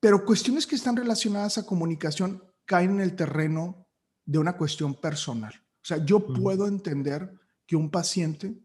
Pero 0.00 0.24
cuestiones 0.24 0.66
que 0.66 0.76
están 0.76 0.96
relacionadas 0.96 1.58
a 1.58 1.66
comunicación 1.66 2.42
caen 2.64 2.92
en 2.92 3.00
el 3.00 3.16
terreno 3.16 3.88
de 4.24 4.38
una 4.38 4.56
cuestión 4.56 4.94
personal. 4.94 5.54
O 5.56 5.86
sea, 5.88 6.04
yo 6.04 6.26
puedo 6.26 6.66
entender 6.66 7.32
que 7.66 7.76
un 7.76 7.90
paciente 7.90 8.58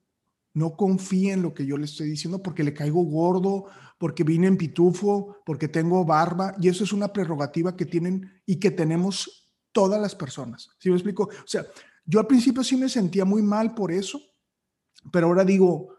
no 0.54 0.76
confíe 0.76 1.34
en 1.34 1.42
lo 1.42 1.54
que 1.54 1.66
yo 1.66 1.78
le 1.78 1.86
estoy 1.86 2.10
diciendo 2.10 2.42
porque 2.42 2.64
le 2.64 2.74
caigo 2.74 3.02
gordo 3.04 3.66
porque 4.04 4.26
vine 4.26 4.48
en 4.48 4.58
pitufo, 4.58 5.38
porque 5.46 5.70
tengo 5.70 6.04
barba, 6.04 6.54
y 6.60 6.68
eso 6.68 6.84
es 6.84 6.92
una 6.92 7.14
prerrogativa 7.14 7.78
que 7.78 7.86
tienen 7.86 8.42
y 8.46 8.58
que 8.58 8.70
tenemos 8.70 9.50
todas 9.72 10.02
las 10.02 10.14
personas. 10.14 10.70
¿Sí 10.78 10.90
me 10.90 10.96
explico? 10.96 11.24
O 11.24 11.48
sea, 11.48 11.66
yo 12.06 12.20
al 12.20 12.28
principio 12.28 12.66
sí 12.66 12.76
me 12.76 12.90
sentía 12.90 13.24
muy 13.24 13.42
mal 13.42 13.74
por 13.74 13.94
eso, 13.94 14.20
pero 15.10 15.28
ahora 15.28 15.46
digo, 15.46 15.96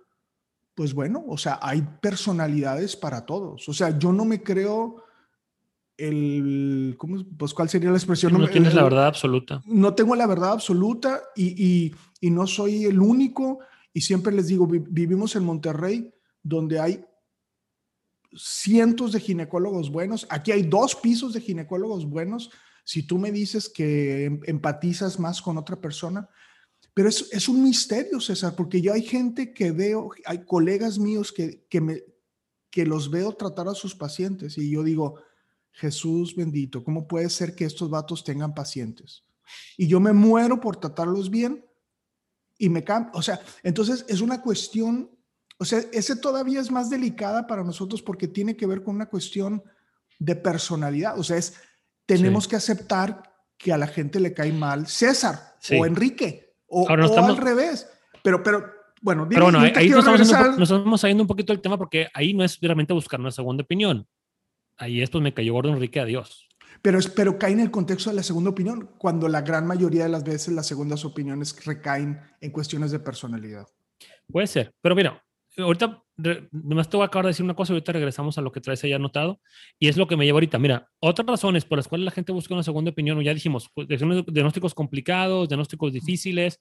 pues 0.75 0.93
bueno, 0.93 1.25
o 1.27 1.39
sea, 1.39 1.59
hay 1.63 1.81
personalidades 2.03 2.95
para 2.95 3.25
todos. 3.25 3.67
O 3.71 3.73
sea, 3.73 3.99
yo 3.99 4.13
no 4.13 4.27
me 4.27 4.43
creo 4.43 5.03
el, 5.97 6.97
¿cómo, 6.99 7.25
pues 7.39 7.55
cuál 7.55 7.71
sería 7.71 7.91
la 7.91 7.97
expresión? 7.97 8.35
no, 8.35 8.49
tienes 8.49 8.75
la 8.75 8.83
verdad 8.83 9.07
absoluta. 9.07 9.63
No 9.65 9.95
tengo 9.95 10.15
la 10.15 10.27
verdad 10.27 10.53
absoluta 10.53 11.23
y, 11.35 11.55
y, 11.57 11.95
y 12.21 12.31
no 12.31 12.47
soy 12.47 12.85
el 12.85 13.01
único. 13.01 13.61
Y 13.95 14.01
siempre 14.01 14.35
les 14.35 14.49
digo, 14.49 14.67
vivimos 14.67 15.37
en 15.37 15.45
Monterrey, 15.45 16.13
donde 16.43 16.81
hay 16.81 17.05
cientos 18.37 19.13
de 19.13 19.21
ginecólogos 19.21 19.91
buenos. 19.91 20.27
Aquí 20.29 20.51
hay 20.51 20.65
dos 20.65 20.97
pisos 20.97 21.33
de 21.33 21.41
ginecólogos 21.41 22.05
buenos. 22.05 22.51
Si 22.85 23.05
tú 23.05 23.19
me 23.19 23.31
dices 23.31 23.69
que 23.69 24.25
em, 24.25 24.41
empatizas 24.47 25.21
más 25.21 25.41
con 25.41 25.57
otra 25.57 25.81
persona, 25.81 26.29
pero 26.93 27.09
es, 27.09 27.29
es 27.33 27.49
un 27.49 27.63
misterio, 27.63 28.21
César, 28.21 28.57
porque 28.57 28.81
yo 28.81 28.93
hay 28.93 29.03
gente 29.03 29.55
que 29.55 29.71
veo, 29.71 30.11
hay 30.27 30.45
colegas 30.45 30.99
míos 30.99 31.33
que, 31.33 31.65
que, 31.71 31.81
me, 31.81 32.03
que 32.71 32.85
los 32.85 33.11
veo 33.11 33.33
tratar 33.33 33.69
a 33.69 33.75
sus 33.75 33.95
pacientes 33.95 34.59
y 34.59 34.71
yo 34.71 34.83
digo, 34.83 35.21
Jesús 35.71 36.35
bendito, 36.35 36.83
¿cómo 36.83 37.07
puede 37.07 37.31
ser 37.31 37.55
que 37.55 37.65
estos 37.65 37.91
vatos 37.91 38.25
tengan 38.25 38.55
pacientes? 38.55 39.25
Y 39.77 39.87
yo 39.87 40.01
me 40.01 40.13
muero 40.13 40.61
por 40.61 40.77
tratarlos 40.77 41.31
bien 41.31 41.65
y 42.59 42.69
me 42.69 42.85
cambio. 42.85 43.13
O 43.15 43.23
sea, 43.23 43.41
entonces 43.63 44.05
es 44.09 44.21
una 44.21 44.41
cuestión 44.41 45.11
o 45.59 45.65
sea, 45.65 45.81
ese 45.93 46.17
todavía 46.17 46.61
es 46.61 46.71
más 46.71 46.91
delicada 46.91 47.47
para 47.47 47.63
nosotros 47.63 48.03
porque 48.03 48.29
tiene 48.29 48.57
que 48.57 48.67
ver 48.67 48.83
con 48.83 48.97
una 48.97 49.07
cuestión 49.07 49.63
de 50.19 50.35
personalidad. 50.37 51.19
O 51.19 51.23
sea, 51.23 51.37
es, 51.37 51.61
tenemos 52.07 52.49
que 52.49 52.57
aceptar 52.57 53.23
que 53.57 53.73
a 53.73 53.79
la 53.79 53.87
gente 53.87 54.19
le 54.21 54.35
cae 54.35 54.53
mal 54.53 54.87
César 54.87 55.57
o 55.79 55.87
Enrique 55.87 56.57
o, 56.67 56.89
al 56.89 57.37
revés. 57.37 57.89
Pero, 58.23 58.43
pero, 58.43 58.65
bueno, 59.01 59.29
pero 59.29 59.45
bueno, 59.45 59.61
ahí 59.61 59.89
nos 59.89 60.07
estamos, 60.21 60.59
nos 60.59 60.71
estamos, 60.71 61.01
saliendo 61.01 61.23
un 61.23 61.29
poquito 61.29 61.53
del 61.53 61.63
tema 61.63 61.79
porque 61.79 62.09
ahí 62.15 62.35
no 62.35 62.43
es 62.43 62.59
realmente 62.61 62.93
buscar 62.93 63.21
una 63.21 63.31
segunda 63.31 63.63
opinión. 63.63 64.09
Ahí 64.77 65.03
esto 65.03 65.21
me 65.21 65.33
cayó 65.33 65.53
gordo 65.53 65.73
Enrique, 65.73 66.01
adiós. 66.01 66.49
Pero, 66.85 66.99
pero 67.17 67.39
cae 67.39 67.53
en 67.53 67.61
el 67.61 67.71
contexto 67.71 68.11
de 68.11 68.17
la 68.17 68.23
segunda 68.23 68.51
opinión, 68.51 68.91
cuando 68.99 69.27
la 69.27 69.41
gran 69.41 69.67
mayoría 69.67 70.03
de 70.03 70.11
las 70.11 70.23
veces 70.23 70.53
las 70.53 70.67
segundas 70.67 71.07
opiniones 71.07 71.65
recaen 71.65 72.21
en 72.43 72.51
cuestiones 72.51 72.91
de 72.91 72.99
personalidad. 72.99 73.67
Puede 74.31 74.47
ser, 74.47 74.75
pero 74.83 74.95
mira, 74.95 75.25
ahorita 75.57 76.05
nomás 76.53 76.91
te 76.91 76.99
voy 76.99 77.05
a 77.05 77.07
acabar 77.07 77.25
de 77.25 77.31
decir 77.31 77.43
una 77.43 77.55
cosa 77.55 77.73
y 77.73 77.77
ahorita 77.77 77.93
regresamos 77.93 78.37
a 78.37 78.43
lo 78.43 78.53
que 78.53 78.61
traes 78.61 78.85
ahí 78.85 78.93
anotado 78.93 79.41
y 79.79 79.89
es 79.89 79.97
lo 79.97 80.07
que 80.07 80.19
me 80.19 80.27
lleva 80.27 80.37
ahorita. 80.37 80.59
Mira, 80.59 80.91
otras 81.01 81.27
razones 81.27 81.65
por 81.65 81.79
las 81.79 81.89
cuales 81.89 82.05
la 82.05 82.11
gente 82.11 82.33
busca 82.33 82.53
una 82.53 82.63
segunda 82.63 82.91
opinión, 82.91 83.19
ya 83.23 83.33
dijimos, 83.33 83.71
pues, 83.73 83.89
diagnósticos 83.89 84.75
complicados, 84.75 85.49
diagnósticos 85.49 85.91
difíciles, 85.91 86.61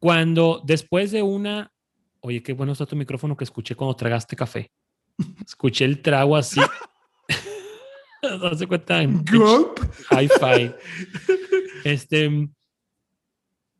cuando 0.00 0.60
después 0.66 1.12
de 1.12 1.22
una, 1.22 1.72
oye, 2.18 2.42
qué 2.42 2.52
bueno 2.52 2.72
está 2.72 2.84
tu 2.84 2.96
micrófono 2.96 3.36
que 3.36 3.44
escuché 3.44 3.76
cuando 3.76 3.94
tragaste 3.94 4.34
café. 4.34 4.72
Escuché 5.46 5.84
el 5.84 6.02
trago 6.02 6.34
así. 6.34 6.60
¿Te 8.58 8.66
cuenta? 8.66 9.02
Hi-fi. 9.02 10.72
Este, 11.84 12.48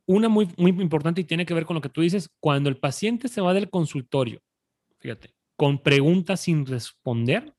una 0.05 0.29
muy, 0.29 0.49
muy 0.57 0.71
importante 0.71 1.21
y 1.21 1.23
tiene 1.23 1.45
que 1.45 1.53
ver 1.53 1.65
con 1.65 1.75
lo 1.75 1.81
que 1.81 1.89
tú 1.89 2.01
dices, 2.01 2.29
cuando 2.39 2.69
el 2.69 2.77
paciente 2.77 3.27
se 3.27 3.41
va 3.41 3.53
del 3.53 3.69
consultorio, 3.69 4.41
fíjate, 4.99 5.33
con 5.55 5.81
preguntas 5.81 6.41
sin 6.41 6.65
responder, 6.65 7.53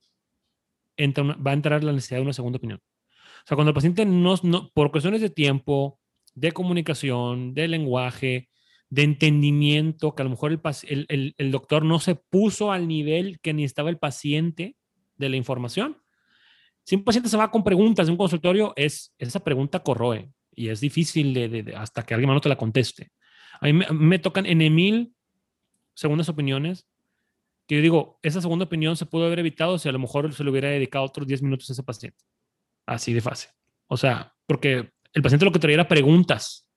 va 0.99 1.51
a 1.51 1.55
entrar 1.55 1.83
la 1.83 1.93
necesidad 1.93 2.19
de 2.19 2.25
una 2.25 2.33
segunda 2.33 2.59
opinión. 2.59 2.81
O 2.81 3.49
sea, 3.49 3.55
cuando 3.55 3.71
el 3.71 3.75
paciente 3.75 4.05
no, 4.05 4.35
no 4.43 4.71
por 4.73 4.91
cuestiones 4.91 5.21
de 5.21 5.31
tiempo, 5.31 6.01
de 6.35 6.53
comunicación, 6.53 7.55
de 7.55 7.69
lenguaje, 7.69 8.49
de 8.91 9.03
entendimiento, 9.03 10.15
que 10.15 10.23
a 10.23 10.25
lo 10.25 10.31
mejor 10.31 10.53
el, 10.53 11.07
el, 11.09 11.35
el, 11.37 11.51
doctor 11.51 11.85
no 11.85 11.99
se 11.99 12.15
puso 12.15 12.71
al 12.71 12.87
nivel 12.87 13.41
que 13.41 13.53
necesitaba 13.53 13.91
el 13.91 13.99
paciente 13.99 14.77
de 15.17 15.29
la 15.29 15.37
información. 15.37 15.99
Si 16.87 16.95
un 16.95 17.03
paciente 17.03 17.29
se 17.29 17.37
va 17.37 17.51
con 17.51 17.65
preguntas 17.65 18.07
de 18.07 18.13
un 18.13 18.17
consultorio, 18.17 18.73
es, 18.77 19.13
esa 19.19 19.41
pregunta 19.41 19.81
corroe 19.81 20.31
y 20.55 20.69
es 20.69 20.81
difícil 20.81 21.35
de, 21.35 21.75
hasta 21.77 22.05
que 22.05 22.15
alguien 22.15 22.29
más 22.29 22.37
no 22.37 22.41
te 22.41 22.49
la 22.49 22.57
conteste. 22.57 23.11
A 23.61 23.67
mí 23.67 23.73
me, 23.73 24.19
tocan 24.21 24.47
en 24.47 24.59
mil 24.73 25.13
segundas 25.95 26.29
opiniones 26.29 26.87
que 27.67 27.75
yo 27.75 27.83
digo, 27.83 28.21
esa 28.23 28.41
segunda 28.41 28.67
opinión 28.67 28.97
se 28.97 29.05
pudo 29.05 29.27
haber 29.27 29.41
evitado 29.41 29.79
si 29.79 29.89
a 29.89 29.93
lo 29.93 29.99
mejor 29.99 30.33
se 30.33 30.45
le 30.45 30.51
hubiera 30.51 30.69
dedicado 30.69 31.05
otros 31.05 31.27
10 31.27 31.43
minutos 31.43 31.69
a 31.69 31.73
ese 31.73 31.83
paciente. 31.83 32.23
Así 32.87 33.13
de 33.13 33.21
fácil. 33.21 33.51
O 33.89 33.97
sea, 33.97 34.33
porque 34.47 34.93
el 35.13 35.23
paciente 35.23 35.45
lo 35.45 35.51
que 35.51 35.59
traía 35.59 35.75
era 35.75 35.89
preguntas 35.89 36.69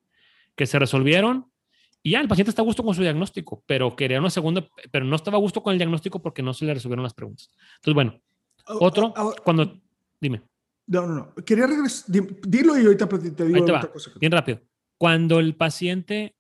que 0.56 0.66
se 0.66 0.80
resolvieron 0.80 1.52
y 2.02 2.12
ya 2.12 2.22
el 2.22 2.28
paciente 2.28 2.50
está 2.50 2.64
a 2.64 2.66
gusto 2.66 2.82
con 2.82 2.96
su 2.96 3.04
diagnóstico, 3.04 3.64
pero 3.68 3.96
quería 3.96 4.20
una 4.20 4.32
segunda, 4.32 4.68
pero 4.90 5.06
no 5.06 5.16
estaba 5.16 5.38
a 5.38 5.40
gusto 5.40 5.62
con 5.62 5.74
el 5.74 5.78
diagnóstico 5.78 6.20
porque 6.20 6.42
no 6.42 6.56
se 6.56 6.66
le 6.66 6.74
resolvieron 6.74 7.04
las 7.04 7.14
preguntas. 7.14 7.52
Entonces, 7.76 7.94
bueno, 7.94 8.20
otro, 8.66 9.14
cuando, 9.44 9.80
dime. 10.22 10.42
No, 10.88 11.06
no, 11.06 11.14
no. 11.16 11.36
Quería 11.46 11.68
regresar. 11.68 12.06
Dilo 12.10 12.78
y 12.78 12.86
ahorita 12.86 13.08
te 13.08 13.46
digo 13.46 13.62
otra 13.64 13.92
cosa. 13.92 14.12
Bien 14.20 14.32
rápido. 14.32 14.60
Cuando 14.98 15.40
el 15.40 15.56
paciente 15.56 16.36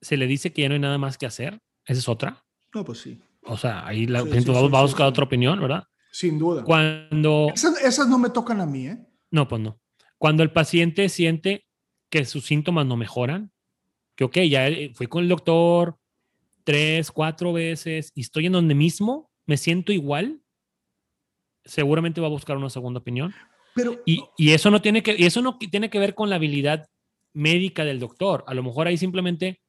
se 0.00 0.16
le 0.16 0.26
dice 0.26 0.52
que 0.52 0.62
ya 0.62 0.68
no 0.68 0.74
hay 0.74 0.80
nada 0.80 0.98
más 0.98 1.18
que 1.18 1.26
hacer, 1.26 1.60
esa 1.86 1.98
es 1.98 2.08
otra. 2.08 2.44
No, 2.74 2.84
pues 2.84 2.98
sí. 2.98 3.20
O 3.42 3.56
sea, 3.56 3.86
ahí 3.86 4.06
la 4.06 4.24
gente 4.24 4.50
va, 4.50 4.58
a 4.60 4.82
buscar 4.82 5.06
otra 5.06 5.24
opinión, 5.24 5.60
¿verdad? 5.60 5.84
Sin 6.10 6.38
duda. 6.38 6.64
Cuando. 6.64 7.48
Esas, 7.54 8.08
no 8.08 8.18
me 8.18 8.30
tocan 8.30 8.60
a 8.60 8.66
mí, 8.66 8.88
¿eh? 8.88 8.98
No, 9.30 9.46
pues 9.48 9.60
no. 9.60 9.80
Cuando 10.18 10.42
el 10.42 10.52
paciente 10.52 11.08
siente 11.08 11.66
que 12.08 12.24
sus 12.24 12.46
síntomas 12.46 12.86
no 12.86 12.96
mejoran, 12.96 13.52
que 14.16 14.24
ok, 14.24 14.38
ya 14.48 14.68
fui 14.94 15.06
con 15.06 15.22
el 15.22 15.28
doctor 15.28 15.98
tres, 16.64 17.10
cuatro 17.10 17.52
veces 17.52 18.10
y 18.14 18.22
estoy 18.22 18.46
en 18.46 18.52
donde 18.52 18.74
mismo, 18.74 19.30
me 19.46 19.56
siento 19.56 19.92
igual, 19.92 20.40
seguramente 21.64 22.20
va 22.20 22.26
a 22.26 22.30
buscar 22.30 22.56
una 22.56 22.70
segunda 22.70 23.00
opinión. 23.00 23.34
Pero, 23.74 24.00
y, 24.06 24.22
y, 24.36 24.52
eso 24.52 24.70
no 24.70 24.80
tiene 24.80 25.02
que, 25.02 25.16
y 25.18 25.24
eso 25.24 25.42
no 25.42 25.58
tiene 25.58 25.90
que 25.90 25.98
ver 25.98 26.14
con 26.14 26.30
la 26.30 26.36
habilidad 26.36 26.86
médica 27.32 27.84
del 27.84 27.98
doctor. 27.98 28.44
A 28.46 28.54
lo 28.54 28.62
mejor 28.62 28.86
ahí 28.86 28.96
simplemente 28.96 29.60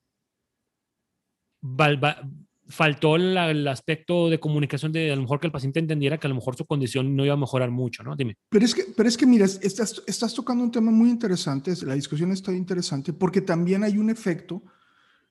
faltó 2.68 3.16
el 3.16 3.68
aspecto 3.68 4.30
de 4.30 4.40
comunicación 4.40 4.92
de 4.92 5.12
a 5.12 5.16
lo 5.16 5.22
mejor 5.22 5.40
que 5.40 5.48
el 5.48 5.52
paciente 5.52 5.80
entendiera 5.80 6.18
que 6.18 6.28
a 6.28 6.30
lo 6.30 6.36
mejor 6.36 6.56
su 6.56 6.66
condición 6.66 7.16
no 7.16 7.26
iba 7.26 7.34
a 7.34 7.38
mejorar 7.38 7.72
mucho, 7.72 8.04
¿no? 8.04 8.16
Dime. 8.16 8.38
Pero 8.50 8.66
es 8.66 8.74
que, 8.74 8.86
pero 8.96 9.10
es 9.10 9.18
que 9.18 9.26
mira, 9.26 9.46
estás, 9.46 10.02
estás 10.08 10.34
tocando 10.34 10.64
un 10.64 10.72
tema 10.72 10.92
muy 10.92 11.10
interesante, 11.10 11.74
la 11.84 11.96
discusión 11.96 12.32
está 12.32 12.52
interesante 12.54 13.14
porque 13.14 13.42
también 13.42 13.84
hay 13.84 13.98
un 13.98 14.10
efecto 14.10 14.64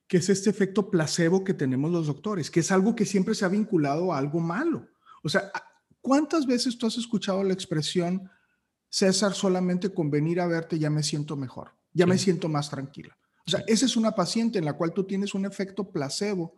que 0.07 0.17
es 0.17 0.29
este 0.29 0.49
efecto 0.49 0.89
placebo 0.89 1.43
que 1.43 1.53
tenemos 1.53 1.91
los 1.91 2.07
doctores, 2.07 2.51
que 2.51 2.59
es 2.59 2.71
algo 2.71 2.95
que 2.95 3.05
siempre 3.05 3.33
se 3.33 3.43
ha 3.43 3.49
vinculado 3.49 4.13
a 4.13 4.17
algo 4.17 4.39
malo. 4.39 4.87
O 5.23 5.29
sea, 5.29 5.51
¿Cuántas 6.05 6.45
veces 6.45 6.77
tú 6.77 6.85
has 6.85 6.99
escuchado 6.99 7.43
la 7.43 7.51
expresión, 7.51 8.29
César, 8.87 9.33
solamente 9.33 9.91
con 9.91 10.11
venir 10.11 10.39
a 10.39 10.45
verte 10.45 10.77
ya 10.77 10.91
me 10.91 11.01
siento 11.01 11.35
mejor, 11.35 11.71
ya 11.93 12.05
me 12.05 12.19
siento 12.19 12.47
más 12.47 12.69
tranquila? 12.69 13.17
O 13.47 13.49
sea, 13.49 13.63
esa 13.65 13.87
es 13.87 13.97
una 13.97 14.11
paciente 14.11 14.59
en 14.59 14.65
la 14.65 14.73
cual 14.73 14.93
tú 14.93 15.03
tienes 15.03 15.33
un 15.33 15.47
efecto 15.47 15.91
placebo, 15.91 16.53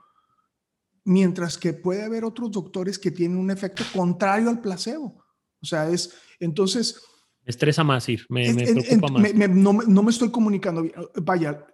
mientras 1.06 1.58
que 1.58 1.72
puede 1.72 2.04
haber 2.04 2.26
otros 2.26 2.52
doctores 2.52 3.00
que 3.00 3.10
tienen 3.10 3.38
un 3.38 3.50
efecto 3.50 3.86
contrario 3.94 4.50
al 4.50 4.60
placebo. 4.60 5.24
O 5.62 5.66
sea, 5.66 5.90
es 5.90 6.14
entonces... 6.42 7.02
Me 7.46 7.52
estresa 7.52 7.86
más 7.86 8.10
ir, 8.10 8.26
me, 8.28 8.54
preocupa 8.54 9.08
más. 9.08 9.34
no, 9.34 9.72
no 9.72 10.04
me 10.04 10.12
estoy 10.12 10.30
comunicando 10.30 10.82
bien. 10.82 10.94
Vaya, 11.24 11.66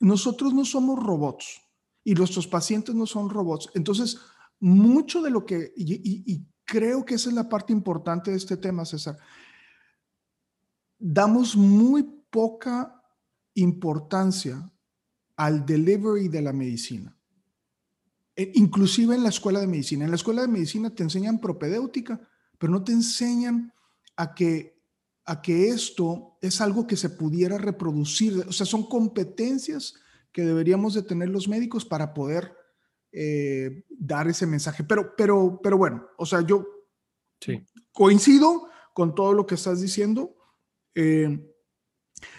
nosotros 0.00 0.52
no 0.52 0.64
somos 0.64 1.00
robots 1.00 1.60
y 2.02 2.14
nuestros 2.14 2.48
pacientes 2.48 2.96
no 2.96 3.06
son 3.06 3.30
robots. 3.30 3.70
Entonces, 3.76 4.18
mucho 4.58 5.22
de 5.22 5.30
lo 5.30 5.46
que, 5.46 5.72
y, 5.76 6.44
creo 6.70 7.04
que 7.04 7.16
esa 7.16 7.30
es 7.30 7.34
la 7.34 7.48
parte 7.48 7.72
importante 7.72 8.30
de 8.30 8.36
este 8.36 8.56
tema, 8.56 8.84
César. 8.84 9.18
Damos 10.96 11.56
muy 11.56 12.04
poca 12.30 13.02
importancia 13.54 14.70
al 15.34 15.66
delivery 15.66 16.28
de 16.28 16.42
la 16.42 16.52
medicina. 16.52 17.16
E, 18.36 18.52
inclusive 18.54 19.16
en 19.16 19.24
la 19.24 19.30
escuela 19.30 19.58
de 19.58 19.66
medicina. 19.66 20.04
En 20.04 20.12
la 20.12 20.16
escuela 20.16 20.42
de 20.42 20.48
medicina 20.48 20.94
te 20.94 21.02
enseñan 21.02 21.40
propedéutica, 21.40 22.20
pero 22.56 22.72
no 22.72 22.84
te 22.84 22.92
enseñan 22.92 23.72
a 24.14 24.32
que, 24.32 24.80
a 25.24 25.42
que 25.42 25.70
esto 25.70 26.38
es 26.40 26.60
algo 26.60 26.86
que 26.86 26.96
se 26.96 27.10
pudiera 27.10 27.58
reproducir. 27.58 28.44
O 28.48 28.52
sea, 28.52 28.64
son 28.64 28.88
competencias 28.88 29.94
que 30.30 30.42
deberíamos 30.42 30.94
de 30.94 31.02
tener 31.02 31.30
los 31.30 31.48
médicos 31.48 31.84
para 31.84 32.14
poder 32.14 32.59
eh, 33.12 33.84
dar 33.88 34.28
ese 34.28 34.46
mensaje. 34.46 34.84
Pero, 34.84 35.14
pero, 35.16 35.60
pero 35.62 35.76
bueno, 35.76 36.06
o 36.16 36.26
sea, 36.26 36.40
yo 36.42 36.66
coincido 37.92 38.68
con 38.94 39.14
todo 39.14 39.32
lo 39.32 39.46
que 39.46 39.54
estás 39.54 39.80
diciendo. 39.80 40.36
Eh, 40.94 41.46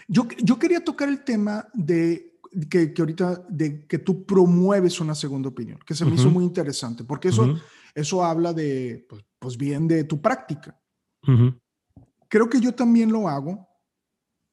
yo, 0.06 0.28
yo 0.38 0.58
quería 0.58 0.84
tocar 0.84 1.08
el 1.08 1.24
tema 1.24 1.68
de 1.74 2.38
que, 2.70 2.92
que, 2.92 3.02
ahorita, 3.02 3.44
de 3.48 3.86
que 3.86 3.98
tú 3.98 4.24
promueves 4.24 5.00
una 5.00 5.14
segunda 5.14 5.48
opinión, 5.48 5.78
que 5.84 5.94
se 5.94 6.04
me 6.04 6.14
hizo 6.14 6.30
muy 6.30 6.44
interesante, 6.44 7.02
porque 7.04 7.28
eso, 7.28 7.58
eso 7.94 8.24
habla 8.24 8.52
de, 8.52 9.06
pues, 9.08 9.24
pues, 9.38 9.56
bien 9.56 9.88
de 9.88 10.04
tu 10.04 10.20
práctica. 10.20 10.78
Creo 12.28 12.48
que 12.48 12.60
yo 12.60 12.74
también 12.74 13.10
lo 13.10 13.28
hago, 13.28 13.68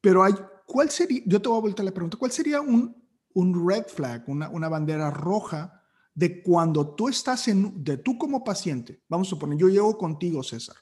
pero 0.02 0.24
hay, 0.24 0.34
¿cuál 0.66 0.90
sería, 0.90 1.22
yo 1.26 1.42
te 1.42 1.50
voy 1.50 1.58
a 1.58 1.62
volver 1.62 1.86
la 1.86 1.92
pregunta, 1.92 2.18
¿cuál 2.18 2.32
sería 2.32 2.62
un, 2.62 2.96
un 3.34 3.70
red 3.70 3.86
flag, 3.88 4.24
una, 4.28 4.50
una 4.50 4.70
bandera 4.70 5.12
roja 5.12 5.79
de 6.20 6.44
cuando 6.44 6.96
tú 6.96 7.08
estás 7.08 7.48
en, 7.48 7.82
de 7.82 7.96
tú 7.96 8.18
como 8.18 8.44
paciente, 8.44 9.02
vamos 9.08 9.30
a 9.30 9.30
suponer, 9.30 9.58
yo 9.58 9.70
llego 9.70 9.98
contigo, 9.98 10.44
César, 10.44 10.76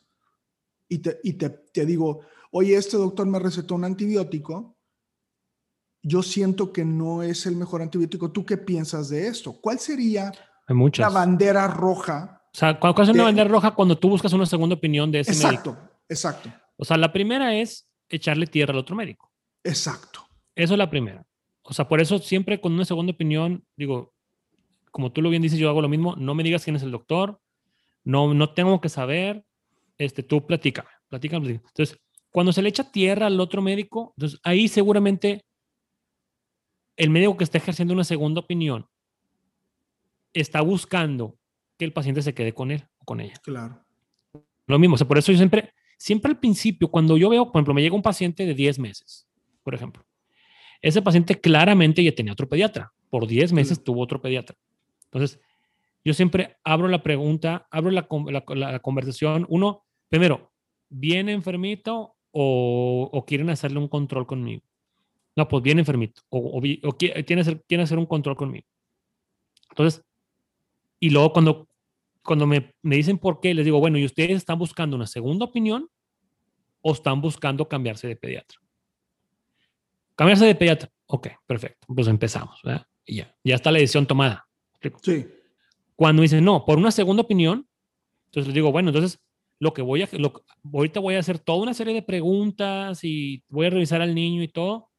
y 0.89 0.97
te, 0.97 1.19
y 1.21 1.33
te, 1.33 1.49
te 1.49 1.85
digo, 1.85 2.21
oye, 2.49 2.75
este 2.75 2.97
doctor 2.97 3.27
me 3.27 3.37
recetó 3.37 3.75
un 3.75 3.83
antibiótico, 3.83 4.75
yo 6.01 6.23
siento 6.23 6.73
que 6.73 6.83
no 6.83 7.21
es 7.21 7.45
el 7.45 7.55
mejor 7.55 7.83
antibiótico. 7.83 8.31
¿Tú 8.31 8.45
qué 8.45 8.57
piensas 8.57 9.09
de 9.09 9.27
esto? 9.27 9.53
¿Cuál 9.61 9.77
sería 9.77 10.31
la 10.97 11.09
bandera 11.09 11.67
roja? 11.67 12.41
O 12.51 12.57
sea, 12.57 12.79
¿cuál 12.79 12.95
es 12.97 13.09
una 13.09 13.25
bandera 13.25 13.49
roja 13.49 13.75
cuando 13.75 13.95
tú 13.95 14.09
buscas 14.09 14.33
una 14.33 14.47
segunda 14.47 14.75
opinión 14.75 15.11
de 15.11 15.19
ese 15.19 15.33
exacto, 15.33 15.73
médico? 15.73 15.89
Exacto, 16.09 16.51
O 16.77 16.85
sea, 16.85 16.97
la 16.97 17.13
primera 17.13 17.53
es 17.53 17.87
echarle 18.09 18.47
tierra 18.47 18.73
al 18.73 18.79
otro 18.79 18.95
médico. 18.95 19.31
Exacto. 19.63 20.27
Eso 20.55 20.73
es 20.73 20.77
la 20.79 20.89
primera. 20.89 21.23
O 21.61 21.73
sea, 21.73 21.87
por 21.87 22.01
eso 22.01 22.17
siempre 22.17 22.59
con 22.59 22.73
una 22.73 22.85
segunda 22.85 23.11
opinión, 23.11 23.63
digo, 23.75 24.16
como 24.97 25.11
tú 25.11 25.21
lo 25.21 25.29
bien 25.29 25.43
dices, 25.43 25.59
yo 25.59 25.69
hago 25.69 25.83
lo 25.83 25.89
mismo, 25.89 26.15
no 26.15 26.33
me 26.33 26.41
digas 26.41 26.63
quién 26.63 26.75
es 26.75 26.81
el 26.81 26.89
doctor, 26.89 27.39
no, 28.03 28.33
no 28.33 28.55
tengo 28.55 28.81
que 28.81 28.89
saber, 28.89 29.45
este, 29.99 30.23
tú 30.23 30.47
platícame, 30.47 30.89
platícame. 31.07 31.51
Entonces, 31.51 31.99
cuando 32.31 32.51
se 32.51 32.63
le 32.63 32.69
echa 32.69 32.91
tierra 32.91 33.27
al 33.27 33.39
otro 33.39 33.61
médico, 33.61 34.15
entonces 34.17 34.39
ahí 34.41 34.67
seguramente 34.67 35.45
el 36.95 37.11
médico 37.11 37.37
que 37.37 37.43
está 37.43 37.59
ejerciendo 37.59 37.93
una 37.93 38.03
segunda 38.03 38.39
opinión 38.39 38.87
está 40.33 40.61
buscando 40.61 41.37
que 41.77 41.85
el 41.85 41.93
paciente 41.93 42.23
se 42.23 42.33
quede 42.33 42.55
con 42.55 42.71
él 42.71 42.83
o 42.97 43.05
con 43.05 43.21
ella. 43.21 43.35
Claro. 43.43 43.85
Lo 44.65 44.79
mismo, 44.79 44.95
o 44.95 44.97
sea, 44.97 45.07
por 45.07 45.19
eso 45.19 45.31
yo 45.31 45.37
siempre, 45.37 45.75
siempre 45.99 46.31
al 46.31 46.39
principio, 46.39 46.87
cuando 46.87 47.17
yo 47.17 47.29
veo, 47.29 47.51
por 47.51 47.59
ejemplo, 47.59 47.75
me 47.75 47.83
llega 47.83 47.95
un 47.95 48.01
paciente 48.01 48.47
de 48.47 48.55
10 48.55 48.79
meses, 48.79 49.27
por 49.61 49.75
ejemplo, 49.75 50.03
ese 50.81 51.03
paciente 51.03 51.39
claramente 51.39 52.03
ya 52.03 52.15
tenía 52.15 52.33
otro 52.33 52.49
pediatra, 52.49 52.91
por 53.11 53.27
10 53.27 53.53
meses 53.53 53.83
tuvo 53.83 54.01
otro 54.01 54.19
pediatra. 54.19 54.57
Entonces, 55.11 55.39
yo 56.03 56.13
siempre 56.13 56.57
abro 56.63 56.87
la 56.87 57.03
pregunta, 57.03 57.67
abro 57.69 57.91
la, 57.91 58.07
la, 58.55 58.79
conversación. 58.79 59.45
Uno, 59.49 59.85
primero, 60.07 60.53
¿viene 60.89 61.33
enfermito 61.33 62.15
o, 62.31 63.25
quieren 63.27 63.49
hacerle 63.49 63.79
un 63.79 63.87
control 63.87 64.25
conmigo? 64.25 64.63
No, 65.35 65.47
pues 65.47 65.61
bien 65.63 65.79
enfermito. 65.79 66.21
O, 66.29 66.61
o, 66.83 66.91
quiere, 66.93 67.41
hacer, 67.41 67.63
quiere 67.67 67.83
hacer 67.83 67.97
un 67.97 68.05
control 68.05 68.37
conmigo. 68.37 68.65
Entonces, 69.69 70.03
y 70.99 71.09
luego 71.09 71.33
cuando, 71.33 71.67
cuando 72.23 72.47
me, 72.47 72.73
me 72.81 72.95
dicen 72.95 73.17
por 73.17 73.39
qué, 73.39 73.53
les 73.53 73.65
digo, 73.65 73.79
bueno, 73.79 73.97
¿y 73.97 74.05
ustedes 74.05 74.31
están 74.31 74.57
buscando 74.57 74.95
una 74.95 75.07
segunda 75.07 75.45
opinión 75.45 75.89
o 76.81 76.93
están 76.93 77.21
buscando 77.21 77.67
cambiarse 77.67 78.07
de 78.07 78.15
pediatra? 78.15 78.59
Cambiarse 80.15 80.45
de 80.45 80.55
pediatra. 80.55 80.89
Ok, 81.05 81.27
perfecto. 81.45 81.85
Pues 81.93 82.07
empezamos. 82.07 82.59
Ya, 83.05 83.35
ya 83.43 83.55
está 83.55 83.71
la 83.71 83.79
decisión 83.79 84.07
tomada. 84.07 84.46
Sí. 85.01 85.27
Cuando 85.95 86.21
dicen, 86.21 86.43
no, 86.43 86.63
por 86.65 86.77
una 86.77 86.91
segunda 86.91 87.23
opinión, 87.23 87.67
entonces 88.25 88.47
les 88.47 88.55
digo, 88.55 88.71
bueno, 88.71 88.89
entonces 88.89 89.19
lo 89.59 89.73
que 89.73 89.81
voy 89.81 90.03
a, 90.03 90.09
lo, 90.13 90.43
ahorita 90.71 90.99
voy 90.99 91.15
a 91.15 91.19
hacer 91.19 91.39
toda 91.39 91.63
una 91.63 91.73
serie 91.73 91.93
de 91.93 92.03
preguntas 92.03 93.03
y 93.03 93.43
voy 93.49 93.65
a 93.65 93.71
revisar 93.71 94.01
al 94.01 94.13
niño 94.13 94.43
y 94.43 94.47
todo. 94.47 94.89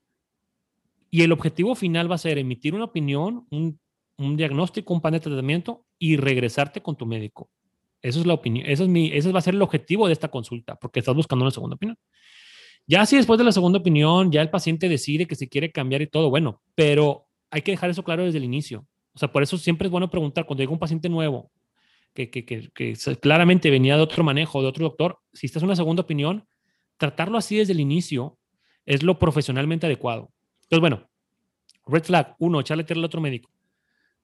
Y 1.10 1.22
el 1.22 1.32
objetivo 1.32 1.74
final 1.74 2.10
va 2.10 2.16
a 2.16 2.18
ser 2.18 2.38
emitir 2.38 2.74
una 2.74 2.84
opinión, 2.84 3.46
un, 3.50 3.78
un 4.16 4.36
diagnóstico, 4.36 4.92
un 4.92 5.00
plan 5.00 5.12
de 5.12 5.20
tratamiento 5.20 5.86
y 5.98 6.16
regresarte 6.16 6.82
con 6.82 6.96
tu 6.96 7.06
médico. 7.06 7.48
Eso 8.02 8.20
es 8.20 8.26
la 8.26 8.34
opinión, 8.34 8.66
eso 8.66 8.84
es 8.84 8.88
mi, 8.88 9.10
ese 9.12 9.32
va 9.32 9.38
a 9.38 9.42
ser 9.42 9.54
el 9.54 9.62
objetivo 9.62 10.06
de 10.06 10.12
esta 10.12 10.28
consulta, 10.28 10.76
porque 10.76 11.00
estás 11.00 11.14
buscando 11.14 11.44
una 11.44 11.50
segunda 11.50 11.76
opinión. 11.76 11.96
Ya 12.86 13.04
si 13.06 13.16
después 13.16 13.38
de 13.38 13.44
la 13.44 13.52
segunda 13.52 13.78
opinión, 13.78 14.32
ya 14.32 14.40
el 14.40 14.50
paciente 14.50 14.88
decide 14.88 15.26
que 15.26 15.34
se 15.34 15.48
quiere 15.48 15.70
cambiar 15.70 16.02
y 16.02 16.06
todo, 16.06 16.30
bueno, 16.30 16.62
pero 16.74 17.26
hay 17.50 17.62
que 17.62 17.70
dejar 17.70 17.90
eso 17.90 18.02
claro 18.02 18.24
desde 18.24 18.38
el 18.38 18.44
inicio. 18.44 18.86
O 19.18 19.20
sea, 19.20 19.32
por 19.32 19.42
eso 19.42 19.58
siempre 19.58 19.88
es 19.88 19.90
bueno 19.90 20.08
preguntar 20.08 20.46
cuando 20.46 20.62
llega 20.62 20.70
un 20.70 20.78
paciente 20.78 21.08
nuevo 21.08 21.50
que, 22.14 22.30
que, 22.30 22.44
que, 22.44 22.70
que 22.72 22.94
claramente 23.20 23.68
venía 23.68 23.96
de 23.96 24.02
otro 24.02 24.22
manejo, 24.22 24.62
de 24.62 24.68
otro 24.68 24.84
doctor, 24.84 25.18
si 25.32 25.46
esta 25.46 25.58
es 25.58 25.64
una 25.64 25.74
segunda 25.74 26.02
opinión, 26.02 26.46
tratarlo 26.98 27.36
así 27.36 27.56
desde 27.56 27.72
el 27.72 27.80
inicio 27.80 28.38
es 28.86 29.02
lo 29.02 29.18
profesionalmente 29.18 29.86
adecuado. 29.86 30.30
Entonces, 30.62 30.78
bueno, 30.78 31.10
red 31.84 32.04
flag, 32.04 32.36
uno, 32.38 32.60
echarle 32.60 32.84
tierra 32.84 33.00
al 33.00 33.06
otro 33.06 33.20
médico. 33.20 33.50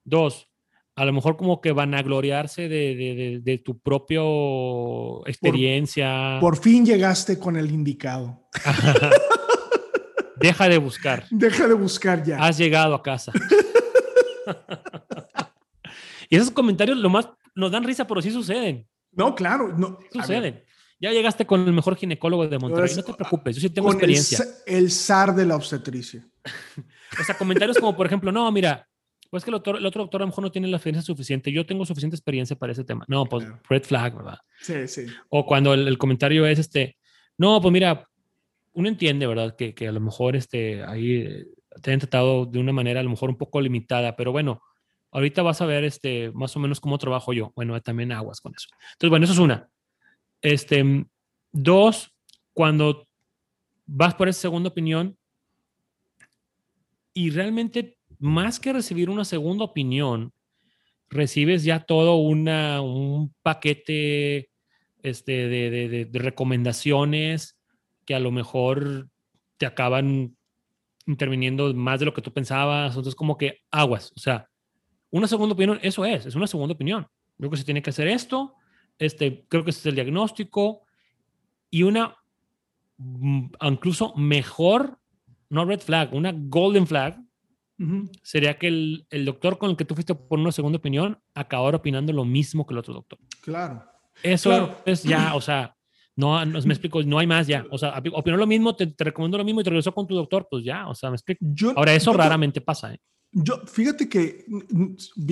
Dos, 0.05 0.47
a 0.95 1.03
lo 1.03 1.11
mejor 1.11 1.35
como 1.35 1.59
que 1.59 1.73
van 1.73 1.93
a 1.93 2.01
gloriarse 2.01 2.69
de, 2.69 2.95
de, 2.95 3.41
de, 3.43 3.57
tu 3.57 3.77
propio 3.79 5.27
experiencia. 5.27 6.37
Por, 6.39 6.55
fin 6.55 6.85
llegaste 6.85 7.37
con 7.37 7.57
el 7.57 7.69
indicado. 7.69 8.47
Deja 10.37 10.69
de 10.69 10.77
buscar. 10.77 11.25
Deja 11.31 11.67
de 11.67 11.73
buscar 11.73 12.23
ya. 12.23 12.37
Has 12.37 12.57
llegado 12.57 12.95
a 12.95 13.03
casa. 13.03 13.33
y 16.29 16.35
esos 16.35 16.51
comentarios 16.51 16.97
lo 16.97 17.09
más 17.09 17.29
nos 17.55 17.71
dan 17.71 17.83
risa, 17.83 18.05
pero 18.05 18.21
sí 18.21 18.31
suceden. 18.31 18.87
No, 19.11 19.33
claro, 19.33 19.75
no. 19.77 19.97
Suceden. 20.11 20.63
Ya 20.99 21.11
llegaste 21.11 21.45
con 21.45 21.65
el 21.65 21.73
mejor 21.73 21.95
ginecólogo 21.97 22.47
de 22.47 22.57
Monterrey, 22.57 22.95
no 22.95 23.03
te 23.03 23.13
preocupes, 23.13 23.55
yo 23.55 23.61
sí 23.61 23.69
tengo 23.69 23.89
experiencia. 23.91 24.45
El, 24.65 24.89
zar 24.91 25.35
de 25.35 25.45
la 25.45 25.55
obstetricia. 25.55 26.25
o 27.19 27.23
sea, 27.23 27.37
comentarios 27.37 27.77
como, 27.77 27.95
por 27.95 28.05
ejemplo, 28.05 28.31
no, 28.31 28.49
mira, 28.51 28.87
pues 29.29 29.43
que 29.43 29.51
el 29.51 29.55
otro, 29.55 29.77
el 29.77 29.85
otro 29.85 30.03
doctor 30.03 30.21
a 30.21 30.23
lo 30.23 30.27
mejor 30.27 30.43
no 30.43 30.51
tiene 30.51 30.67
la 30.69 30.77
experiencia 30.77 31.05
suficiente, 31.05 31.51
yo 31.51 31.65
tengo 31.65 31.85
suficiente 31.85 32.15
experiencia 32.15 32.55
para 32.55 32.71
ese 32.71 32.85
tema. 32.85 33.03
No, 33.09 33.25
pues 33.25 33.45
red 33.67 33.83
flag, 33.83 34.15
¿verdad? 34.15 34.39
Sí, 34.61 34.87
sí. 34.87 35.05
O 35.29 35.45
cuando 35.45 35.73
el, 35.73 35.97
comentario 35.97 36.45
es 36.47 36.59
este, 36.59 36.97
no, 37.37 37.61
pues 37.61 37.73
mira, 37.73 38.07
uno 38.73 38.87
entiende, 38.87 39.27
¿verdad? 39.27 39.55
Que, 39.55 39.73
que 39.73 39.89
a 39.89 39.91
lo 39.91 39.99
mejor 39.99 40.37
este, 40.37 40.83
ahí 40.83 41.45
te 41.81 41.91
han 41.91 41.99
tratado 41.99 42.45
de 42.45 42.59
una 42.59 42.71
manera 42.71 42.99
a 42.99 43.03
lo 43.03 43.09
mejor 43.09 43.29
un 43.29 43.37
poco 43.37 43.61
limitada, 43.61 44.15
pero 44.15 44.31
bueno, 44.31 44.61
ahorita 45.11 45.41
vas 45.41 45.61
a 45.61 45.65
ver 45.65 45.83
este, 45.83 46.31
más 46.31 46.55
o 46.55 46.59
menos 46.59 46.79
cómo 46.79 46.97
trabajo 46.97 47.33
yo. 47.33 47.53
Bueno, 47.55 47.79
también 47.81 48.11
aguas 48.11 48.41
con 48.41 48.53
eso. 48.55 48.67
Entonces, 48.93 49.09
bueno, 49.09 49.23
eso 49.23 49.33
es 49.33 49.39
una. 49.39 49.69
Este, 50.41 51.05
dos, 51.51 52.13
cuando 52.53 53.07
vas 53.85 54.15
por 54.15 54.27
esa 54.27 54.41
segunda 54.41 54.69
opinión 54.69 55.17
y 57.13 57.29
realmente 57.29 57.97
más 58.19 58.59
que 58.59 58.73
recibir 58.73 59.09
una 59.09 59.25
segunda 59.25 59.63
opinión, 59.63 60.33
recibes 61.09 61.63
ya 61.63 61.79
todo 61.79 62.15
una, 62.15 62.81
un 62.81 63.33
paquete 63.41 64.49
este, 65.01 65.47
de, 65.47 66.09
de, 66.09 66.19
recomendaciones 66.19 67.57
que 68.05 68.15
a 68.15 68.19
lo 68.19 68.31
mejor 68.31 69.07
te 69.57 69.65
acaban 69.65 70.34
interviniendo 71.07 71.73
más 71.73 71.99
de 71.99 72.05
lo 72.05 72.13
que 72.13 72.21
tú 72.21 72.31
pensabas. 72.31 72.91
Entonces, 72.91 73.15
como 73.15 73.37
que 73.37 73.59
aguas. 73.71 74.11
O 74.15 74.19
sea, 74.19 74.49
una 75.11 75.27
segunda 75.27 75.53
opinión, 75.53 75.79
eso 75.81 76.05
es, 76.05 76.25
es 76.25 76.35
una 76.35 76.47
segunda 76.47 76.73
opinión. 76.73 77.07
Creo 77.37 77.49
que 77.49 77.57
se 77.57 77.63
tiene 77.63 77.81
que 77.81 77.89
hacer 77.89 78.07
esto. 78.07 78.55
Este, 78.97 79.45
creo 79.47 79.63
que 79.63 79.71
ese 79.71 79.79
es 79.79 79.85
el 79.87 79.95
diagnóstico. 79.95 80.83
Y 81.69 81.83
una 81.83 82.15
mm, 82.97 83.47
incluso 83.61 84.13
mejor, 84.15 84.99
no 85.49 85.65
red 85.65 85.79
flag, 85.79 86.13
una 86.13 86.33
golden 86.35 86.87
flag, 86.87 87.19
sería 88.23 88.57
que 88.57 88.67
el, 88.67 89.05
el, 89.09 89.25
doctor 89.25 89.57
con 89.57 89.69
el 89.69 89.75
que 89.75 89.83
tú 89.83 89.95
fuiste 89.95 90.15
por 90.15 90.39
una 90.39 90.53
segunda 90.53 90.77
opinión 90.77 91.19
acabara 91.33 91.75
opinando 91.75 92.13
lo 92.13 92.23
mismo 92.23 92.65
que 92.65 92.73
el 92.73 92.77
otro 92.77 92.93
doctor. 92.93 93.19
Claro. 93.41 93.83
Eso 94.23 94.81
es 94.85 95.03
ya, 95.03 95.35
o 95.35 95.41
sea, 95.41 95.75
no, 96.15 96.45
no, 96.45 96.61
me 96.61 96.73
explico, 96.73 97.03
no 97.03 97.19
hay 97.19 97.27
más 97.27 97.47
ya. 97.47 97.65
O 97.71 97.77
sea, 97.77 98.01
opinó 98.13 98.37
lo 98.37 98.47
mismo, 98.47 98.75
te, 98.75 98.87
te 98.87 99.03
recomiendo 99.03 99.37
lo 99.37 99.43
mismo 99.43 99.61
y 99.61 99.63
te 99.63 99.69
regresó 99.69 99.93
con 99.93 100.07
tu 100.07 100.15
doctor, 100.15 100.47
pues 100.49 100.63
ya, 100.63 100.87
o 100.87 100.95
sea, 100.95 101.09
me 101.09 101.15
explico. 101.15 101.45
Ahora, 101.75 101.93
eso 101.93 102.13
raramente 102.13 102.61
pasa. 102.61 102.93
¿eh? 102.93 102.99
Yo, 103.31 103.57
fíjate 103.65 104.07
que 104.07 104.45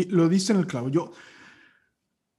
lo 0.09 0.27
dice 0.27 0.53
en 0.53 0.59
el 0.59 0.67
clavo. 0.67 0.89
Yo, 0.89 1.11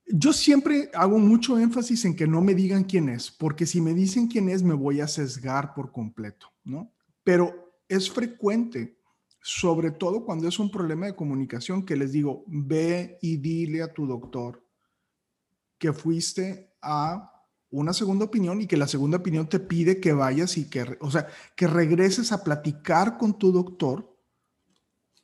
yo 0.06 0.32
siempre 0.32 0.90
hago 0.92 1.18
mucho 1.18 1.58
énfasis 1.58 2.04
en 2.04 2.14
que 2.14 2.26
no 2.26 2.42
me 2.42 2.54
digan 2.54 2.84
quién 2.84 3.08
es, 3.08 3.30
porque 3.30 3.64
si 3.64 3.80
me 3.80 3.94
dicen 3.94 4.26
quién 4.26 4.48
es, 4.48 4.62
me 4.62 4.74
voy 4.74 5.00
a 5.00 5.08
sesgar 5.08 5.72
por 5.74 5.90
completo, 5.90 6.52
¿no? 6.64 6.92
Pero 7.22 7.78
es 7.88 8.10
frecuente 8.10 8.98
sobre 9.46 9.90
todo 9.90 10.24
cuando 10.24 10.48
es 10.48 10.58
un 10.58 10.70
problema 10.70 11.04
de 11.04 11.14
comunicación, 11.14 11.84
que 11.84 11.96
les 11.96 12.12
digo, 12.12 12.44
ve 12.46 13.18
y 13.20 13.36
dile 13.36 13.82
a 13.82 13.92
tu 13.92 14.06
doctor 14.06 14.64
que 15.76 15.92
fuiste 15.92 16.72
a 16.80 17.33
una 17.80 17.92
segunda 17.92 18.24
opinión 18.24 18.60
y 18.60 18.66
que 18.66 18.76
la 18.76 18.88
segunda 18.88 19.18
opinión 19.18 19.48
te 19.48 19.60
pide 19.60 20.00
que 20.00 20.12
vayas 20.12 20.56
y 20.56 20.68
que, 20.68 20.96
o 21.00 21.10
sea, 21.10 21.26
que 21.56 21.66
regreses 21.66 22.32
a 22.32 22.44
platicar 22.44 23.18
con 23.18 23.38
tu 23.38 23.52
doctor, 23.52 24.16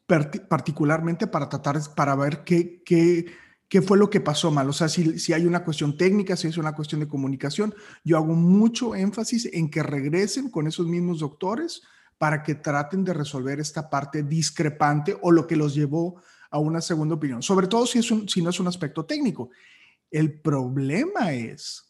particularmente 0.06 1.26
para 1.28 1.48
tratar, 1.48 1.78
para 1.94 2.16
ver 2.16 2.42
qué, 2.42 2.82
qué, 2.84 3.26
qué 3.68 3.80
fue 3.80 3.96
lo 3.96 4.10
que 4.10 4.20
pasó 4.20 4.50
mal. 4.50 4.68
O 4.68 4.72
sea, 4.72 4.88
si, 4.88 5.18
si 5.20 5.32
hay 5.32 5.46
una 5.46 5.64
cuestión 5.64 5.96
técnica, 5.96 6.36
si 6.36 6.48
es 6.48 6.58
una 6.58 6.74
cuestión 6.74 7.00
de 7.00 7.08
comunicación, 7.08 7.72
yo 8.04 8.16
hago 8.16 8.34
mucho 8.34 8.96
énfasis 8.96 9.48
en 9.52 9.70
que 9.70 9.84
regresen 9.84 10.50
con 10.50 10.66
esos 10.66 10.88
mismos 10.88 11.20
doctores 11.20 11.82
para 12.18 12.42
que 12.42 12.56
traten 12.56 13.04
de 13.04 13.14
resolver 13.14 13.60
esta 13.60 13.88
parte 13.88 14.24
discrepante 14.24 15.16
o 15.22 15.30
lo 15.30 15.46
que 15.46 15.56
los 15.56 15.74
llevó 15.74 16.20
a 16.50 16.58
una 16.58 16.80
segunda 16.80 17.14
opinión, 17.14 17.42
sobre 17.42 17.68
todo 17.68 17.86
si, 17.86 18.00
es 18.00 18.12
si 18.26 18.42
no 18.42 18.50
es 18.50 18.58
un 18.58 18.66
aspecto 18.66 19.04
técnico. 19.04 19.50
El 20.10 20.40
problema 20.40 21.32
es 21.32 21.89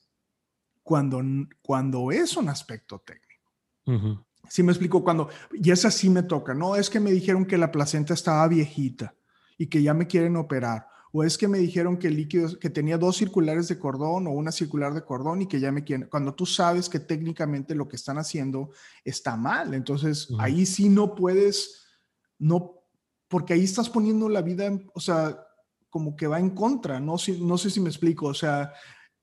cuando, 0.90 1.22
cuando 1.62 2.10
es 2.10 2.36
un 2.36 2.48
aspecto 2.48 2.98
técnico. 2.98 4.18
Si 4.48 4.64
me 4.64 4.72
explico, 4.72 5.04
cuando, 5.04 5.28
y 5.52 5.70
esa 5.70 5.88
sí 5.88 6.10
me 6.10 6.24
toca, 6.24 6.52
no 6.52 6.74
es 6.74 6.90
que 6.90 6.98
me 6.98 7.12
dijeron 7.12 7.46
que 7.46 7.56
la 7.56 7.70
placenta 7.70 8.12
estaba 8.12 8.48
viejita 8.48 9.14
y 9.56 9.68
que 9.68 9.84
ya 9.84 9.94
me 9.94 10.08
quieren 10.08 10.34
operar, 10.34 10.88
o 11.12 11.22
es 11.22 11.38
que 11.38 11.46
me 11.46 11.58
dijeron 11.58 11.96
que 11.96 12.08
el 12.08 12.16
líquido, 12.16 12.58
que 12.58 12.70
tenía 12.70 12.98
dos 12.98 13.18
circulares 13.18 13.68
de 13.68 13.78
cordón 13.78 14.26
o 14.26 14.30
una 14.32 14.50
circular 14.50 14.92
de 14.92 15.04
cordón 15.04 15.42
y 15.42 15.46
que 15.46 15.60
ya 15.60 15.70
me 15.70 15.84
quieren, 15.84 16.08
cuando 16.10 16.34
tú 16.34 16.44
sabes 16.44 16.88
que 16.88 16.98
técnicamente 16.98 17.76
lo 17.76 17.86
que 17.86 17.94
están 17.94 18.18
haciendo 18.18 18.70
está 19.04 19.36
mal, 19.36 19.74
entonces 19.74 20.26
ahí 20.40 20.66
sí 20.66 20.88
no 20.88 21.14
puedes, 21.14 21.84
no, 22.36 22.82
porque 23.28 23.52
ahí 23.52 23.62
estás 23.62 23.88
poniendo 23.88 24.28
la 24.28 24.42
vida, 24.42 24.68
o 24.92 24.98
sea, 24.98 25.38
como 25.88 26.16
que 26.16 26.26
va 26.26 26.40
en 26.40 26.50
contra, 26.50 26.98
no, 26.98 27.14
no 27.42 27.58
sé 27.58 27.70
si 27.70 27.78
me 27.78 27.90
explico, 27.90 28.26
o 28.26 28.34
sea, 28.34 28.72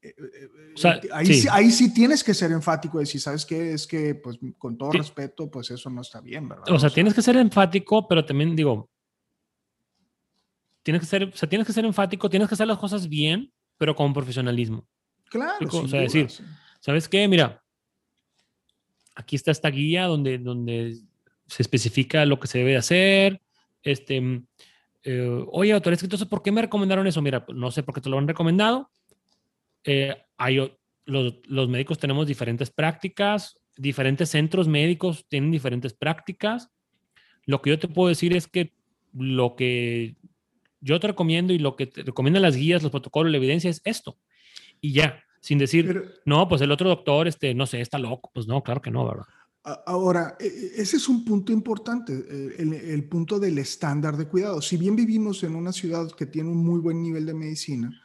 eh, 0.01 0.13
eh, 0.17 1.09
ahí, 1.11 1.25
sí. 1.25 1.47
ahí, 1.51 1.71
sí. 1.71 1.93
tienes 1.93 2.23
que 2.23 2.33
ser 2.33 2.51
enfático 2.51 2.99
de 2.99 3.05
si 3.05 3.19
sabes 3.19 3.45
que 3.45 3.73
es 3.73 3.87
que, 3.87 4.15
pues 4.15 4.37
con 4.57 4.77
todo 4.77 4.91
respeto, 4.91 5.49
pues 5.49 5.71
eso 5.71 5.89
no 5.89 6.01
está 6.01 6.21
bien, 6.21 6.47
¿verdad? 6.47 6.69
O 6.69 6.79
sea, 6.79 6.89
tienes 6.89 7.13
que 7.13 7.21
ser 7.21 7.35
enfático, 7.37 8.07
pero 8.07 8.23
también 8.23 8.55
digo, 8.55 8.89
tienes 10.83 11.01
que 11.01 11.07
ser, 11.07 11.23
o 11.23 11.35
sea, 11.35 11.49
tienes 11.49 11.65
que 11.67 11.73
ser 11.73 11.85
enfático, 11.85 12.29
tienes 12.29 12.47
que 12.47 12.53
hacer 12.53 12.67
las 12.67 12.77
cosas 12.77 13.09
bien, 13.09 13.51
pero 13.77 13.95
con 13.95 14.13
profesionalismo. 14.13 14.87
Claro. 15.29 15.67
O 15.69 15.87
sea, 15.87 16.01
decir, 16.01 16.27
¿sabes 16.79 17.09
qué? 17.09 17.27
Mira, 17.27 17.63
aquí 19.15 19.35
está 19.35 19.51
esta 19.51 19.69
guía 19.69 20.05
donde, 20.05 20.37
donde 20.37 20.97
se 21.47 21.61
especifica 21.63 22.25
lo 22.25 22.39
que 22.39 22.47
se 22.47 22.59
debe 22.59 22.77
hacer. 22.77 23.41
Este, 23.81 24.43
eh, 25.03 25.45
oye, 25.51 25.73
autor, 25.73 25.93
entonces, 25.93 26.27
¿por 26.27 26.43
qué 26.43 26.51
me 26.51 26.61
recomendaron 26.61 27.07
eso? 27.07 27.21
Mira, 27.21 27.45
no 27.53 27.71
sé 27.71 27.83
por 27.83 27.95
qué 27.95 28.01
te 28.01 28.09
lo 28.09 28.17
han 28.17 28.27
recomendado. 28.27 28.89
Eh, 29.87 30.15
hay, 30.37 30.71
los, 31.05 31.35
los 31.45 31.69
médicos 31.69 31.97
tenemos 31.97 32.27
diferentes 32.27 32.69
prácticas, 32.69 33.57
diferentes 33.77 34.29
centros 34.29 34.67
médicos 34.67 35.25
tienen 35.29 35.49
diferentes 35.49 35.93
prácticas. 35.93 36.69
Lo 37.45 37.61
que 37.61 37.71
yo 37.71 37.79
te 37.79 37.87
puedo 37.87 38.09
decir 38.09 38.35
es 38.35 38.47
que 38.47 38.73
lo 39.13 39.55
que 39.55 40.17
yo 40.81 40.99
te 40.99 41.07
recomiendo 41.07 41.53
y 41.53 41.59
lo 41.59 41.75
que 41.75 41.87
te 41.87 42.03
recomiendan 42.03 42.43
las 42.43 42.55
guías, 42.55 42.83
los 42.83 42.91
protocolos, 42.91 43.31
la 43.31 43.37
evidencia 43.37 43.69
es 43.69 43.81
esto. 43.83 44.17
Y 44.81 44.93
ya, 44.93 45.23
sin 45.39 45.57
decir, 45.57 46.19
no, 46.25 46.47
pues 46.47 46.61
el 46.61 46.71
otro 46.71 46.89
doctor, 46.89 47.27
este, 47.27 47.53
no 47.53 47.65
sé, 47.65 47.81
está 47.81 47.97
loco. 47.97 48.29
Pues 48.33 48.47
no, 48.47 48.61
claro 48.63 48.81
que 48.81 48.91
no, 48.91 49.07
¿verdad? 49.07 49.25
Ahora, 49.85 50.37
e, 50.39 50.45
e, 50.45 50.81
ese 50.81 50.97
es 50.97 51.09
un 51.09 51.25
punto 51.25 51.51
importante, 51.51 52.13
eh, 52.13 52.55
el, 52.57 53.03
punto 53.09 53.39
del 53.39 53.57
estándar 53.57 54.15
de 54.15 54.27
cuidado. 54.27 54.61
Si 54.61 54.77
bien 54.77 54.95
vivimos 54.95 55.43
en 55.43 55.55
una 55.55 55.73
ciudad 55.73 56.11
que 56.11 56.25
tiene 56.25 56.49
un 56.49 56.63
muy 56.63 56.79
buen 56.79 57.01
nivel 57.01 57.25
de 57.25 57.33
medicina, 57.33 58.01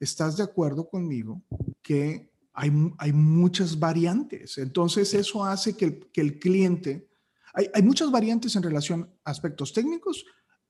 ¿estás 0.00 0.36
de 0.36 0.42
acuerdo 0.42 0.88
conmigo 0.88 1.42
que 1.82 2.30
hay, 2.52 2.70
hay 2.98 3.12
muchas 3.12 3.78
variantes? 3.78 4.58
Entonces, 4.58 5.12
eso 5.14 5.44
hace 5.44 5.76
que 5.76 5.84
el, 5.84 6.10
que 6.12 6.20
el 6.20 6.38
cliente, 6.38 7.08
hay, 7.54 7.68
hay 7.74 7.82
muchas 7.82 8.10
variantes 8.10 8.56
en 8.56 8.62
relación 8.62 9.10
a 9.24 9.30
aspectos 9.30 9.72
técnicos 9.72 10.24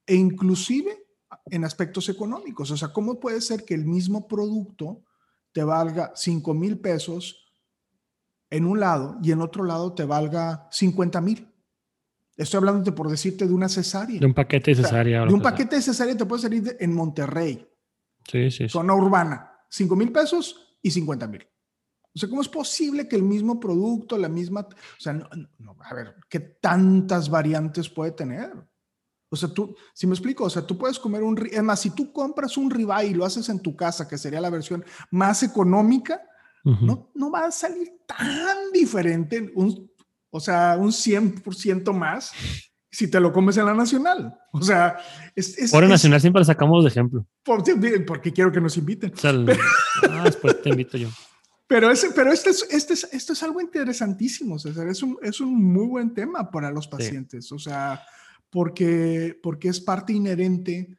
e 0.06 0.14
inclusive 0.14 1.06
en 1.46 1.64
aspectos 1.64 2.08
económicos. 2.08 2.70
O 2.70 2.76
sea, 2.76 2.92
¿cómo 2.92 3.18
puede 3.18 3.40
ser 3.40 3.64
que 3.64 3.74
el 3.74 3.84
mismo 3.84 4.28
producto 4.28 5.02
te 5.56 5.64
valga 5.64 6.12
5 6.14 6.52
mil 6.52 6.78
pesos 6.78 7.46
en 8.50 8.66
un 8.66 8.78
lado 8.78 9.18
y 9.22 9.32
en 9.32 9.40
otro 9.40 9.64
lado 9.64 9.94
te 9.94 10.04
valga 10.04 10.68
50 10.70 11.18
mil. 11.22 11.48
Estoy 12.36 12.58
hablando 12.58 12.94
por 12.94 13.08
decirte 13.08 13.46
de 13.46 13.54
una 13.54 13.70
cesárea. 13.70 14.20
De 14.20 14.26
un 14.26 14.34
paquete 14.34 14.72
de 14.72 14.82
cesárea. 14.82 15.24
de 15.24 15.32
un 15.32 15.40
paquete 15.40 15.76
de 15.76 15.82
cesárea 15.82 16.14
te 16.14 16.26
puede 16.26 16.42
salir 16.42 16.76
en 16.78 16.94
Monterrey. 16.94 17.66
Sí, 18.30 18.50
sí. 18.50 18.68
Zona 18.68 18.94
urbana. 18.94 19.52
5 19.68 19.96
mil 19.96 20.12
pesos 20.12 20.76
y 20.82 20.90
50 20.90 21.26
mil. 21.26 21.46
O 22.14 22.18
sea, 22.18 22.28
¿cómo 22.28 22.40
es 22.40 22.48
posible 22.48 23.06
que 23.06 23.16
el 23.16 23.22
mismo 23.22 23.60
producto, 23.60 24.16
la 24.16 24.28
misma... 24.28 24.60
O 24.60 25.00
sea, 25.00 25.12
no, 25.12 25.76
a 25.80 25.94
ver, 25.94 26.14
¿qué 26.28 26.40
tantas 26.40 27.28
variantes 27.28 27.90
puede 27.90 28.12
tener? 28.12 28.52
O 29.28 29.36
sea, 29.36 29.50
tú, 29.50 29.76
si 29.92 30.06
me 30.06 30.14
explico, 30.14 30.44
o 30.44 30.50
sea, 30.50 30.66
tú 30.66 30.78
puedes 30.78 30.98
comer 30.98 31.22
un... 31.22 31.46
Es 31.50 31.62
más, 31.62 31.80
si 31.80 31.90
tú 31.90 32.12
compras 32.12 32.56
un 32.56 32.70
ribeye 32.70 33.08
y 33.08 33.14
lo 33.14 33.24
haces 33.24 33.48
en 33.48 33.60
tu 33.60 33.76
casa, 33.76 34.08
que 34.08 34.16
sería 34.16 34.40
la 34.40 34.50
versión 34.50 34.84
más 35.10 35.42
económica, 35.42 36.22
no, 36.64 37.12
no 37.14 37.30
va 37.30 37.44
a 37.44 37.52
salir 37.52 37.92
tan 38.06 38.72
diferente, 38.72 39.52
un, 39.54 39.88
o 40.30 40.40
sea, 40.40 40.76
un 40.76 40.90
100% 40.90 41.92
más 41.92 42.32
si 42.96 43.08
te 43.08 43.20
lo 43.20 43.30
comes 43.30 43.58
en 43.58 43.66
la 43.66 43.74
nacional. 43.74 44.38
O 44.52 44.62
sea, 44.62 44.96
es... 45.34 45.58
es 45.58 45.72
nacional 45.72 46.18
siempre 46.18 46.40
la 46.40 46.46
sacamos 46.46 46.82
de 46.82 46.88
ejemplo. 46.88 47.26
porque 47.44 48.32
quiero 48.32 48.50
que 48.50 48.60
nos 48.60 48.78
inviten. 48.78 49.12
ah, 49.22 50.22
después 50.24 50.62
te 50.62 50.70
invito 50.70 50.96
yo. 50.96 51.10
Pero, 51.66 51.90
ese, 51.90 52.12
pero 52.12 52.32
este, 52.32 52.50
es, 52.50 52.66
este, 52.70 52.94
es, 52.94 53.04
esto 53.12 53.34
es 53.34 53.42
algo 53.42 53.60
interesantísimo, 53.60 54.58
César. 54.58 54.88
Es 54.88 55.02
un, 55.02 55.18
es 55.20 55.40
un 55.40 55.62
muy 55.62 55.86
buen 55.86 56.14
tema 56.14 56.50
para 56.50 56.70
los 56.70 56.88
pacientes. 56.88 57.52
O 57.52 57.58
sea, 57.58 58.02
porque, 58.48 59.38
porque 59.42 59.68
es 59.68 59.78
parte 59.78 60.14
inherente. 60.14 60.96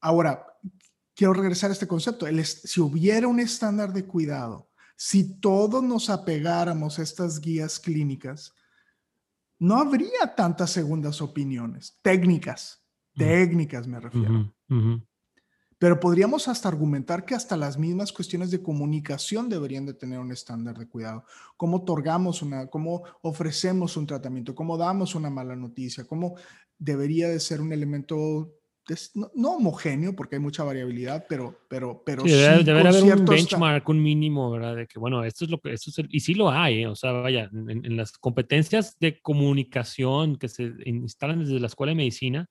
Ahora, 0.00 0.44
quiero 1.14 1.32
regresar 1.32 1.70
a 1.70 1.74
este 1.74 1.86
concepto. 1.86 2.26
El, 2.26 2.44
si 2.44 2.80
hubiera 2.80 3.28
un 3.28 3.38
estándar 3.38 3.92
de 3.92 4.04
cuidado 4.04 4.70
si 5.02 5.40
todos 5.40 5.82
nos 5.82 6.10
apegáramos 6.10 6.98
a 6.98 7.02
estas 7.02 7.40
guías 7.40 7.80
clínicas, 7.80 8.52
no 9.60 9.76
habría 9.76 10.34
tantas 10.34 10.70
segundas 10.70 11.20
opiniones, 11.20 11.98
técnicas, 12.02 12.82
técnicas 13.14 13.86
me 13.86 14.00
refiero. 14.00 14.52
Pero 15.78 15.98
podríamos 15.98 16.48
hasta 16.48 16.68
argumentar 16.68 17.24
que 17.24 17.34
hasta 17.34 17.56
las 17.56 17.78
mismas 17.78 18.12
cuestiones 18.12 18.50
de 18.50 18.62
comunicación 18.62 19.48
deberían 19.48 19.86
de 19.86 19.94
tener 19.94 20.18
un 20.18 20.32
estándar 20.32 20.76
de 20.76 20.88
cuidado. 20.88 21.24
Cómo 21.56 21.78
otorgamos 21.78 22.42
una, 22.42 22.66
cómo 22.66 23.02
ofrecemos 23.22 23.96
un 23.96 24.06
tratamiento, 24.06 24.54
cómo 24.54 24.76
damos 24.76 25.14
una 25.14 25.30
mala 25.30 25.56
noticia, 25.56 26.04
cómo 26.04 26.36
debería 26.78 27.28
de 27.28 27.40
ser 27.40 27.60
un 27.60 27.72
elemento 27.72 28.52
no, 29.14 29.52
homogéneo 29.52 30.14
porque 30.14 30.36
hay 30.36 30.40
mucha 30.40 30.64
variabilidad, 30.64 31.26
pero, 31.28 31.60
pero, 31.68 32.02
pero 32.04 32.22
sí, 32.22 32.30
debe, 32.30 32.80
haber 32.80 33.02
un 33.02 33.24
benchmark, 33.24 33.88
un 33.88 34.02
mínimo, 34.02 34.50
¿verdad? 34.50 34.76
De 34.76 34.86
que, 34.86 34.98
bueno, 34.98 35.24
esto 35.24 35.44
es 35.44 35.50
lo 35.50 35.60
que, 35.60 35.72
esto 35.72 35.90
es 35.90 36.06
y 36.10 36.20
sí 36.20 36.34
lo 36.34 36.50
hay, 36.50 36.82
¿eh? 36.82 36.86
o 36.86 36.96
sea, 36.96 37.12
vaya, 37.12 37.50
en, 37.52 37.96
las 37.96 38.12
competencias 38.12 38.98
de 38.98 39.20
comunicación 39.20 40.36
que 40.36 40.48
se 40.48 40.72
instalan 40.84 41.40
desde 41.40 41.60
la 41.60 41.66
escuela 41.66 41.90
de 41.90 41.96
medicina, 41.96 42.46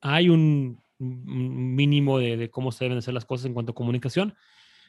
hay 0.00 0.28
un, 0.28 0.82
mínimo 0.98 2.18
de, 2.18 2.36
de, 2.36 2.50
cómo 2.50 2.72
se 2.72 2.84
deben 2.84 2.98
hacer 2.98 3.14
las 3.14 3.24
cosas 3.24 3.46
en 3.46 3.54
cuanto 3.54 3.72
a 3.72 3.74
comunicación, 3.74 4.34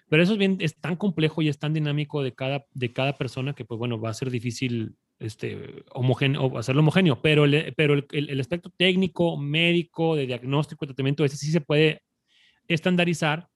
pero 0.10 0.21
eso 0.23 0.34
es 0.34 0.39
bien, 0.39 0.58
es 0.60 0.79
tan 0.79 0.95
complejo 0.95 1.41
y 1.41 1.49
es 1.49 1.58
tan 1.58 1.73
dinámico 1.73 2.21
de 2.21 2.34
cada, 2.34 2.65
de 2.73 2.93
cada 2.93 3.17
persona 3.17 3.53
que, 3.53 3.65
pues 3.65 3.77
bueno, 3.77 3.99
va 3.99 4.10
a 4.10 4.13
ser 4.13 4.29
difícil 4.29 4.95
este, 5.19 5.84
homogéneo, 5.91 6.58
hacerlo 6.58 6.82
homogéneo, 6.82 7.21
pero, 7.21 7.45
el, 7.45 8.39
aspecto 8.39 8.69
técnico, 8.69 9.38
médico, 9.38 10.15
de 10.15 10.25
diagnóstico, 10.25 10.86
tratamiento, 10.86 11.23
ese 11.23 11.38
sí 11.38 11.51
se 11.51 11.62
puede 11.62 12.04
estandarizar. 12.67 13.47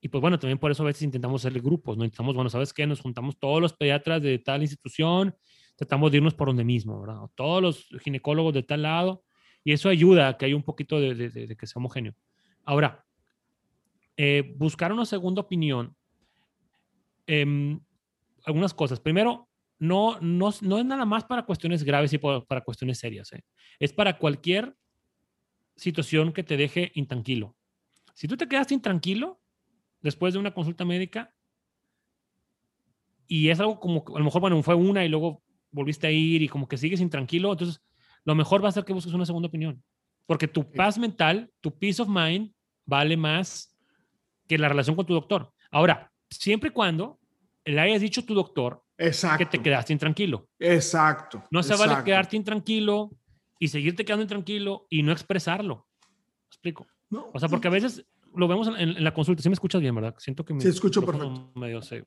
Y 0.00 0.08
pues 0.08 0.20
bueno, 0.20 0.38
también 0.38 0.58
por 0.58 0.70
eso 0.70 0.82
a 0.82 0.86
veces 0.86 1.02
intentamos 1.02 1.44
hacer 1.44 1.60
grupos, 1.60 1.96
¿no? 1.96 2.04
Intentamos, 2.04 2.34
bueno, 2.34 2.50
¿sabes 2.50 2.72
qué? 2.72 2.86
Nos 2.86 3.00
juntamos 3.00 3.38
todos 3.38 3.60
los 3.60 3.72
pediatras 3.72 4.22
de 4.22 4.38
tal 4.38 4.62
institución, 4.62 5.34
tratamos 5.76 6.12
de 6.12 6.18
irnos 6.18 6.34
por 6.34 6.48
donde 6.48 6.64
mismo, 6.64 7.00
¿verdad? 7.00 7.22
Todos 7.34 7.62
los 7.62 7.88
ginecólogos 8.02 8.54
de 8.54 8.62
tal 8.62 8.82
lado, 8.82 9.24
y 9.64 9.72
eso 9.72 9.88
ayuda 9.88 10.28
a 10.28 10.36
que 10.36 10.46
haya 10.46 10.56
un 10.56 10.62
poquito 10.62 11.00
de, 11.00 11.56
que 11.58 11.66
sea 11.66 11.80
homogéneo. 11.80 12.14
Ahora, 12.64 13.04
eh, 14.16 14.54
buscar 14.56 14.92
una 14.92 15.04
segunda 15.04 15.42
opinión. 15.42 15.96
Em, 17.26 17.80
algunas 18.44 18.72
cosas. 18.72 19.00
Primero, 19.00 19.47
no, 19.78 20.18
no, 20.20 20.50
no 20.60 20.78
es 20.78 20.84
nada 20.84 21.04
más 21.04 21.24
para 21.24 21.44
cuestiones 21.44 21.84
graves 21.84 22.12
y 22.12 22.18
para, 22.18 22.60
cuestiones 22.62 22.98
serias. 22.98 23.32
¿eh? 23.32 23.44
Es 23.78 23.92
para 23.92 24.18
cualquier 24.18 24.76
situación 25.76 26.32
que 26.32 26.42
te 26.42 26.56
deje 26.56 26.90
intranquilo. 26.94 27.56
Si 28.14 28.26
tú 28.26 28.36
te 28.36 28.48
quedas 28.48 28.72
intranquilo 28.72 29.40
después 30.00 30.34
de 30.34 30.40
una 30.40 30.52
consulta 30.52 30.84
médica 30.84 31.32
y 33.26 33.50
es 33.50 33.60
algo 33.60 33.78
como, 33.78 34.04
a 34.14 34.18
lo 34.18 34.24
mejor, 34.24 34.40
bueno, 34.40 34.60
fue 34.62 34.74
una 34.74 35.04
y 35.04 35.08
luego 35.08 35.42
volviste 35.70 36.06
a 36.06 36.10
ir 36.10 36.42
y 36.42 36.48
como 36.48 36.66
que 36.66 36.76
sigues 36.76 37.00
intranquilo, 37.00 37.52
entonces 37.52 37.80
lo 38.24 38.34
mejor 38.34 38.64
va 38.64 38.68
a 38.68 38.72
ser 38.72 38.84
que 38.84 38.92
busques 38.92 39.14
una 39.14 39.26
segunda 39.26 39.48
opinión. 39.48 39.82
Porque 40.26 40.48
tu 40.48 40.70
paz 40.70 40.98
mental, 40.98 41.50
tu 41.60 41.78
peace 41.78 42.02
of 42.02 42.08
mind, 42.08 42.52
vale 42.84 43.16
más 43.16 43.76
que 44.48 44.58
la 44.58 44.68
relación 44.68 44.96
con 44.96 45.06
tu 45.06 45.14
doctor. 45.14 45.52
Ahora, 45.70 46.10
siempre 46.28 46.70
y 46.70 46.72
cuando 46.72 47.20
le 47.64 47.80
hayas 47.80 48.00
dicho 48.00 48.22
a 48.22 48.26
tu 48.26 48.34
doctor 48.34 48.82
Exacto. 48.98 49.38
que 49.38 49.46
te 49.46 49.62
quedaste 49.62 49.92
intranquilo. 49.92 50.48
Exacto. 50.58 51.44
No 51.50 51.62
se 51.62 51.76
vale 51.76 52.02
quedarte 52.04 52.36
intranquilo 52.36 53.10
y 53.58 53.68
seguirte 53.68 54.04
quedando 54.04 54.22
intranquilo 54.22 54.86
y 54.90 55.02
no 55.02 55.12
expresarlo. 55.12 55.86
¿Me 56.02 56.48
explico? 56.48 56.86
O 57.32 57.38
sea, 57.38 57.48
porque 57.48 57.68
a 57.68 57.70
veces 57.70 58.04
lo 58.34 58.48
vemos 58.48 58.68
en, 58.76 59.02
la 59.02 59.14
consulta. 59.14 59.42
Sí 59.42 59.48
me 59.48 59.54
escuchas 59.54 59.80
bien, 59.80 59.94
¿verdad? 59.94 60.14
Siento 60.18 60.44
que 60.44 60.52
me... 60.52 60.60
Sí, 60.60 60.68
escucho 60.68 61.04
perfecto. 61.06 61.52
Medio 61.54 61.80
se 61.80 62.04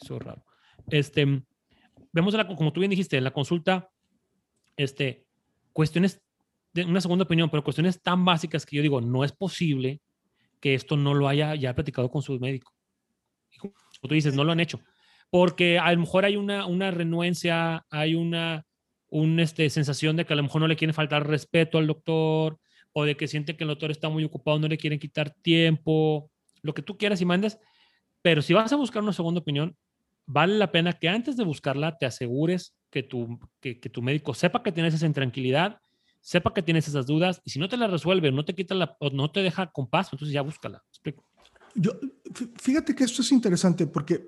hizo 0.00 0.18
raro. 0.18 0.44
Este, 0.90 1.42
vemos, 2.12 2.34
la, 2.34 2.46
como 2.46 2.72
tú 2.72 2.80
bien 2.80 2.90
dijiste, 2.90 3.18
en 3.18 3.24
la 3.24 3.32
consulta, 3.32 3.90
este, 4.76 5.26
cuestiones 5.72 6.22
de 6.72 6.84
una 6.84 7.00
segunda 7.00 7.24
opinión, 7.24 7.50
pero 7.50 7.64
cuestiones 7.64 8.00
tan 8.00 8.24
básicas 8.24 8.64
que 8.64 8.76
yo 8.76 8.82
digo, 8.82 9.00
no 9.00 9.24
es 9.24 9.32
posible 9.32 10.00
que 10.60 10.74
esto 10.74 10.96
no 10.96 11.14
lo 11.14 11.28
haya 11.28 11.54
ya 11.56 11.74
platicado 11.74 12.08
con 12.10 12.22
su 12.22 12.38
médico. 12.38 12.72
O 14.00 14.06
tú 14.06 14.14
dices, 14.14 14.34
no 14.34 14.44
lo 14.44 14.52
han 14.52 14.60
hecho 14.60 14.80
porque 15.30 15.78
a 15.78 15.92
lo 15.92 16.00
mejor 16.00 16.24
hay 16.24 16.36
una, 16.36 16.66
una 16.66 16.90
renuencia, 16.90 17.84
hay 17.90 18.14
una, 18.14 18.64
una 19.08 19.42
este, 19.42 19.68
sensación 19.70 20.16
de 20.16 20.24
que 20.24 20.32
a 20.32 20.36
lo 20.36 20.42
mejor 20.42 20.60
no 20.60 20.68
le 20.68 20.76
quieren 20.76 20.94
faltar 20.94 21.26
respeto 21.26 21.78
al 21.78 21.86
doctor 21.86 22.58
o 22.92 23.04
de 23.04 23.16
que 23.16 23.28
siente 23.28 23.56
que 23.56 23.64
el 23.64 23.68
doctor 23.68 23.90
está 23.90 24.08
muy 24.08 24.24
ocupado, 24.24 24.58
no 24.58 24.68
le 24.68 24.78
quieren 24.78 24.98
quitar 24.98 25.30
tiempo, 25.42 26.30
lo 26.62 26.74
que 26.74 26.82
tú 26.82 26.96
quieras 26.96 27.20
y 27.20 27.24
mandes. 27.24 27.58
Pero 28.22 28.42
si 28.42 28.54
vas 28.54 28.72
a 28.72 28.76
buscar 28.76 29.02
una 29.02 29.12
segunda 29.12 29.40
opinión, 29.40 29.76
vale 30.26 30.58
la 30.58 30.72
pena 30.72 30.92
que 30.92 31.08
antes 31.08 31.36
de 31.36 31.44
buscarla 31.44 31.96
te 31.96 32.06
asegures 32.06 32.74
que 32.90 33.02
tu, 33.02 33.38
que, 33.60 33.74
tu 33.74 34.02
médico 34.02 34.34
sepa 34.34 34.62
que 34.62 34.72
tienes 34.72 34.94
esa 34.94 35.06
intranquilidad, 35.06 35.78
sepa 36.20 36.52
que 36.52 36.62
tienes 36.62 36.88
esas 36.88 37.06
dudas 37.06 37.40
y 37.44 37.50
si 37.50 37.58
no 37.58 37.68
te 37.68 37.76
la 37.76 37.86
resuelve, 37.86 38.32
no 38.32 38.44
te 38.44 38.54
quita 38.54 38.74
la, 38.74 38.96
o 38.98 39.10
no 39.10 39.30
te 39.30 39.40
deja 39.40 39.70
con 39.70 39.88
paz, 39.88 40.08
entonces 40.12 40.32
ya 40.32 40.42
búscala. 40.42 40.82
Explico. 40.88 41.24
Yo, 41.74 41.92
fíjate 42.60 42.94
que 42.94 43.04
esto 43.04 43.22
es 43.22 43.30
interesante 43.30 43.86
porque 43.86 44.26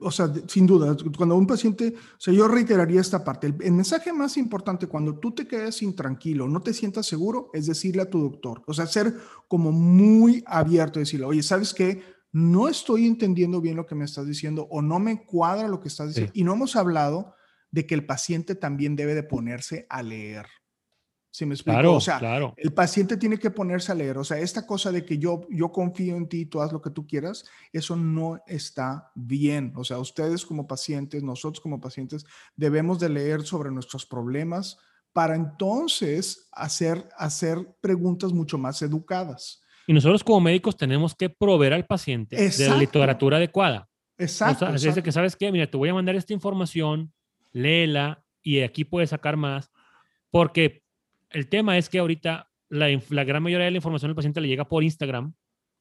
o 0.00 0.10
sea, 0.10 0.32
sin 0.46 0.66
duda, 0.66 0.96
cuando 1.16 1.36
un 1.36 1.46
paciente, 1.46 1.94
o 1.96 2.20
sea, 2.20 2.34
yo 2.34 2.46
reiteraría 2.48 3.00
esta 3.00 3.24
parte, 3.24 3.46
el, 3.46 3.72
mensaje 3.72 4.12
más 4.12 4.36
importante 4.36 4.86
cuando 4.86 5.18
tú 5.18 5.32
te 5.32 5.46
quedes 5.46 5.82
intranquilo, 5.82 6.48
no 6.48 6.60
te 6.60 6.74
sientas 6.74 7.06
seguro, 7.06 7.50
es 7.54 7.66
decirle 7.66 8.02
a 8.02 8.10
tu 8.10 8.20
doctor, 8.20 8.62
o 8.66 8.74
sea, 8.74 8.86
ser 8.86 9.14
como 9.48 9.72
muy 9.72 10.44
abierto, 10.46 10.98
decirle, 10.98 11.26
oye, 11.26 11.42
¿sabes 11.42 11.72
qué? 11.72 12.02
No 12.32 12.68
estoy 12.68 13.06
entendiendo 13.06 13.60
bien 13.60 13.76
lo 13.76 13.86
que 13.86 13.94
me 13.94 14.04
estás 14.04 14.26
diciendo 14.26 14.66
o 14.70 14.82
no 14.82 14.98
me 14.98 15.24
cuadra 15.24 15.68
lo 15.68 15.80
que 15.80 15.88
estás 15.88 16.08
diciendo. 16.08 16.32
Y 16.34 16.42
no 16.42 16.54
hemos 16.54 16.74
hablado 16.74 17.34
de 17.70 17.86
que 17.86 17.94
el 17.94 18.06
paciente 18.06 18.54
también 18.56 18.96
debe 18.96 19.14
de 19.14 19.22
ponerse 19.22 19.86
a 19.88 20.02
leer. 20.02 20.46
¿Sí 21.34 21.46
me 21.46 21.54
explico? 21.54 21.74
Claro, 21.74 21.94
o 21.94 22.00
sea, 22.00 22.20
claro. 22.20 22.54
el 22.56 22.72
paciente 22.72 23.16
tiene 23.16 23.40
que 23.40 23.50
ponerse 23.50 23.90
a 23.90 23.96
leer. 23.96 24.18
O 24.18 24.22
sea, 24.22 24.38
esta 24.38 24.64
cosa 24.64 24.92
de 24.92 25.04
que 25.04 25.18
yo, 25.18 25.40
yo 25.50 25.72
confío 25.72 26.14
en 26.14 26.28
ti, 26.28 26.46
tú 26.46 26.60
haz 26.60 26.72
lo 26.72 26.80
que 26.80 26.90
tú 26.90 27.08
quieras, 27.08 27.44
eso 27.72 27.96
no 27.96 28.40
está 28.46 29.10
bien. 29.16 29.72
O 29.74 29.82
sea, 29.82 29.98
ustedes 29.98 30.46
como 30.46 30.68
pacientes, 30.68 31.24
nosotros 31.24 31.60
como 31.60 31.80
pacientes, 31.80 32.24
debemos 32.54 33.00
de 33.00 33.08
leer 33.08 33.42
sobre 33.42 33.72
nuestros 33.72 34.06
problemas 34.06 34.78
para 35.12 35.34
entonces 35.34 36.48
hacer, 36.52 37.08
hacer 37.18 37.66
preguntas 37.80 38.32
mucho 38.32 38.56
más 38.56 38.80
educadas. 38.82 39.60
Y 39.88 39.92
nosotros 39.92 40.22
como 40.22 40.40
médicos 40.40 40.76
tenemos 40.76 41.16
que 41.16 41.30
proveer 41.30 41.72
al 41.72 41.84
paciente 41.84 42.36
de 42.36 42.68
la 42.68 42.76
literatura 42.76 43.38
adecuada. 43.38 43.88
Exacto. 44.18 44.66
O 44.66 44.78
sea, 44.78 44.92
es 44.92 45.02
que, 45.02 45.10
¿sabes 45.10 45.34
qué? 45.34 45.50
Mira, 45.50 45.68
te 45.68 45.76
voy 45.76 45.88
a 45.88 45.94
mandar 45.94 46.14
esta 46.14 46.32
información, 46.32 47.12
léela, 47.50 48.24
y 48.40 48.60
aquí 48.60 48.84
puedes 48.84 49.10
sacar 49.10 49.36
más, 49.36 49.72
porque 50.30 50.83
el 51.34 51.48
tema 51.48 51.76
es 51.76 51.88
que 51.88 51.98
ahorita 51.98 52.48
la, 52.70 52.88
la 53.10 53.24
gran 53.24 53.42
mayoría 53.42 53.66
de 53.66 53.72
la 53.72 53.78
información 53.78 54.08
del 54.08 54.16
paciente 54.16 54.40
le 54.40 54.48
llega 54.48 54.66
por 54.66 54.82
Instagram, 54.82 55.34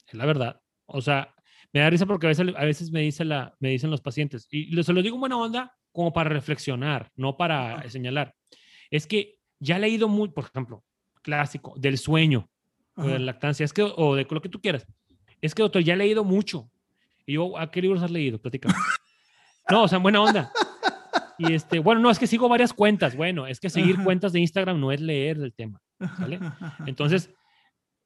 es 0.07 0.13
la 0.13 0.25
verdad. 0.25 0.61
O 0.85 1.01
sea, 1.01 1.33
me 1.71 1.79
da 1.79 1.89
risa 1.89 2.05
porque 2.05 2.27
a 2.27 2.29
veces, 2.29 2.53
a 2.55 2.65
veces 2.65 2.91
me, 2.91 3.01
dice 3.01 3.23
la, 3.23 3.55
me 3.59 3.69
dicen 3.69 3.89
los 3.89 4.01
pacientes, 4.01 4.47
y 4.51 4.83
se 4.83 4.93
lo 4.93 5.01
digo 5.01 5.15
en 5.15 5.21
buena 5.21 5.37
onda 5.37 5.75
como 5.91 6.11
para 6.11 6.29
reflexionar, 6.29 7.11
no 7.15 7.37
para 7.37 7.87
señalar. 7.89 8.35
Es 8.91 9.07
que 9.07 9.37
ya 9.59 9.77
he 9.77 9.79
leído 9.79 10.07
muy, 10.07 10.29
por 10.29 10.45
ejemplo, 10.45 10.83
clásico, 11.21 11.73
del 11.77 11.97
sueño, 11.97 12.49
o 12.95 13.03
de 13.03 13.19
la 13.19 13.25
lactancia, 13.25 13.63
es 13.63 13.73
que, 13.73 13.81
o 13.81 14.15
de 14.15 14.27
lo 14.29 14.41
que 14.41 14.49
tú 14.49 14.61
quieras. 14.61 14.85
Es 15.41 15.55
que, 15.55 15.63
doctor, 15.63 15.81
ya 15.83 15.93
he 15.93 15.97
leído 15.97 16.23
mucho. 16.23 16.69
Y 17.25 17.33
yo, 17.33 17.57
¿a 17.57 17.71
qué 17.71 17.81
libros 17.81 18.03
has 18.03 18.11
leído? 18.11 18.39
Platícame. 18.39 18.73
no, 19.69 19.83
o 19.83 19.87
sea, 19.87 19.97
buena 19.97 20.21
onda. 20.21 20.51
Y 21.47 21.53
este, 21.53 21.79
bueno, 21.79 22.01
no, 22.01 22.09
es 22.09 22.19
que 22.19 22.27
sigo 22.27 22.47
varias 22.47 22.73
cuentas. 22.73 23.15
Bueno, 23.15 23.47
es 23.47 23.59
que 23.59 23.69
seguir 23.69 24.01
cuentas 24.03 24.33
de 24.33 24.39
Instagram 24.39 24.79
no 24.79 24.91
es 24.91 25.01
leer 25.01 25.37
el 25.37 25.53
tema. 25.53 25.81
¿vale? 25.99 26.39
Entonces, 26.85 27.29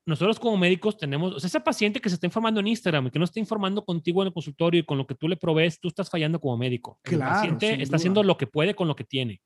nosotros 0.06 0.40
como 0.40 0.58
médicos 0.58 0.98
tenemos, 0.98 1.34
o 1.34 1.40
sea, 1.40 1.48
ese 1.48 1.60
paciente 1.60 2.00
que 2.00 2.10
se 2.10 2.16
está 2.16 2.26
informando 2.26 2.60
en 2.60 2.68
Instagram 2.68 3.08
y 3.08 3.12
que 3.12 3.20
no 3.20 3.26
está 3.26 3.40
informando 3.40 3.84
contigo 3.84 4.22
en 4.22 4.28
el 4.28 4.34
consultorio 4.34 4.80
y 4.80 4.84
con 4.84 4.98
lo 4.98 5.06
que 5.06 5.16
tú 5.16 5.28
le 5.28 5.36
provees, 5.36 5.80
tú 5.80 5.90
estás 5.90 6.10
fallando 6.10 6.40
como 6.40 6.58
médico. 6.58 7.00
El 7.04 7.20
paciente 7.20 7.82
está 7.82 7.98
haciendo 7.98 8.24
lo 8.24 8.38
que 8.38 8.48
puede 8.48 8.74
con 8.74 8.88
lo 8.88 8.96
que 8.96 9.04
tiene. 9.04 9.42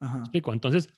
explico? 0.00 0.52
Entonces, 0.52 0.88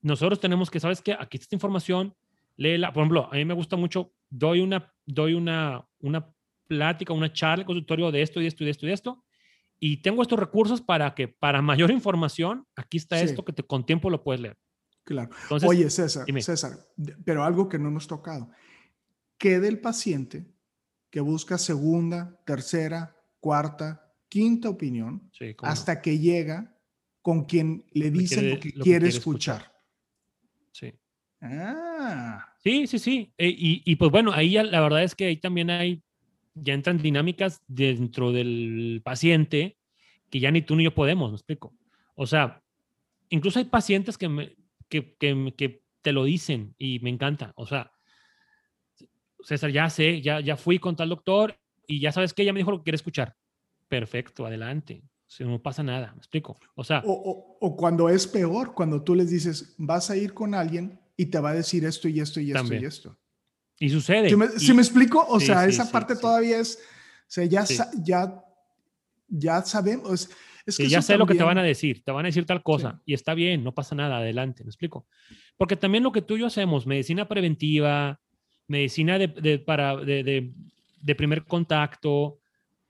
nosotros 0.00 0.40
tenemos 0.40 0.70
que, 0.70 0.80
¿sabes 0.80 1.02
qué? 1.02 1.12
Aquí 1.12 1.36
está 1.36 1.44
esta 1.44 1.56
información, 1.56 2.14
léela. 2.56 2.92
Por 2.92 3.02
ejemplo, 3.02 3.28
a 3.30 3.36
mí 3.36 3.44
me 3.44 3.54
gusta 3.54 3.76
mucho, 3.76 4.12
doy 4.30 4.60
una, 4.60 4.92
doy 5.06 5.34
una, 5.34 5.86
una 6.00 6.34
plática, 6.66 7.12
una 7.12 7.32
charla, 7.32 7.64
consultorio 7.64 8.10
de 8.10 8.22
esto 8.22 8.40
y 8.40 8.46
esto 8.46 8.64
y 8.64 8.68
esto 8.68 8.86
y 8.86 8.92
esto. 8.92 9.23
Y 9.86 9.98
tengo 9.98 10.22
estos 10.22 10.38
recursos 10.38 10.80
para 10.80 11.14
que, 11.14 11.28
para 11.28 11.60
mayor 11.62 11.90
información, 11.90 12.66
aquí 12.74 12.96
está 12.96 13.20
esto 13.20 13.44
que 13.44 13.52
te, 13.52 13.62
con 13.62 13.84
tiempo 13.84 14.08
lo 14.08 14.24
puedes 14.24 14.40
leer. 14.40 14.56
Claro. 15.04 15.28
Oye, 15.66 15.90
César, 15.90 16.24
César, 16.40 16.78
pero 17.22 17.44
algo 17.44 17.68
que 17.68 17.78
no 17.78 17.88
hemos 17.88 18.06
tocado. 18.06 18.50
¿Qué 19.36 19.60
del 19.60 19.80
paciente 19.80 20.46
que 21.10 21.20
busca 21.20 21.58
segunda, 21.58 22.40
tercera, 22.46 23.14
cuarta, 23.40 24.10
quinta 24.30 24.70
opinión 24.70 25.30
hasta 25.60 26.00
que 26.00 26.18
llega 26.18 26.74
con 27.20 27.44
quien 27.44 27.84
le 27.92 28.10
dicen 28.10 28.50
lo 28.50 28.60
que, 28.60 28.72
quiere, 28.72 29.08
escuchar. 29.08 29.70
Sí. 30.72 30.94
Ah. 31.42 32.54
Sí, 32.62 32.86
sí, 32.86 32.98
sí. 32.98 33.34
Eh, 33.36 33.48
y, 33.50 33.82
y, 33.84 33.96
pues 33.96 34.10
bueno, 34.10 34.32
ahí 34.32 34.54
la 34.54 34.80
verdad 34.80 35.02
es 35.02 35.14
que 35.14 35.26
ahí 35.26 35.36
también 35.36 35.68
hay, 35.68 36.02
ya 36.54 36.74
entran 36.74 36.98
dinámicas 36.98 37.62
dentro 37.66 38.32
del 38.32 39.02
paciente 39.04 39.76
que 40.30 40.40
ya 40.40 40.50
ni 40.50 40.62
tú 40.62 40.76
ni 40.76 40.84
yo 40.84 40.94
podemos, 40.94 41.30
me 41.30 41.36
explico. 41.36 41.74
O 42.14 42.26
sea, 42.26 42.62
incluso 43.28 43.58
hay 43.58 43.66
pacientes 43.66 44.18
que 44.18 44.28
me, 44.28 44.56
que, 44.88 45.14
que, 45.16 45.54
que 45.56 45.82
te 46.02 46.12
lo 46.12 46.24
dicen 46.24 46.74
y 46.78 46.98
me 47.00 47.10
encanta. 47.10 47.52
O 47.56 47.66
sea, 47.66 47.92
César, 49.42 49.70
ya 49.70 49.90
sé, 49.90 50.22
ya, 50.22 50.40
ya 50.40 50.56
fui 50.56 50.78
con 50.78 50.96
tal 50.96 51.10
doctor 51.10 51.56
y 51.86 52.00
ya 52.00 52.12
sabes 52.12 52.32
que 52.32 52.42
ella 52.42 52.52
me 52.52 52.60
dijo 52.60 52.70
lo 52.70 52.78
que 52.78 52.84
quiere 52.84 52.96
escuchar. 52.96 53.36
Perfecto, 53.88 54.46
adelante. 54.46 55.02
Si 55.26 55.44
no 55.44 55.60
pasa 55.60 55.82
nada, 55.82 56.12
me 56.12 56.18
explico. 56.18 56.58
O 56.74 56.84
sea. 56.84 57.02
O, 57.04 57.58
o, 57.60 57.76
cuando 57.76 58.08
es 58.08 58.26
peor, 58.26 58.74
cuando 58.74 59.02
tú 59.02 59.14
les 59.14 59.30
dices, 59.30 59.74
vas 59.78 60.10
a 60.10 60.16
ir 60.16 60.32
con 60.32 60.54
alguien 60.54 61.00
y 61.16 61.26
te 61.26 61.38
va 61.38 61.50
a 61.50 61.54
decir 61.54 61.84
esto 61.84 62.08
y 62.08 62.20
esto 62.20 62.40
y 62.40 62.52
esto 62.52 62.74
y 62.74 62.84
esto. 62.84 63.18
Y 63.78 63.90
sucede. 63.90 64.28
¿Sí 64.58 64.72
me, 64.72 64.82
explico? 64.82 65.26
O 65.28 65.40
sea, 65.40 65.66
esa 65.66 65.90
parte 65.90 66.16
todavía 66.16 66.58
es, 66.58 66.76
o 66.76 67.26
sea, 67.26 67.44
ya, 67.44 67.64
ya, 68.02 68.44
ya 69.28 69.62
sabemos. 69.62 70.30
Es 70.66 70.78
que 70.78 70.88
ya 70.88 71.02
sé 71.02 71.18
lo 71.18 71.26
que 71.26 71.34
te 71.34 71.42
van 71.42 71.58
a 71.58 71.62
decir, 71.62 72.02
te 72.02 72.12
van 72.12 72.24
a 72.24 72.28
decir 72.28 72.46
tal 72.46 72.62
cosa 72.62 73.02
y 73.04 73.12
está 73.12 73.34
bien, 73.34 73.62
no 73.62 73.74
pasa 73.74 73.94
nada, 73.94 74.18
adelante, 74.18 74.64
me 74.64 74.70
explico. 74.70 75.06
Porque 75.56 75.76
también 75.76 76.02
lo 76.02 76.12
que 76.12 76.22
tú 76.22 76.36
y 76.36 76.40
yo 76.40 76.46
hacemos, 76.46 76.86
medicina 76.86 77.28
preventiva, 77.28 78.20
medicina 78.66 79.18
de, 79.18 79.58
para, 79.58 79.96
de, 79.96 80.52
de, 81.00 81.14
primer 81.14 81.44
contacto, 81.44 82.38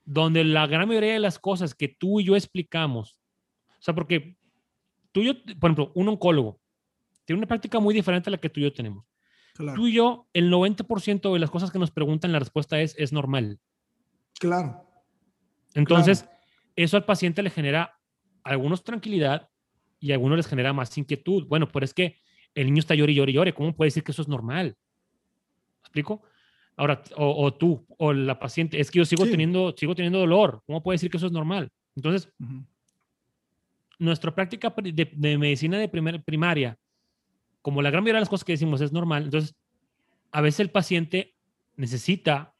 donde 0.05 0.43
la 0.45 0.67
gran 0.67 0.87
mayoría 0.87 1.13
de 1.13 1.19
las 1.19 1.37
cosas 1.37 1.75
que 1.75 1.89
tú 1.89 2.21
y 2.21 2.25
yo 2.25 2.35
explicamos, 2.35 3.17
o 3.67 3.81
sea, 3.81 3.93
porque 3.93 4.37
tú 5.11 5.21
y 5.21 5.25
yo, 5.25 5.33
por 5.59 5.69
ejemplo, 5.69 5.91
un 5.95 6.07
oncólogo 6.07 6.61
tiene 7.25 7.39
una 7.39 7.47
práctica 7.47 7.79
muy 7.79 7.93
diferente 7.93 8.29
a 8.29 8.31
la 8.31 8.37
que 8.37 8.49
tú 8.49 8.59
y 8.59 8.63
yo 8.63 8.73
tenemos. 8.73 9.05
Tú 9.55 9.87
y 9.87 9.93
yo, 9.93 10.27
el 10.33 10.51
90% 10.51 11.33
de 11.33 11.39
las 11.39 11.49
cosas 11.49 11.71
que 11.71 11.79
nos 11.79 11.91
preguntan, 11.91 12.31
la 12.31 12.39
respuesta 12.39 12.81
es, 12.81 12.93
es 12.97 13.13
normal. 13.13 13.59
Claro. 14.37 14.85
Entonces, 15.73 16.27
eso 16.75 16.97
al 16.97 17.05
paciente 17.05 17.41
le 17.41 17.49
genera 17.49 17.97
a 18.43 18.49
algunos 18.49 18.83
tranquilidad 18.83 19.49
y 19.99 20.11
a 20.11 20.15
algunos 20.15 20.37
les 20.37 20.47
genera 20.47 20.73
más 20.73 20.97
inquietud. 20.97 21.47
Bueno, 21.47 21.69
pero 21.69 21.85
es 21.85 21.93
que 21.93 22.17
el 22.53 22.67
niño 22.67 22.79
está 22.79 22.95
llore 22.95 23.13
y 23.13 23.15
llore 23.15 23.33
llore. 23.33 23.53
¿Cómo 23.53 23.75
puede 23.75 23.87
decir 23.87 24.03
que 24.03 24.11
eso 24.11 24.21
es 24.21 24.27
normal? 24.27 24.67
¿Me 24.67 25.87
explico? 25.87 26.23
Ahora, 26.77 27.01
o, 27.15 27.53
tú, 27.53 27.85
o 27.97 28.11
la 28.11 28.37
paciente, 28.37 28.79
es 28.79 28.91
que 28.91 28.99
yo 28.99 29.05
sigo, 29.05 29.25
teniendo, 29.25 29.73
sigo 29.77 29.95
teniendo 29.95 30.19
dolor. 30.19 30.61
¿Cómo 30.65 30.83
puede 30.83 30.95
decir 30.95 31.09
que 31.09 31.17
eso 31.17 31.27
es 31.27 31.31
normal? 31.31 31.71
Entonces, 31.95 32.29
nuestra 33.97 34.35
práctica 34.35 34.73
de, 34.75 35.37
medicina 35.37 35.77
de 35.77 35.87
primer, 35.87 36.21
primaria, 36.23 36.77
como 37.65 37.81
la 37.81 37.89
gran 37.89 38.03
mayoría 38.03 38.19
de 38.19 38.21
las 38.21 38.29
cosas 38.29 38.45
que 38.45 38.51
decimos 38.51 38.79
es 38.81 38.91
normal, 38.91 39.23
entonces, 39.23 39.55
a 40.31 40.39
veces 40.41 40.59
el 40.59 40.69
paciente 40.69 41.33
necesita, 41.77 42.53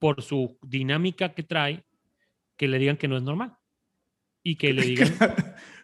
por 0.00 0.20
su 0.20 0.58
dinámica 0.62 1.32
que 1.32 1.44
trae, 1.44 1.84
que 2.56 2.66
le 2.66 2.80
digan 2.80 2.96
que 2.96 3.06
no 3.06 3.16
es 3.16 3.22
normal. 3.22 3.56
Y 4.42 4.56
que 4.56 4.72
le 4.72 4.82
digan... 4.86 5.14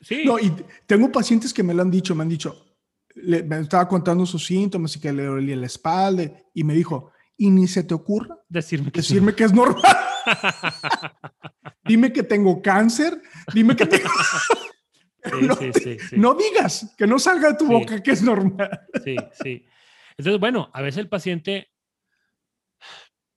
sí. 0.00 0.24
No, 0.24 0.40
y 0.40 0.52
tengo 0.86 1.12
pacientes 1.12 1.54
que 1.54 1.62
me 1.62 1.72
lo 1.72 1.82
han 1.82 1.90
dicho, 1.92 2.16
me 2.16 2.24
han 2.24 2.30
dicho, 2.30 2.66
le, 3.14 3.44
me 3.44 3.60
estaba 3.60 3.86
contando 3.86 4.26
sus 4.26 4.44
síntomas 4.44 4.96
y 4.96 5.00
que 5.00 5.12
le 5.12 5.26
dolía 5.26 5.54
la 5.54 5.66
espalda 5.66 6.28
y 6.52 6.64
me 6.64 6.74
dijo, 6.74 7.12
y 7.36 7.50
ni 7.50 7.68
se 7.68 7.84
te 7.84 7.94
ocurra 7.94 8.40
decirme 8.48 8.90
que, 8.90 9.02
decirme 9.02 9.36
que 9.36 9.44
es 9.44 9.52
normal. 9.52 9.96
dime 11.84 12.12
que 12.12 12.24
tengo 12.24 12.60
cáncer, 12.60 13.22
dime 13.54 13.76
que 13.76 13.86
tengo... 13.86 14.08
no, 15.42 15.54
sí, 15.56 15.72
sí, 15.72 16.16
no, 16.16 16.34
digas, 16.34 16.94
que 16.96 17.06
no 17.06 17.18
salga 17.18 17.52
de 17.52 17.58
tu 17.58 17.66
boca 17.66 18.02
que 18.02 18.12
es 18.12 18.22
normal. 18.22 18.80
sí, 19.04 19.16
sí. 19.42 19.66
Entonces, 20.16 20.40
bueno, 20.40 20.70
a 20.72 20.82
veces 20.82 20.98
el 20.98 21.08
paciente 21.08 21.70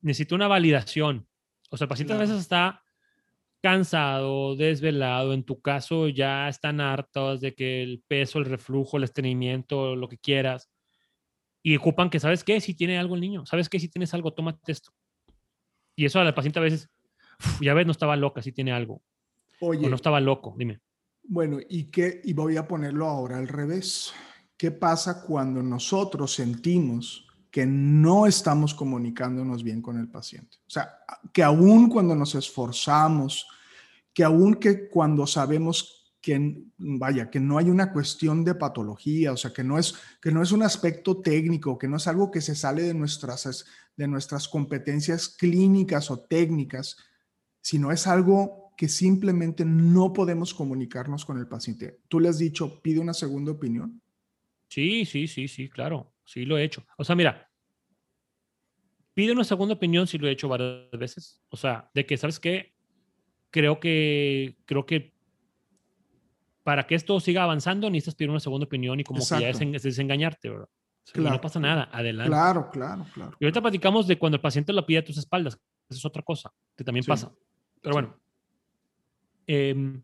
necesita 0.02 0.36
una 0.36 0.48
validación. 0.48 1.28
O 1.70 1.78
sea, 1.78 1.86
el 1.86 1.89
paciente 1.89 2.14
a 2.14 2.18
veces 2.18 2.39
está 2.39 2.84
cansado, 3.62 4.56
desvelado, 4.56 5.34
en 5.34 5.44
tu 5.44 5.62
caso 5.62 6.08
ya 6.08 6.50
están 6.50 6.82
hartos 6.82 7.39
de 7.42 7.54
que 7.54 7.84
el 7.84 8.04
peso, 8.08 8.39
el 8.39 8.46
reflujo, 8.46 8.98
el 8.98 9.04
estreñimiento, 9.04 9.96
lo 9.96 10.10
que 10.10 10.18
quieras, 10.18 10.72
y 11.62 11.76
ocupan 11.76 12.10
que, 12.10 12.20
¿sabes 12.20 12.44
qué? 12.44 12.60
Si 12.60 12.74
tiene 12.74 12.98
algo 12.98 13.14
el 13.14 13.22
niño, 13.22 13.46
¿sabes 13.46 13.70
qué? 13.70 13.80
Si 13.80 13.88
tienes 13.88 14.14
algo, 14.16 14.34
tómate 14.34 14.72
esto. 14.72 14.92
Y 15.96 16.06
eso 16.06 16.20
a 16.20 16.24
la 16.24 16.34
paciente 16.34 16.58
a 16.58 16.64
veces, 16.64 16.89
ya 17.62 17.76
ves, 17.76 17.86
no 17.86 17.92
estaba 17.92 18.16
loca, 18.16 18.42
si 18.42 18.52
tiene 18.52 18.72
algo. 18.72 19.04
Oye. 19.60 19.86
O 19.86 19.89
no 19.89 19.96
estaba 19.96 20.20
loco, 20.20 20.56
dime. 20.58 20.80
Bueno, 21.24 21.59
¿y 21.69 21.86
qué? 21.86 22.22
Y 22.24 22.34
voy 22.34 22.57
a 22.57 22.67
ponerlo 22.67 23.07
ahora 23.07 23.38
al 23.38 23.47
revés. 23.47 24.13
¿Qué 24.57 24.72
pasa 24.72 25.24
cuando 25.24 25.63
nosotros 25.63 26.34
sentimos 26.34 27.26
que 27.51 27.65
no 27.65 28.26
estamos 28.26 28.74
comunicándonos 28.74 29.61
bien 29.61 29.82
con 29.82 29.99
el 29.99 30.07
paciente. 30.07 30.57
O 30.65 30.69
sea, 30.69 30.99
que 31.34 31.43
aún 31.43 31.89
cuando 31.89 32.15
nos 32.15 32.34
esforzamos, 32.34 33.45
que 34.13 34.24
aún 34.24 34.55
que 34.55 34.88
cuando 34.88 35.28
sabemos 35.28 36.13
que, 36.22 36.63
vaya, 36.78 37.30
que 37.30 37.41
no 37.41 37.57
hay 37.57 37.69
una 37.69 37.91
cuestión 37.91 38.45
de 38.45 38.55
patología, 38.55 39.34
o 39.34 39.38
sea, 39.38 39.51
que 39.51 39.65
no 39.65 39.78
es, 39.78 39.95
que 40.22 40.32
no 40.32 40.41
es 40.41 40.53
un 40.53 40.63
aspecto 40.63 41.19
técnico, 41.19 41.78
que 41.78 41.89
no 41.89 41.97
es 41.97 42.07
algo 42.07 42.32
que 42.32 42.39
se 42.39 42.55
sale 42.55 42.84
de 42.84 42.93
nuestras, 42.93 43.65
de 43.97 44.07
nuestras 44.07 44.47
competencias 44.47 45.28
clínicas 45.28 46.09
o 46.09 46.19
técnicas, 46.19 46.95
sino 47.59 47.91
es 47.91 48.07
algo 48.07 48.61
que 48.82 48.88
simplemente 48.88 49.63
no 49.63 50.11
podemos 50.11 50.55
comunicarnos 50.55 51.23
con 51.23 51.38
el 51.38 51.47
paciente. 51.47 51.99
Tú 52.07 52.19
le 52.19 52.29
has 52.29 52.39
dicho, 52.39 52.82
pide 52.82 52.99
una 52.99 53.13
segunda 53.13 53.51
opinión. 53.51 54.01
Sí, 54.69 55.05
sí, 55.05 55.27
sí, 55.27 55.47
sí, 55.47 55.69
claro. 55.69 56.15
Sí, 56.25 56.45
lo 56.45 56.57
he 56.57 56.63
hecho. 56.63 56.84
O 56.97 57.03
sea, 57.03 57.15
mira, 57.15 57.47
pide 59.13 59.34
una 59.34 59.43
segunda 59.43 59.75
opinión 59.75 60.07
si 60.07 60.17
lo 60.17 60.27
he 60.27 60.32
hecho 60.32 60.49
varias 60.49 60.89
veces. 60.93 61.43
O 61.49 61.57
sea, 61.57 61.91
de 61.93 62.07
que, 62.07 62.17
¿sabes 62.17 62.39
qué? 62.39 62.73
Creo 63.51 63.79
que, 63.79 64.57
creo 64.65 64.88
que 64.88 65.13
para 66.63 66.88
que 66.88 66.95
esto 66.95 67.19
siga 67.19 67.43
avanzando 67.43 67.88
necesitas 67.88 68.15
pedir 68.15 68.32
una 68.32 68.39
segunda 68.39 68.65
opinión 68.65 68.99
y 68.99 69.03
como 69.03 69.19
que 69.19 69.41
ya 69.41 69.49
es, 69.49 69.59
desengañarte, 69.59 70.49
¿verdad? 70.49 70.69
No 71.13 71.39
pasa 71.39 71.59
nada, 71.59 71.88
adelante. 71.93 72.32
Claro, 72.32 72.71
claro, 72.71 73.05
claro. 73.13 73.38
Y 73.39 73.45
ahorita 73.45 73.61
platicamos 73.61 74.07
de 74.07 74.17
cuando 74.17 74.38
el 74.38 74.41
paciente 74.41 74.73
lo 74.73 74.84
pide 74.88 74.97
a 74.97 75.05
tus 75.05 75.19
espaldas. 75.19 75.53
Eso 75.88 75.99
es 75.99 76.05
otra 76.05 76.23
cosa 76.23 76.51
que 76.75 76.84
también 76.84 77.05
pasa. 77.05 77.32
Pero 77.79 77.93
bueno, 77.93 78.19
em, 79.48 80.04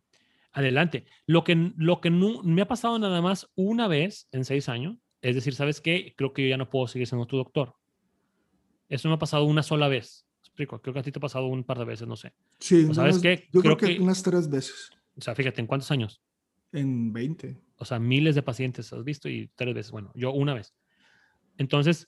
adelante. 0.51 1.05
Lo 1.25 1.43
que, 1.43 1.73
lo 1.77 2.01
que 2.01 2.09
no, 2.09 2.43
me 2.43 2.61
ha 2.61 2.67
pasado 2.67 2.97
nada 2.99 3.21
más 3.21 3.49
una 3.55 3.87
vez 3.87 4.27
en 4.31 4.45
seis 4.45 4.69
años 4.69 4.97
es 5.21 5.35
decir, 5.35 5.55
¿sabes 5.55 5.81
qué? 5.81 6.13
Creo 6.15 6.33
que 6.33 6.43
yo 6.43 6.49
ya 6.49 6.57
no 6.57 6.69
puedo 6.69 6.87
seguir 6.87 7.07
siendo 7.07 7.25
tu 7.25 7.37
doctor. 7.37 7.75
Eso 8.87 9.09
me 9.09 9.15
ha 9.15 9.19
pasado 9.19 9.45
una 9.45 9.63
sola 9.63 9.87
vez. 9.87 10.25
Explico, 10.39 10.81
creo 10.81 10.93
que 10.93 10.99
a 10.99 11.03
ti 11.03 11.11
te 11.11 11.19
ha 11.19 11.21
pasado 11.21 11.47
un 11.47 11.63
par 11.63 11.79
de 11.79 11.85
veces, 11.85 12.07
no 12.07 12.15
sé. 12.15 12.33
Sí, 12.59 12.93
¿sabes 12.93 13.19
qué? 13.19 13.47
Yo 13.51 13.61
creo, 13.61 13.77
que, 13.77 13.99
unas 13.99 14.23
tres 14.23 14.49
veces. 14.49 14.91
O 15.15 15.21
sea, 15.21 15.35
fíjate, 15.35 15.61
¿en 15.61 15.67
cuántos 15.67 15.91
años? 15.91 16.21
En 16.71 17.11
20. 17.11 17.57
O 17.77 17.85
sea, 17.85 17.99
miles 17.99 18.35
de 18.35 18.43
pacientes 18.43 18.91
has 18.93 19.03
visto 19.03 19.27
y 19.27 19.49
tres 19.55 19.73
veces. 19.73 19.91
Bueno, 19.91 20.11
yo 20.15 20.31
una 20.31 20.53
vez. 20.53 20.73
Entonces, 21.57 22.07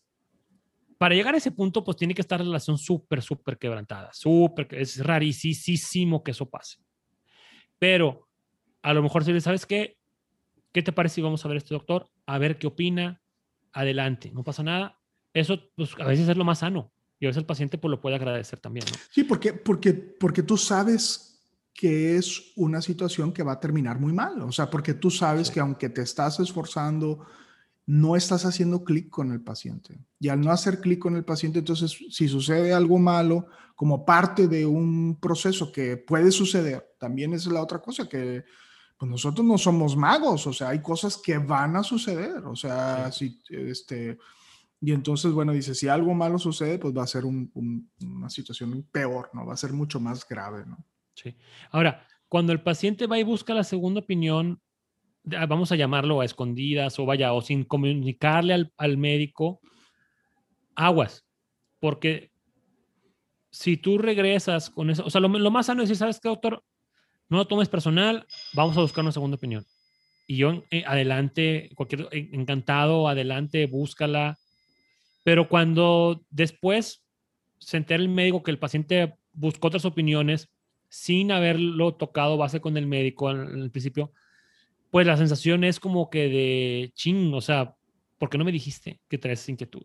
para 0.97 1.15
llegar 1.15 1.33
a 1.33 1.37
ese 1.37 1.51
punto, 1.51 1.83
pues 1.83 1.97
tiene 1.97 2.13
que 2.13 2.21
estar 2.21 2.39
la 2.39 2.45
relación 2.45 2.77
súper, 2.77 3.21
súper 3.21 3.57
quebrantada. 3.57 4.11
Súper, 4.13 4.67
es 4.71 5.03
rarísimo 5.03 6.23
que 6.23 6.31
eso 6.31 6.49
pase. 6.49 6.77
Pero 7.79 8.27
a 8.81 8.93
lo 8.93 9.01
mejor 9.01 9.23
si 9.25 9.33
le 9.33 9.41
sabes 9.41 9.65
qué, 9.65 9.97
¿qué 10.71 10.83
te 10.83 10.91
parece 10.91 11.15
si 11.15 11.21
vamos 11.21 11.43
a 11.43 11.47
ver 11.47 11.55
a 11.55 11.59
este 11.59 11.73
doctor? 11.73 12.09
A 12.25 12.37
ver 12.37 12.57
qué 12.57 12.67
opina. 12.67 13.21
Adelante, 13.71 14.31
no 14.33 14.43
pasa 14.43 14.63
nada. 14.63 14.99
Eso, 15.33 15.59
pues 15.75 15.91
a 15.99 16.05
veces 16.05 16.27
es 16.27 16.37
lo 16.37 16.43
más 16.43 16.59
sano. 16.59 16.91
Y 17.19 17.25
a 17.25 17.29
veces 17.29 17.39
el 17.39 17.45
paciente 17.45 17.77
pues 17.77 17.89
lo 17.89 18.01
puede 18.01 18.15
agradecer 18.15 18.59
también. 18.59 18.85
¿no? 18.91 18.97
Sí, 19.11 19.23
porque, 19.23 19.53
porque, 19.53 19.93
porque 19.93 20.43
tú 20.43 20.57
sabes 20.57 21.29
que 21.73 22.17
es 22.17 22.51
una 22.55 22.81
situación 22.81 23.31
que 23.31 23.43
va 23.43 23.53
a 23.53 23.59
terminar 23.59 23.99
muy 23.99 24.13
mal. 24.13 24.41
O 24.41 24.51
sea, 24.51 24.69
porque 24.69 24.93
tú 24.93 25.09
sabes 25.09 25.49
que 25.49 25.59
aunque 25.59 25.89
te 25.89 26.01
estás 26.01 26.39
esforzando, 26.39 27.25
no 27.89 28.15
estás 28.15 28.45
haciendo 28.45 28.83
clic 28.83 29.09
con 29.09 29.31
el 29.31 29.41
paciente. 29.41 29.99
Y 30.19 30.29
al 30.29 30.41
no 30.41 30.51
hacer 30.51 30.79
clic 30.79 30.99
con 30.99 31.15
el 31.15 31.25
paciente, 31.25 31.57
entonces 31.57 31.97
si 32.11 32.27
sucede 32.27 32.71
algo 32.71 32.99
malo 32.99 33.47
como 33.75 34.05
parte 34.05 34.47
de 34.47 34.63
un 34.63 35.19
proceso 35.19 35.71
que 35.71 35.97
puede 35.97 36.29
suceder, 36.31 36.93
también 36.99 37.33
es 37.33 37.47
la 37.47 37.63
otra 37.63 37.79
cosa 37.81 38.07
que 38.07 38.43
pues 38.95 39.09
nosotros 39.09 39.43
no 39.43 39.57
somos 39.57 39.97
magos, 39.97 40.45
o 40.45 40.53
sea, 40.53 40.69
hay 40.69 40.83
cosas 40.83 41.17
que 41.17 41.39
van 41.39 41.77
a 41.77 41.83
suceder, 41.83 42.45
o 42.45 42.55
sea, 42.55 43.11
si 43.11 43.41
este 43.49 44.19
y 44.79 44.91
entonces, 44.91 45.31
bueno, 45.31 45.51
dice, 45.51 45.73
si 45.73 45.87
algo 45.87 46.13
malo 46.13 46.37
sucede, 46.37 46.77
pues 46.77 46.95
va 46.95 47.03
a 47.03 47.07
ser 47.07 47.23
una 47.25 48.29
situación 48.29 48.87
peor, 48.91 49.31
¿no? 49.33 49.47
Va 49.47 49.55
a 49.55 49.57
ser 49.57 49.73
mucho 49.73 49.99
más 49.99 50.27
grave, 50.27 50.63
¿no? 50.67 50.77
Sí. 51.15 51.35
Ahora, 51.71 52.07
cuando 52.27 52.53
el 52.53 52.61
paciente 52.61 53.07
va 53.07 53.17
y 53.17 53.23
busca 53.23 53.55
la 53.55 53.63
segunda 53.63 54.01
opinión, 54.01 54.61
vamos 55.23 55.71
a 55.71 55.75
llamarlo 55.75 56.21
a 56.21 56.25
escondidas 56.25 56.97
o 56.99 57.05
vaya, 57.05 57.33
o 57.33 57.41
sin 57.41 57.63
comunicarle 57.63 58.69
al, 58.77 58.97
médico, 58.97 59.61
aguas, 60.75 61.25
porque 61.79 62.31
si 63.51 63.77
tú 63.77 63.97
regresas 63.97 64.69
con 64.69 64.89
eso, 64.89 65.05
o 65.05 65.09
sea, 65.09 65.21
lo, 65.21 65.29
más 65.29 65.65
sano 65.65 65.83
es 65.83 65.89
decir, 65.89 65.99
¿sabes 65.99 66.19
qué, 66.19 66.29
doctor? 66.29 66.63
No 67.29 67.37
lo 67.37 67.47
tomes 67.47 67.69
personal, 67.69 68.25
vamos 68.53 68.77
a 68.77 68.81
buscar 68.81 69.03
una 69.03 69.11
segunda 69.11 69.37
opinión. 69.37 69.65
Y 70.27 70.37
yo, 70.37 70.63
eh, 70.69 70.83
adelante, 70.85 71.69
cualquier, 71.75 72.07
eh, 72.11 72.29
encantado, 72.33 73.07
adelante, 73.07 73.65
búscala. 73.65 74.37
Pero 75.23 75.49
cuando 75.49 76.23
después 76.29 77.03
se 77.59 77.77
entera 77.77 78.01
el 78.01 78.09
médico 78.09 78.43
que 78.43 78.51
el 78.51 78.59
paciente 78.59 79.15
buscó 79.33 79.67
otras 79.67 79.85
opiniones 79.85 80.49
sin 80.87 81.31
haberlo 81.31 81.95
tocado 81.95 82.37
base 82.37 82.61
con 82.61 82.77
el 82.77 82.87
médico 82.87 83.31
en 83.31 83.61
el 83.61 83.71
principio, 83.71 84.11
pues 84.91 85.05
la 85.05 85.17
sensación 85.17 85.63
es 85.63 85.79
como 85.79 86.09
que 86.09 86.29
de 86.29 86.91
ching, 86.93 87.33
o 87.33 87.41
sea, 87.41 87.75
¿por 88.17 88.29
qué 88.29 88.37
no 88.37 88.45
me 88.45 88.51
dijiste 88.51 88.99
que 89.07 89.17
traes 89.17 89.47
inquietud? 89.49 89.83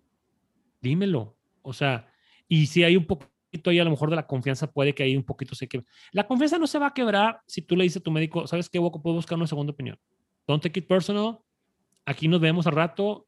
Dímelo. 0.81 1.37
O 1.63 1.73
sea, 1.73 2.09
y 2.49 2.67
si 2.67 2.85
hay 2.85 2.97
un 2.97 3.07
poquito 3.07 3.71
ahí, 3.71 3.79
a 3.79 3.85
lo 3.85 3.91
mejor 3.91 4.11
de 4.11 4.17
la 4.17 4.27
confianza 4.27 4.71
puede 4.71 4.95
que 4.95 5.03
ahí 5.03 5.17
un 5.17 5.23
poquito 5.23 5.55
se 5.55 5.69
quiebre. 5.69 5.89
La 6.13 6.27
confianza 6.27 6.59
no 6.59 6.67
se 6.67 6.79
va 6.79 6.89
a 6.89 6.95
quebrar 6.95 7.41
si 7.47 7.63
tú 7.63 7.77
le 7.77 7.85
dices 7.85 7.99
a 7.99 8.05
tu 8.05 8.11
médico, 8.11 8.47
¿sabes 8.47 8.69
qué, 8.69 8.79
Boco? 8.79 9.01
Puedo 9.01 9.17
buscar 9.17 9.37
una 9.37 9.47
segunda 9.47 9.73
opinión. 9.73 9.99
Don't 10.47 10.63
take 10.63 10.81
it 10.81 10.87
personal. 10.87 11.39
Aquí 12.05 12.29
nos 12.29 12.41
vemos 12.41 12.67
al 12.67 12.75
rato. 12.75 13.27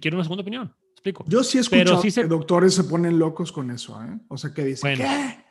Quiero 0.00 0.16
una 0.16 0.24
segunda 0.24 0.42
opinión. 0.42 0.74
Explico. 0.92 1.24
Yo 1.28 1.44
sí 1.44 1.58
he 1.58 1.60
escuchado 1.60 2.02
que 2.02 2.24
doctores 2.24 2.74
se 2.74 2.84
ponen 2.84 3.18
locos 3.18 3.52
con 3.52 3.70
eso, 3.70 4.02
¿eh? 4.02 4.18
O 4.28 4.36
sea, 4.36 4.52
que 4.52 4.64
dicen, 4.64 4.96
¿qué? 4.96 5.45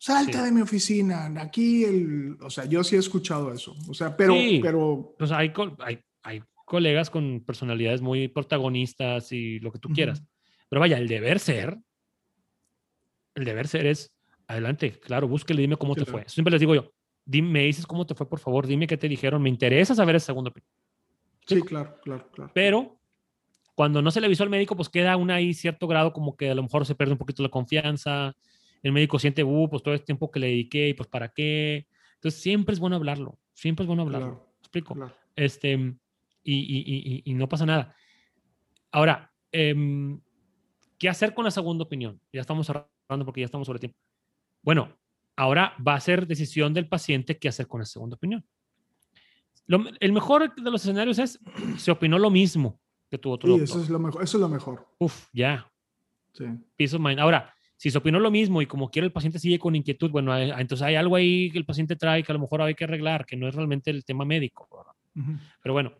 Salta 0.00 0.44
de 0.44 0.52
mi 0.52 0.60
oficina, 0.60 1.26
aquí 1.40 1.84
el, 1.84 2.38
o 2.40 2.50
sea, 2.50 2.66
yo 2.66 2.84
sí 2.84 2.94
he 2.94 3.00
escuchado 3.00 3.52
eso, 3.52 3.74
o 3.88 3.94
sea, 3.94 4.16
pero, 4.16 4.34
pero, 4.62 5.14
pues 5.18 5.32
hay, 5.32 5.52
hay, 5.80 5.98
hay, 6.22 6.42
colegas 6.64 7.10
con 7.10 7.42
personalidades 7.44 8.00
muy 8.00 8.28
protagonistas 8.28 9.32
y 9.32 9.58
lo 9.58 9.72
que 9.72 9.80
tú 9.80 9.88
quieras, 9.88 10.22
pero 10.68 10.78
vaya, 10.78 10.98
el 10.98 11.08
deber 11.08 11.40
ser, 11.40 11.78
el 13.34 13.44
deber 13.44 13.66
ser 13.66 13.86
es, 13.86 14.14
adelante, 14.46 15.00
claro, 15.00 15.26
búsquele, 15.26 15.62
dime 15.62 15.76
cómo 15.76 15.96
te 15.96 16.04
fue. 16.04 16.24
Siempre 16.28 16.52
les 16.52 16.60
digo 16.60 16.76
yo, 16.76 16.92
dime, 17.24 17.48
me 17.50 17.62
dices 17.64 17.86
cómo 17.86 18.06
te 18.06 18.14
fue, 18.14 18.28
por 18.28 18.38
favor, 18.38 18.68
dime 18.68 18.86
qué 18.86 18.96
te 18.96 19.08
dijeron, 19.08 19.42
me 19.42 19.48
interesa 19.48 19.96
saber 19.96 20.14
esa 20.14 20.26
segunda 20.26 20.50
opinión. 20.50 20.70
Sí, 21.44 21.60
claro, 21.62 21.98
claro, 22.02 22.30
claro. 22.30 22.52
Pero 22.54 22.98
cuando 23.74 24.02
no 24.02 24.10
se 24.10 24.20
le 24.20 24.26
avisó 24.26 24.42
al 24.42 24.50
médico, 24.50 24.76
pues 24.76 24.88
queda 24.88 25.16
un 25.16 25.30
ahí 25.30 25.54
cierto 25.54 25.86
grado 25.86 26.12
como 26.12 26.36
que 26.36 26.50
a 26.50 26.54
lo 26.54 26.62
mejor 26.62 26.84
se 26.84 26.94
pierde 26.94 27.12
un 27.12 27.18
poquito 27.18 27.42
la 27.42 27.48
confianza, 27.48 28.34
el 28.82 28.92
médico 28.92 29.18
siente, 29.18 29.44
uh, 29.44 29.68
pues 29.68 29.82
todo 29.82 29.94
este 29.94 30.06
tiempo 30.06 30.30
que 30.30 30.40
le 30.40 30.48
dediqué 30.48 30.88
y 30.88 30.94
pues 30.94 31.08
para 31.08 31.28
qué. 31.28 31.86
Entonces 32.14 32.40
siempre 32.40 32.72
es 32.72 32.80
bueno 32.80 32.96
hablarlo, 32.96 33.38
siempre 33.52 33.84
es 33.84 33.86
bueno 33.86 34.02
hablarlo. 34.02 34.54
explico? 34.60 34.96
Este, 35.36 35.72
y, 36.42 36.54
y, 36.54 37.22
y, 37.24 37.34
no 37.34 37.48
pasa 37.48 37.66
nada. 37.66 37.94
Ahora, 38.90 39.32
em, 39.52 40.20
¿qué 40.98 41.08
hacer 41.08 41.34
con 41.34 41.44
la 41.44 41.50
segunda 41.50 41.84
opinión? 41.84 42.20
Ya 42.32 42.40
estamos 42.40 42.66
cerrando 42.66 43.24
porque 43.24 43.40
ya 43.40 43.44
estamos 43.44 43.66
sobre 43.66 43.78
tiempo. 43.78 43.98
Bueno, 44.62 44.96
ahora 45.36 45.74
va 45.86 45.94
a 45.94 46.00
ser 46.00 46.26
decisión 46.26 46.74
del 46.74 46.88
paciente 46.88 47.38
qué 47.38 47.48
hacer 47.48 47.68
con 47.68 47.80
la 47.80 47.86
segunda 47.86 48.16
opinión. 48.16 48.44
el 50.00 50.12
mejor 50.12 50.54
de 50.54 50.70
los 50.70 50.82
escenarios 50.82 51.18
es, 51.18 51.38
se 51.76 51.90
opinó 51.90 52.18
lo 52.18 52.30
mismo 52.30 52.80
que 53.10 53.18
tu 53.18 53.30
otro 53.30 53.56
sí, 53.56 53.62
Eso 53.62 53.82
es 53.82 53.90
lo 53.90 53.98
mejor. 53.98 54.22
Eso 54.22 54.36
es 54.36 54.40
lo 54.40 54.48
mejor. 54.48 54.88
Uf, 54.98 55.28
ya. 55.32 55.70
Sí. 56.32 56.44
Peace 56.76 56.96
of 56.96 57.02
mind. 57.02 57.20
Ahora, 57.20 57.54
si 57.78 57.92
se 57.92 57.98
opinó 57.98 58.18
lo 58.18 58.32
mismo 58.32 58.60
y 58.60 58.66
como 58.66 58.90
quiera 58.90 59.06
el 59.06 59.12
paciente 59.12 59.38
sigue 59.38 59.60
con 59.60 59.76
inquietud, 59.76 60.10
bueno, 60.10 60.36
entonces 60.36 60.84
hay 60.84 60.96
algo 60.96 61.14
ahí 61.14 61.48
que 61.52 61.58
el 61.58 61.64
paciente 61.64 61.94
trae 61.94 62.24
que 62.24 62.32
a 62.32 62.34
lo 62.34 62.40
mejor 62.40 62.60
hay 62.60 62.74
que 62.74 62.82
arreglar, 62.82 63.24
que 63.24 63.36
no 63.36 63.46
es 63.46 63.54
realmente 63.54 63.92
el 63.92 64.04
tema 64.04 64.24
médico. 64.24 64.68
Pero 65.62 65.72
bueno, 65.72 65.92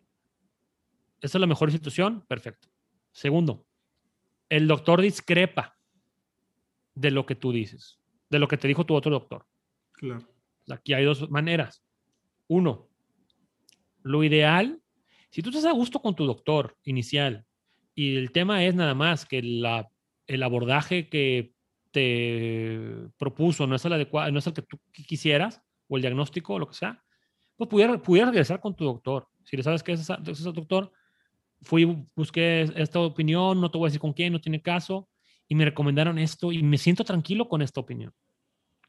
esa 1.21 1.37
es 1.37 1.41
la 1.41 1.47
mejor 1.47 1.71
situación, 1.71 2.25
perfecto. 2.27 2.67
Segundo, 3.13 3.65
el 4.49 4.67
doctor 4.67 5.01
discrepa 5.01 5.77
de 6.95 7.11
lo 7.11 7.25
que 7.25 7.35
tú 7.35 7.53
dices, 7.53 7.97
de 8.29 8.39
lo 8.39 8.49
que 8.49 8.57
te 8.57 8.67
dijo 8.67 8.85
tu 8.85 8.93
otro 8.93 9.11
doctor. 9.11 9.45
Claro. 9.93 10.27
Aquí 10.69 10.93
hay 10.93 11.05
dos 11.05 11.29
maneras. 11.29 11.81
Uno, 12.49 12.89
lo 14.03 14.21
ideal, 14.25 14.81
si 15.29 15.41
tú 15.41 15.49
estás 15.49 15.65
a 15.65 15.71
gusto 15.71 16.01
con 16.01 16.13
tu 16.13 16.25
doctor 16.25 16.77
inicial 16.83 17.45
y 17.95 18.17
el 18.17 18.33
tema 18.33 18.65
es 18.65 18.75
nada 18.75 18.95
más 18.95 19.25
que 19.25 19.41
la, 19.41 19.89
el 20.27 20.43
abordaje 20.43 21.07
que 21.07 21.53
te 21.91 23.09
propuso 23.17 23.65
no 23.65 23.75
es 23.75 23.85
el 23.85 23.93
adecuado, 23.93 24.31
no 24.31 24.39
es 24.39 24.47
el 24.47 24.53
que 24.53 24.61
tú 24.61 24.79
quisieras, 24.91 25.61
o 25.87 25.97
el 25.97 26.01
diagnóstico, 26.01 26.53
o 26.53 26.59
lo 26.59 26.67
que 26.67 26.75
sea, 26.75 27.03
pues 27.57 27.69
pudiera, 27.69 27.97
pudiera 27.97 28.29
regresar 28.29 28.59
con 28.61 28.75
tu 28.75 28.85
doctor. 28.85 29.27
Si 29.43 29.57
le 29.57 29.63
sabes 29.63 29.83
que 29.83 29.93
es 29.93 30.01
ese, 30.01 30.51
doctor, 30.51 30.91
fui, 31.61 31.85
busqué 32.15 32.71
esta 32.75 32.99
opinión, 32.99 33.59
no 33.59 33.69
te 33.69 33.77
voy 33.77 33.87
a 33.87 33.89
decir 33.89 33.99
con 33.99 34.13
quién, 34.13 34.31
no 34.31 34.39
tiene 34.39 34.61
caso, 34.61 35.09
y 35.47 35.55
me 35.55 35.65
recomendaron 35.65 36.19
esto, 36.19 36.51
y 36.51 36.63
me 36.63 36.77
siento 36.77 37.03
tranquilo 37.03 37.49
con 37.49 37.61
esta 37.61 37.79
opinión. 37.79 38.13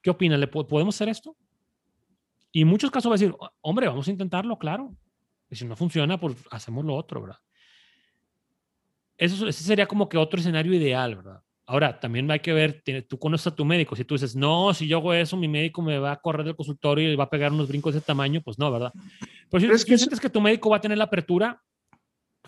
¿Qué 0.02 0.10
opina? 0.10 0.36
¿Le 0.36 0.46
podemos 0.46 0.94
hacer 0.94 1.08
esto? 1.08 1.36
Y 2.52 2.62
en 2.62 2.68
muchos 2.68 2.90
casos 2.90 3.10
va 3.10 3.14
a 3.14 3.18
decir, 3.18 3.34
hombre, 3.60 3.86
vamos 3.86 4.06
a 4.08 4.10
intentarlo, 4.10 4.58
claro. 4.58 4.94
Y 5.48 5.56
si 5.56 5.64
no 5.64 5.74
funciona, 5.76 6.18
pues 6.18 6.36
hacemos 6.50 6.84
lo 6.84 6.94
otro, 6.94 7.22
¿verdad? 7.22 7.38
Eso, 9.16 9.48
ese 9.48 9.64
sería 9.64 9.86
como 9.86 10.08
que 10.08 10.16
otro 10.16 10.40
escenario 10.40 10.72
ideal, 10.74 11.16
¿verdad? 11.16 11.42
Ahora, 11.70 12.00
también 12.00 12.28
hay 12.32 12.40
que 12.40 12.52
ver, 12.52 12.82
tú 13.08 13.16
conoces 13.16 13.46
a 13.46 13.54
tu 13.54 13.64
médico, 13.64 13.94
si 13.94 14.04
tú 14.04 14.16
dices, 14.16 14.34
no, 14.34 14.74
si 14.74 14.88
yo 14.88 14.96
hago 14.96 15.14
eso, 15.14 15.36
mi 15.36 15.46
médico 15.46 15.82
me 15.82 16.00
va 16.00 16.10
a 16.10 16.20
correr 16.20 16.44
del 16.44 16.56
consultorio 16.56 17.12
y 17.12 17.14
va 17.14 17.24
a 17.24 17.30
pegar 17.30 17.52
unos 17.52 17.68
brincos 17.68 17.94
de 17.94 18.00
tamaño, 18.00 18.40
pues 18.44 18.58
no, 18.58 18.72
¿verdad? 18.72 18.92
Pero 19.48 19.60
si, 19.60 19.70
es 19.70 19.84
que 19.84 19.96
sientes 19.96 20.18
que 20.18 20.28
tu 20.28 20.40
médico 20.40 20.68
va 20.68 20.78
a 20.78 20.80
tener 20.80 20.98
la 20.98 21.04
apertura, 21.04 21.62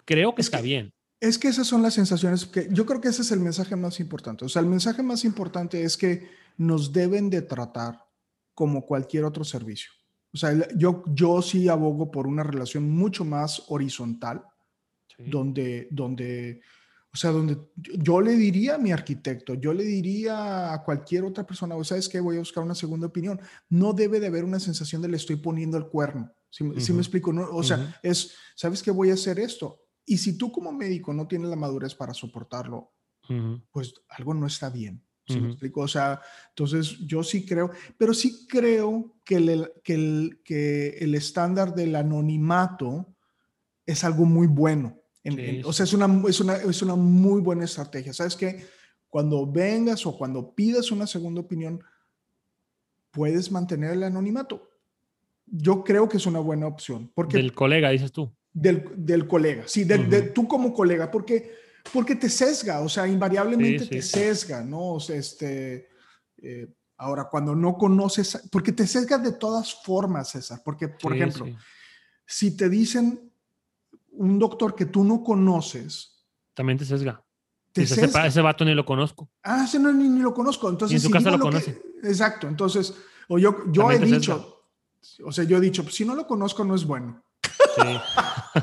creo 0.04 0.34
que 0.34 0.42
está 0.42 0.60
bien. 0.60 0.92
Es 1.20 1.38
que 1.38 1.46
esas 1.46 1.68
son 1.68 1.82
las 1.82 1.94
sensaciones 1.94 2.46
que 2.46 2.66
yo 2.72 2.84
creo 2.84 3.00
que 3.00 3.10
ese 3.10 3.22
es 3.22 3.30
el 3.30 3.38
mensaje 3.38 3.76
más 3.76 4.00
importante. 4.00 4.44
O 4.44 4.48
sea, 4.48 4.60
el 4.60 4.66
mensaje 4.66 5.04
más 5.04 5.24
importante 5.24 5.84
es 5.84 5.96
que 5.96 6.28
nos 6.56 6.92
deben 6.92 7.30
de 7.30 7.42
tratar 7.42 8.00
como 8.54 8.84
cualquier 8.84 9.22
otro 9.22 9.44
servicio. 9.44 9.92
O 10.34 10.36
sea, 10.36 10.52
yo, 10.74 11.04
yo 11.06 11.42
sí 11.42 11.68
abogo 11.68 12.10
por 12.10 12.26
una 12.26 12.42
relación 12.42 12.90
mucho 12.90 13.24
más 13.24 13.62
horizontal, 13.68 14.42
donde, 15.16 15.86
donde 15.92 16.60
o 17.14 17.16
sea, 17.16 17.30
donde 17.30 17.58
yo 17.76 18.22
le 18.22 18.32
diría 18.36 18.76
a 18.76 18.78
mi 18.78 18.90
arquitecto, 18.90 19.52
yo 19.52 19.74
le 19.74 19.84
diría 19.84 20.72
a 20.72 20.82
cualquier 20.82 21.24
otra 21.24 21.44
persona, 21.44 21.76
o 21.76 21.84
sabes 21.84 22.08
que 22.08 22.20
voy 22.20 22.36
a 22.36 22.40
buscar 22.40 22.64
una 22.64 22.74
segunda 22.74 23.06
opinión. 23.06 23.38
No 23.68 23.92
debe 23.92 24.18
de 24.18 24.28
haber 24.28 24.44
una 24.44 24.58
sensación 24.58 25.02
de 25.02 25.08
le 25.08 25.18
estoy 25.18 25.36
poniendo 25.36 25.76
el 25.76 25.88
cuerno. 25.88 26.32
Si, 26.48 26.64
me 26.64 26.74
explico, 26.74 27.32
¿no? 27.32 27.48
o 27.50 27.62
sea, 27.62 27.98
es, 28.02 28.34
¿sabes 28.54 28.82
que 28.82 28.90
voy 28.90 29.10
a 29.10 29.14
hacer 29.14 29.38
esto? 29.38 29.80
Y 30.06 30.18
si 30.18 30.38
tú 30.38 30.50
como 30.50 30.72
médico 30.72 31.12
no 31.12 31.28
tienes 31.28 31.50
la 31.50 31.56
madurez 31.56 31.94
para 31.94 32.14
soportarlo, 32.14 32.92
pues 33.70 33.94
algo 34.08 34.32
no 34.32 34.46
está 34.46 34.70
bien. 34.70 35.04
¿Sí 35.26 35.40
me 35.40 35.48
explico? 35.50 35.82
O 35.82 35.88
sea, 35.88 36.20
entonces 36.48 36.98
yo 37.06 37.22
sí 37.22 37.46
creo, 37.46 37.70
pero 37.96 38.12
sí 38.12 38.46
creo 38.48 39.16
que 39.24 39.36
el, 39.36 39.72
que 39.84 39.94
el, 39.94 40.40
que 40.44 40.88
el 40.98 41.14
estándar 41.14 41.74
del 41.74 41.94
anonimato 41.94 43.14
es 43.86 44.02
algo 44.02 44.24
muy 44.24 44.46
bueno 44.46 45.01
o 45.64 45.72
sea, 45.72 45.84
es 45.84 45.92
una, 45.92 46.28
es, 46.28 46.40
una, 46.40 46.56
es 46.56 46.82
una 46.82 46.96
muy 46.96 47.40
buena 47.40 47.64
estrategia. 47.64 48.12
¿Sabes 48.12 48.36
qué? 48.36 48.66
Cuando 49.08 49.46
vengas 49.46 50.04
o 50.06 50.16
cuando 50.16 50.54
pidas 50.54 50.90
una 50.90 51.06
segunda 51.06 51.40
opinión, 51.40 51.82
puedes 53.10 53.52
mantener 53.52 53.92
el 53.92 54.02
anonimato. 54.02 54.70
yo 55.46 55.84
creo 55.84 56.08
que 56.08 56.16
es 56.16 56.26
una 56.26 56.40
buena 56.40 56.66
opción. 56.66 57.10
Porque, 57.14 57.36
del 57.36 57.54
colega, 57.54 57.90
dices 57.90 58.10
tú. 58.10 58.32
Del, 58.54 58.84
del 58.96 59.26
colega, 59.26 59.64
sí, 59.66 59.84
de, 59.84 60.22
tú 60.22 60.46
como 60.46 60.74
colega, 60.74 61.10
porque, 61.10 61.52
porque 61.90 62.16
te 62.16 62.28
sesga, 62.28 62.80
o 62.80 62.88
sea, 62.88 63.08
invariablemente 63.08 63.86
te 63.86 64.02
sesga, 64.02 64.62
¿no? 64.62 64.94
O 64.94 65.00
sea, 65.00 65.16
este, 65.16 65.88
eh, 66.42 66.68
ahora, 66.98 67.28
cuando 67.30 67.54
no 67.54 67.78
conoces, 67.78 68.46
porque 68.50 68.72
te 68.72 68.86
sesga 68.86 69.16
de 69.16 69.32
todas 69.32 69.74
formas, 69.82 70.30
César, 70.30 70.60
porque, 70.62 70.88
por 70.88 71.14
ejemplo, 71.14 71.46
si 72.26 72.56
te 72.56 72.68
dicen 72.68 73.31
un 74.22 74.38
doctor 74.38 74.74
que 74.76 74.86
tú 74.86 75.02
no 75.02 75.22
conoces. 75.22 76.24
También 76.54 76.78
te 76.78 76.84
sesga. 76.84 77.24
ese, 77.74 78.04
ese, 78.04 78.40
vato 78.40 78.64
ni 78.64 78.72
lo 78.72 78.84
conozco. 78.84 79.28
Ah, 79.42 79.64
ese 79.64 79.80
no, 79.80 79.92
ni, 79.92 80.20
lo 80.20 80.32
conozco. 80.32 80.68
Entonces, 80.70 81.02
en 81.02 81.08
su 81.08 81.10
casa 81.10 81.32
lo, 81.32 81.40
conoce. 81.40 81.82
exacto. 82.04 82.46
Entonces, 82.46 82.94
o 83.28 83.38
yo, 83.38 83.64
yo 83.72 83.90
he 83.90 83.98
dicho, 83.98 84.68
o 85.24 85.32
sea, 85.32 85.42
yo 85.44 85.56
he 85.56 85.60
dicho, 85.60 85.82
si 85.90 86.04
no 86.04 86.14
lo 86.14 86.26
conozco, 86.26 86.64
no 86.64 86.74
es 86.74 86.84
bueno. 86.84 87.22
Sí. 87.42 87.82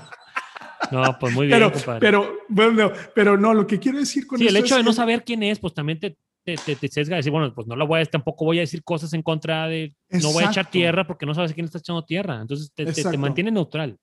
No, 0.91 1.20
pues 1.20 1.36
muy 1.36 1.45
bien, 1.45 1.60
pero, 1.60 1.99
Pero, 1.99 2.38
bueno, 2.47 2.91
pero 3.14 3.38
no, 3.38 3.53
lo 3.53 3.68
que 3.68 3.78
quiero 3.78 3.99
decir 3.99 4.26
con 4.26 4.39
sí, 4.39 4.47
el 4.47 4.55
hecho 4.55 4.76
de 4.76 4.82
no 4.82 4.91
saber 4.91 5.24
quién 5.24 5.43
es, 5.43 5.60
pues 5.60 5.72
también 5.76 5.99
te, 5.99 6.18
te, 6.43 6.55
te, 6.57 6.88
sesga 6.88 7.18
decir, 7.18 7.32
bueno, 7.32 7.53
pues 7.53 7.68
no 7.68 7.76
lo 7.76 7.86
voy 7.86 8.01
a, 8.01 8.05
tampoco 8.05 8.45
voy 8.45 8.57
a 8.57 8.62
decir 8.62 8.84
cosas 8.84 9.14
en 9.14 9.22
contra 9.22 9.68
de, 9.68 9.93
no 10.10 10.34
voy 10.34 10.45
a 10.45 10.47
echar 10.47 10.72
tierra 10.72 11.05
porque 11.05 11.28
no 11.28 11.36
sabes 11.36 11.53
quién 11.53 11.68
está 11.68 11.78
echando 11.78 12.03
tierra. 12.05 12.41
Entonces 12.41 12.72
te, 12.74 12.91
te 12.91 13.18
mantiene 13.20 13.51
neutral. 13.51 13.99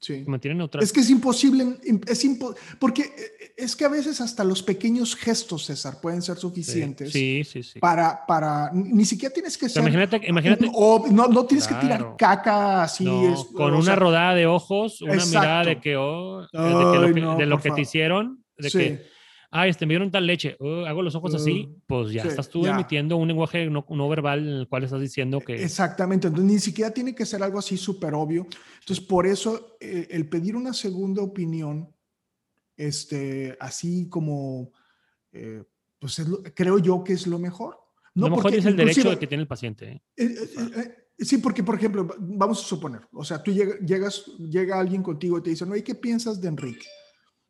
Sí. 0.00 0.24
mantiene 0.26 0.56
neutral. 0.56 0.84
Es 0.84 0.92
que 0.92 1.00
es 1.00 1.10
imposible, 1.10 1.78
es 2.06 2.24
impo 2.24 2.54
porque 2.78 3.02
eh, 3.02 3.52
es 3.56 3.74
que 3.74 3.84
a 3.84 3.88
veces 3.88 4.20
hasta 4.20 4.44
los 4.44 4.62
pequeños 4.62 5.16
gestos, 5.16 5.64
César, 5.64 6.00
pueden 6.00 6.22
ser 6.22 6.36
suficientes 6.36 7.12
sí, 7.12 7.42
sí, 7.44 7.62
sí, 7.62 7.80
para, 7.80 8.26
para, 8.26 8.70
ni 8.72 9.04
siquiera 9.04 9.32
tienes 9.32 9.56
que 9.56 9.68
ser... 9.68 9.82
Imagínate, 9.82 10.20
imagínate... 10.28 10.70
O 10.74 11.06
no, 11.10 11.28
no 11.28 11.46
tienes 11.46 11.66
que 11.66 11.74
tirar 11.76 12.14
caca 12.18 12.82
así. 12.82 13.06
con 13.54 13.74
una 13.74 13.96
rodada 13.96 14.34
de 14.34 14.46
ojos, 14.46 15.00
una 15.00 15.24
mirada 15.24 15.64
de 15.64 15.80
que, 15.80 15.96
oh, 15.96 16.46
de, 16.52 17.46
lo 17.46 17.60
que, 17.60 17.70
te 17.70 17.80
hicieron, 17.80 18.44
de 18.58 18.70
que 18.70 19.15
ay, 19.50 19.70
este, 19.70 19.86
me 19.86 19.92
dieron 19.92 20.10
tal 20.10 20.26
leche, 20.26 20.56
uh, 20.60 20.86
hago 20.86 21.02
los 21.02 21.14
ojos 21.14 21.34
así, 21.34 21.68
uh, 21.70 21.80
pues 21.86 22.12
ya 22.12 22.22
estás 22.22 22.48
tú 22.48 22.66
emitiendo 22.66 23.16
un 23.16 23.28
lenguaje 23.28 23.68
no, 23.70 24.08
verbal 24.08 24.40
en 24.40 24.54
el 24.54 24.68
cual 24.68 24.84
estás 24.84 25.00
diciendo 25.00 25.40
que... 25.40 25.62
Exactamente, 25.62 26.28
entonces 26.28 26.52
ni 26.52 26.58
siquiera 26.58 26.90
tiene 26.90 27.14
que 27.14 27.26
ser 27.26 27.42
algo 27.42 27.58
así 27.58 27.76
súper 27.76 28.14
obvio. 28.14 28.46
Entonces, 28.80 29.04
por 29.04 29.26
eso 29.26 29.76
eh, 29.80 30.08
el 30.10 30.28
pedir 30.28 30.56
una 30.56 30.72
segunda 30.72 31.22
opinión, 31.22 31.92
este, 32.76 33.56
así 33.60 34.08
como, 34.08 34.72
eh, 35.32 35.64
pues 35.98 36.22
creo 36.54 36.78
yo 36.78 37.02
que 37.02 37.14
es 37.14 37.26
lo 37.26 37.38
mejor. 37.38 37.78
No 38.14 38.28
lo 38.28 38.36
mejor 38.36 38.54
es 38.54 38.64
el 38.64 38.76
derecho 38.76 39.18
que 39.18 39.26
tiene 39.26 39.42
el 39.42 39.48
paciente. 39.48 40.02
¿eh? 40.16 41.06
sí, 41.18 41.38
porque, 41.38 41.62
por 41.62 41.74
ejemplo, 41.74 42.08
vamos 42.18 42.62
a 42.62 42.66
suponer, 42.66 43.02
o 43.12 43.24
sea, 43.24 43.42
tú 43.42 43.52
llegas, 43.52 44.26
llega 44.38 44.78
alguien 44.78 45.02
contigo 45.02 45.38
y 45.38 45.42
te 45.42 45.50
dice, 45.50 45.66
no, 45.66 45.76
¿y 45.76 45.82
qué 45.82 45.94
piensas 45.94 46.40
de 46.40 46.48
Enrique? 46.48 46.86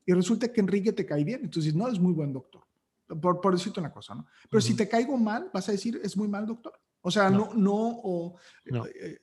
Y 0.06 0.12
resulta 0.12 0.52
que 0.52 0.60
Enrique 0.60 0.92
te 0.92 1.04
cae 1.04 1.24
bien. 1.24 1.40
Entonces, 1.42 1.74
no, 1.74 1.88
es 1.88 1.98
muy 1.98 2.12
buen 2.12 2.32
doctor. 2.32 2.62
Por, 3.20 3.40
por 3.40 3.52
decirte 3.52 3.80
una 3.80 3.92
cosa, 3.92 4.14
¿no? 4.14 4.26
Pero 4.48 4.60
si 4.60 4.74
te 4.74 4.88
caigo 4.88 5.16
mal, 5.16 5.50
vas 5.52 5.68
a 5.68 5.72
decir, 5.72 6.00
es 6.02 6.16
muy 6.16 6.28
mal 6.28 6.46
doctor. 6.46 6.72
O 7.02 7.10
sea, 7.10 7.28
no, 7.30 7.52
no, 7.54 8.00
o, 8.02 8.36
no. 8.64 8.86
Eh, 8.86 9.20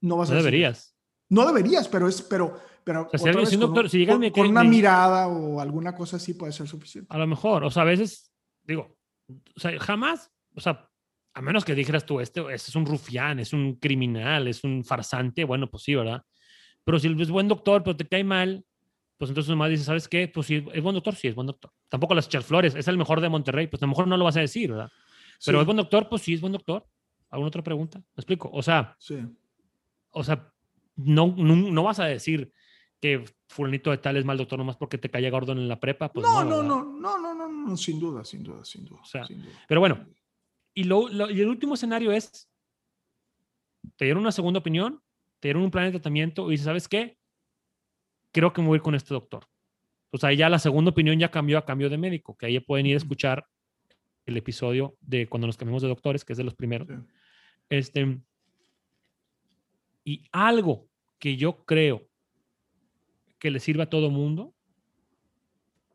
no 0.00 0.16
vas 0.16 0.30
a 0.30 0.34
deberías. 0.34 0.96
No 1.28 1.44
deberías, 1.46 1.88
pero 1.88 2.06
es, 2.06 2.22
pero, 2.22 2.60
pero 2.84 3.08
o 3.12 3.18
sea, 3.18 3.46
si, 3.46 3.56
doctor, 3.56 3.90
si 3.90 4.06
con, 4.06 4.30
con 4.30 4.46
una 4.46 4.62
mirada 4.62 5.26
o 5.26 5.60
alguna 5.60 5.94
cosa 5.94 6.16
así 6.16 6.34
puede 6.34 6.52
ser 6.52 6.68
suficiente. 6.68 7.12
A 7.12 7.18
lo 7.18 7.26
mejor, 7.26 7.64
o 7.64 7.70
sea, 7.70 7.82
a 7.82 7.86
veces, 7.86 8.32
digo, 8.62 8.96
o 9.28 9.60
sea, 9.60 9.76
jamás, 9.80 10.30
o 10.54 10.60
sea, 10.60 10.88
a 11.34 11.42
menos 11.42 11.64
que 11.64 11.74
dijeras 11.74 12.06
tú, 12.06 12.20
este, 12.20 12.40
este, 12.54 12.70
es 12.70 12.76
un 12.76 12.86
rufián, 12.86 13.40
es 13.40 13.52
un 13.52 13.74
criminal, 13.74 14.46
es 14.46 14.62
un 14.62 14.84
farsante, 14.84 15.44
bueno, 15.44 15.68
pues 15.68 15.82
sí, 15.82 15.94
¿verdad? 15.94 16.22
Pero 16.84 17.00
si 17.00 17.08
es 17.08 17.30
buen 17.30 17.48
doctor, 17.48 17.82
pero 17.82 17.96
te 17.96 18.06
cae 18.06 18.22
mal, 18.22 18.64
pues 19.16 19.30
entonces 19.30 19.50
nomás 19.50 19.70
dice, 19.70 19.84
¿sabes 19.84 20.08
qué? 20.08 20.28
Pues 20.28 20.46
si 20.46 20.56
es 20.72 20.82
buen 20.82 20.94
doctor, 20.94 21.14
sí 21.14 21.28
es 21.28 21.34
buen 21.34 21.46
doctor. 21.46 21.72
Tampoco 21.88 22.14
las 22.14 22.26
echar 22.26 22.42
flores, 22.42 22.74
es 22.74 22.86
el 22.88 22.98
mejor 22.98 23.20
de 23.20 23.28
Monterrey, 23.28 23.66
pues 23.66 23.82
a 23.82 23.86
lo 23.86 23.90
mejor 23.90 24.06
no 24.08 24.16
lo 24.16 24.24
vas 24.24 24.36
a 24.36 24.40
decir, 24.40 24.70
¿verdad? 24.70 24.90
Pero 25.44 25.60
es 25.60 25.66
buen 25.66 25.76
doctor, 25.76 26.08
pues 26.08 26.22
sí 26.22 26.34
es 26.34 26.40
buen 26.40 26.52
doctor. 26.52 26.86
¿Alguna 27.30 27.48
otra 27.48 27.62
pregunta? 27.62 27.98
¿Me 27.98 28.20
explico? 28.20 28.50
O 28.52 28.62
sea, 28.62 28.94
sí. 28.98 29.18
o 30.10 30.22
sea, 30.22 30.52
no, 30.96 31.34
no, 31.36 31.82
vas 31.82 31.98
a 31.98 32.04
decir 32.04 32.52
que 33.00 33.24
fulanito 33.48 33.90
de 33.90 33.98
tal 33.98 34.16
es 34.16 34.24
mal 34.24 34.38
doctor 34.38 34.58
nomás 34.58 34.76
porque 34.76 34.96
te 34.96 35.10
caía 35.10 35.30
Gordon 35.30 35.58
en 35.58 35.68
la 35.68 35.80
prepa. 35.80 36.10
Pues 36.12 36.24
no, 36.24 36.44
no, 36.44 36.62
no, 36.62 36.84
no, 36.84 37.18
no, 37.18 37.34
no, 37.34 37.48
no, 37.48 37.76
sin 37.76 37.98
duda, 37.98 38.24
sin 38.24 38.42
duda, 38.42 38.64
sin 38.64 38.84
duda. 38.84 39.00
O 39.02 39.04
sea, 39.04 39.26
Pero 39.66 39.80
bueno, 39.80 40.06
y, 40.72 40.84
lo, 40.84 41.10
y 41.10 41.40
el 41.40 41.48
último 41.48 41.74
escenario 41.74 42.12
es, 42.12 42.48
te 43.96 44.04
dieron 44.04 44.22
una 44.22 44.32
segunda 44.32 44.60
opinión, 44.60 45.02
te 45.40 45.48
dieron 45.48 45.62
un 45.62 45.70
plan 45.70 45.86
de 45.86 45.92
tratamiento 45.92 46.48
y 46.48 46.52
dices, 46.52 46.66
¿sabes 46.66 46.88
qué? 46.88 47.18
Creo 48.36 48.52
que 48.52 48.60
me 48.60 48.68
voy 48.68 48.76
a 48.76 48.80
ir 48.80 48.82
con 48.82 48.94
este 48.94 49.14
doctor. 49.14 49.46
O 50.10 50.18
sea, 50.18 50.30
ya 50.34 50.50
la 50.50 50.58
segunda 50.58 50.90
opinión 50.90 51.18
ya 51.18 51.30
cambió 51.30 51.56
a 51.56 51.64
cambio 51.64 51.88
de 51.88 51.96
médico, 51.96 52.36
que 52.36 52.44
ahí 52.44 52.60
pueden 52.60 52.84
ir 52.84 52.92
a 52.92 52.98
escuchar 52.98 53.46
el 54.26 54.36
episodio 54.36 54.94
de 55.00 55.26
cuando 55.26 55.46
nos 55.46 55.56
cambiamos 55.56 55.80
de 55.80 55.88
doctores, 55.88 56.22
que 56.22 56.34
es 56.34 56.36
de 56.36 56.44
los 56.44 56.54
primeros. 56.54 56.86
Este, 57.70 58.20
y 60.04 60.22
algo 60.32 60.86
que 61.18 61.38
yo 61.38 61.64
creo 61.64 62.06
que 63.38 63.50
le 63.50 63.58
sirve 63.58 63.84
a 63.84 63.88
todo 63.88 64.10
mundo 64.10 64.54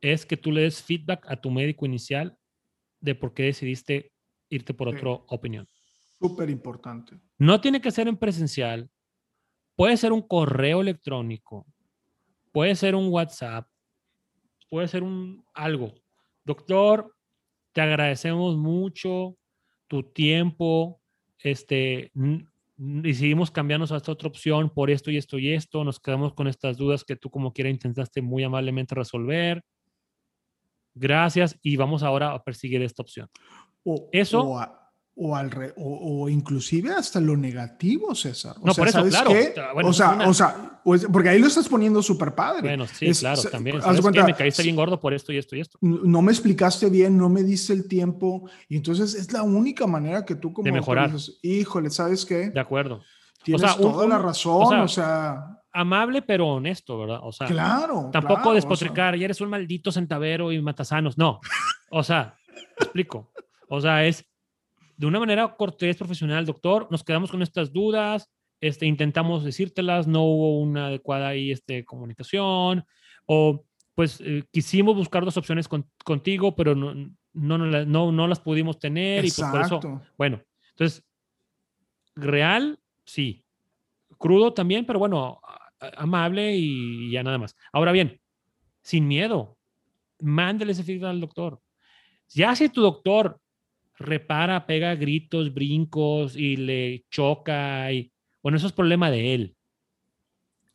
es 0.02 0.26
que 0.26 0.36
tú 0.36 0.52
le 0.52 0.62
des 0.62 0.82
feedback 0.82 1.28
a 1.30 1.36
tu 1.36 1.52
médico 1.52 1.86
inicial 1.86 2.36
de 3.02 3.14
por 3.14 3.36
qué 3.36 3.44
decidiste 3.44 4.12
irte 4.50 4.74
por 4.74 4.88
otra 4.88 5.12
opinión. 5.28 5.68
Súper 6.20 6.50
importante. 6.50 7.20
No 7.38 7.62
tiene 7.62 7.82
que 7.82 7.92
ser 7.92 8.08
en 8.08 8.18
presencial, 8.18 8.90
puede 9.76 9.96
ser 9.96 10.12
un 10.12 10.24
correo 10.24 10.82
electrónico, 10.82 11.68
Puede 12.52 12.76
ser 12.76 12.96
un 12.96 13.08
WhatsApp, 13.10 13.68
puede 14.70 14.88
ser 14.88 15.04
un 15.04 15.44
algo. 15.54 15.94
Doctor, 16.44 17.16
te 17.72 17.82
agradecemos 17.82 18.58
mucho 18.58 19.38
tu 19.88 20.04
tiempo. 20.04 21.02
Este, 21.40 22.12
decidimos 22.76 23.52
cambiarnos 23.52 23.92
a 23.92 23.98
esta 23.98 24.12
otra 24.12 24.28
opción 24.28 24.70
por 24.70 24.90
esto 24.90 25.12
y 25.12 25.18
esto 25.18 25.38
y 25.38 25.54
esto. 25.54 25.84
Nos 25.84 26.00
quedamos 26.00 26.34
con 26.34 26.48
estas 26.48 26.78
dudas 26.78 27.04
que 27.04 27.16
tú 27.16 27.30
como 27.30 27.54
quiera 27.54 27.70
intentaste 27.70 28.22
muy 28.22 28.44
amablemente 28.44 28.96
resolver. 28.96 29.64
Gracias 30.94 31.58
y 31.62 31.78
vamos 31.78 32.04
ahora 32.04 32.34
a 32.34 32.44
perseguir 32.44 32.82
esta 32.82 33.02
opción. 33.02 33.30
O, 33.84 34.10
Eso 34.12 34.42
o, 34.42 34.81
al 35.36 35.74
o, 35.78 36.30
inclusive 36.30 36.92
hasta 36.94 37.20
lo 37.20 37.38
negativo, 37.38 38.16
César. 38.16 38.56
O 38.62 38.66
no, 38.66 38.74
sea, 38.74 38.82
por 38.82 38.88
eso, 38.88 38.98
¿sabes 38.98 39.14
claro. 39.14 39.32
Qué? 39.32 39.54
o 39.84 39.94
sea, 39.94 40.28
o 40.28 40.34
sea, 40.34 40.82
porque 41.12 41.30
ahí 41.30 41.40
lo 41.40 41.48
estás 41.48 41.70
poniendo 41.70 42.02
súper 42.02 42.34
padre. 42.34 42.62
Bueno, 42.62 42.88
sí, 42.88 43.12
claro, 43.12 43.42
también. 43.44 43.82
¿Sabes 43.82 44.02
cuenta, 44.02 44.26
me 44.26 44.34
caíste 44.34 44.64
bien 44.64 44.76
gordo 44.76 45.00
por 45.00 45.14
esto 45.14 45.32
y 45.32 45.38
esto 45.38 45.56
y 45.56 45.62
esto. 45.62 45.78
No 45.82 46.22
me 46.22 46.32
explicaste 46.32 46.90
bien, 46.90 47.18
no 47.18 47.30
me 47.30 47.44
diste 47.44 47.74
el 47.74 47.88
tiempo. 47.88 48.50
Y 48.68 48.78
entonces 48.78 49.14
es 49.14 49.32
la 49.32 49.44
única 49.44 49.86
manera 49.86 50.26
que 50.26 50.36
tú 50.36 50.54
como... 50.54 50.66
De 50.66 50.72
mejorar. 50.72 51.12
Híjole, 51.42 51.90
¿sabes 51.90 52.26
qué? 52.26 52.50
De 52.50 52.60
acuerdo. 52.60 53.02
Tienes 53.44 53.64
o 53.64 53.68
sea, 53.68 53.78
toda 53.78 54.08
la 54.08 54.20
razón, 54.20 54.80
o 54.80 54.88
sea, 54.88 55.62
Amable 55.74 56.22
pero 56.22 56.48
honesto, 56.48 57.00
¿verdad? 57.00 57.20
O 57.24 57.32
sea, 57.32 57.48
claro. 57.48 58.10
Tampoco 58.12 58.54
despotricar, 58.54 59.16
y 59.16 59.24
eres 59.24 59.40
un 59.40 59.50
maldito 59.50 59.92
centavero 59.92 60.52
y 60.52 60.62
matasanos. 60.62 61.18
No. 61.18 61.40
O 61.90 62.04
sea, 62.04 62.36
explico. 62.78 63.32
O 63.70 63.80
sea, 63.80 64.06
es 64.06 64.26
de 65.02 65.08
una 65.08 65.20
manera 65.20 65.56
cortés, 65.56 65.98
profesional, 65.98 66.46
doctor, 66.46 66.88
nos 66.92 67.04
quedamos 67.04 67.32
con 67.32 67.42
estas 67.42 67.74
dudas, 67.74 68.30
este, 68.62 68.86
intentamos 68.86 69.44
decírtelas, 69.44 70.06
no 70.06 70.22
hubo 70.22 70.60
una 70.60 70.86
adecuada 70.86 71.30
ahí, 71.30 71.50
este, 71.50 71.84
comunicación, 71.84 72.86
o 73.26 73.66
pues 73.96 74.22
eh, 74.22 74.44
quisimos 74.52 74.96
buscar 74.96 75.26
dos 75.26 75.38
opciones 75.38 75.68
contigo, 75.68 76.56
pero 76.56 76.76
no, 76.76 76.94
no, 77.34 77.58
no, 77.58 78.12
no, 78.12 78.28
las 78.28 78.42
pudimos 78.42 78.78
tener 78.78 79.26
y 79.26 79.32
pues 79.32 79.50
por 79.50 79.62
eso, 79.62 79.80
bueno, 80.20 80.44
entonces, 80.70 81.04
real, 82.16 82.80
sí, 83.04 83.44
crudo 84.20 84.54
también, 84.54 84.86
pero 84.86 85.00
bueno, 85.00 85.42
amable 85.98 86.56
y 86.56 87.10
ya 87.10 87.24
nada 87.24 87.40
más. 87.40 87.56
Ahora 87.74 87.92
bien, 87.92 88.22
sin 88.84 89.08
miedo, 89.08 89.58
mándele 90.20 90.74
ese 90.74 90.84
feedback 90.84 91.10
al 91.10 91.22
doctor. 91.22 91.60
Ya 92.30 92.56
si 92.56 92.70
tu 92.70 92.84
doctor 92.84 93.41
repara, 94.02 94.66
pega 94.66 94.96
gritos, 94.96 95.54
brincos 95.54 96.36
y 96.36 96.58
le 96.58 97.06
choca. 97.10 97.92
Y, 97.92 98.12
bueno, 98.42 98.58
eso 98.58 98.68
es 98.68 98.74
problema 98.74 99.12
de 99.12 99.34
él. 99.34 99.56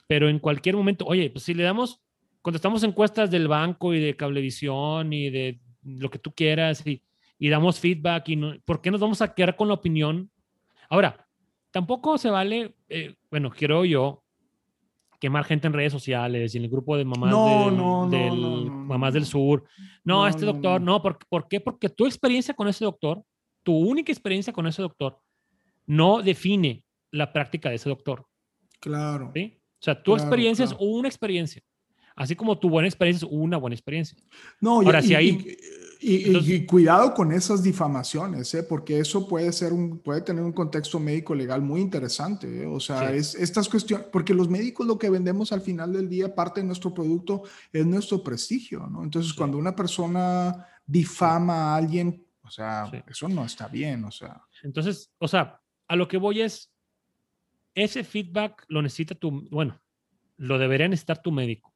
Pero 0.07 0.29
en 0.29 0.39
cualquier 0.39 0.77
momento, 0.77 1.05
oye, 1.07 1.31
pues 1.31 1.45
si 1.45 1.55
le 1.55 1.65
damos, 1.65 2.01
contestamos 2.43 2.83
encuestas 2.83 3.31
del 3.31 3.49
banco 3.49 3.93
y 3.93 4.01
de 4.01 4.17
cablevisión 4.17 5.13
y 5.13 5.31
de 5.31 5.61
lo 5.83 6.11
que 6.11 6.19
tú 6.19 6.33
quieras 6.33 6.87
y, 6.87 7.03
y 7.39 7.49
damos 7.49 7.81
feedback, 7.81 8.29
y 8.29 8.37
no, 8.37 8.55
¿por 8.65 8.81
qué 8.81 8.91
nos 8.91 9.01
vamos 9.01 9.21
a 9.21 9.35
quedar 9.35 9.57
con 9.57 9.69
la 9.69 9.75
opinión? 9.75 10.31
Ahora, 10.89 11.29
tampoco 11.71 12.19
se 12.19 12.31
vale, 12.31 12.75
eh, 12.89 13.15
bueno, 13.31 13.51
creo 13.51 13.85
yo, 13.85 14.25
quemar 15.21 15.45
gente 15.45 15.67
en 15.67 15.73
redes 15.73 15.93
sociales 15.93 16.55
y 16.55 16.59
en 16.59 16.65
el 16.65 16.71
grupo 16.71 16.97
de 16.97 17.05
mamás, 17.05 17.31
del, 18.11 18.71
mamás 18.71 19.15
del 19.15 19.27
sur. 19.27 19.65
No, 20.05 20.27
este 20.27 20.45
doctor, 20.45 20.81
no, 20.81 21.03
¿por, 21.03 21.19
¿por 21.29 21.49
qué? 21.49 21.61
Porque 21.61 21.89
tu 21.89 22.07
experiencia 22.07 22.55
con 22.55 22.69
ese 22.69 22.85
doctor, 22.85 23.23
tu 23.63 23.77
única 23.77 24.13
experiencia 24.13 24.53
con 24.53 24.67
ese 24.67 24.83
doctor, 24.83 25.19
no 25.87 26.23
define 26.23 26.85
la 27.11 27.33
práctica 27.33 27.69
de 27.69 27.77
ese 27.77 27.89
doctor. 27.89 28.27
Claro. 28.81 29.31
¿sí? 29.35 29.59
O 29.59 29.83
sea, 29.83 30.03
tu 30.03 30.15
experiencia 30.15 30.65
es 30.65 30.75
una 30.79 31.09
experiencia. 31.09 31.63
Así 32.15 32.35
como 32.35 32.59
tu 32.59 32.71
buena 32.71 32.89
experiencia 32.89 33.27
es 33.27 33.33
una 33.33 33.57
buena 33.59 33.75
experiencia. 33.75 34.19
No, 34.61 34.81
Ahora, 34.81 35.01
y, 35.01 35.03
si 35.03 35.15
hay... 35.15 35.29
Y, 35.29 35.57
cuidado 36.67 37.15
con 37.15 37.33
esas 37.33 37.63
difamaciones, 37.63 38.53
¿eh? 38.55 38.63
porque 38.63 39.01
eso 39.01 39.27
puede, 39.27 39.53
ser 39.53 39.73
un, 39.73 39.99
puede 39.99 40.21
tener 40.21 40.43
un 40.43 40.53
contexto 40.53 41.01
médico 41.01 41.35
legal 41.35 41.63
muy 41.63 41.81
interesante. 41.81 42.63
¿eh? 42.63 42.67
O 42.67 42.81
sea, 42.81 43.13
es, 43.13 43.35
estas 43.35 43.69
cuestiones, 43.69 44.07
porque 44.13 44.35
los 44.35 44.49
médicos 44.49 44.87
lo 44.87 44.99
que 44.99 45.11
vendemos 45.11 45.53
al 45.53 45.61
final 45.61 45.93
del 45.93 46.09
día, 46.09 46.35
parte 46.35 46.61
de 46.61 46.67
nuestro 46.67 46.93
producto, 46.93 47.43
es 47.73 47.87
nuestro 47.87 48.23
prestigio. 48.23 48.87
¿no? 48.87 49.03
Entonces, 49.03 49.33
cuando 49.33 49.59
una 49.59 49.75
persona 49.75 50.67
difama 50.87 51.73
a 51.73 51.77
alguien, 51.77 52.25
o 52.43 52.51
sea, 52.51 52.91
eso 53.09 53.29
no 53.29 53.45
está 53.45 53.69
bien. 53.69 54.05
O 54.05 54.11
sea. 54.11 54.43
Entonces, 54.63 55.11
o 55.19 55.29
sea, 55.29 55.61
a 55.89 55.97
lo 55.97 56.09
que 56.09 56.17
voy 56.19 56.43
es, 56.43 56.71
ese 57.75 58.05
feedback 58.05 58.65
lo 58.69 58.83
necesita 58.83 59.15
tu, 59.15 59.49
bueno, 59.51 59.81
lo 60.37 60.59
debería 60.59 60.89
necesitar 60.89 61.23
tu 61.23 61.33
médico. 61.33 61.73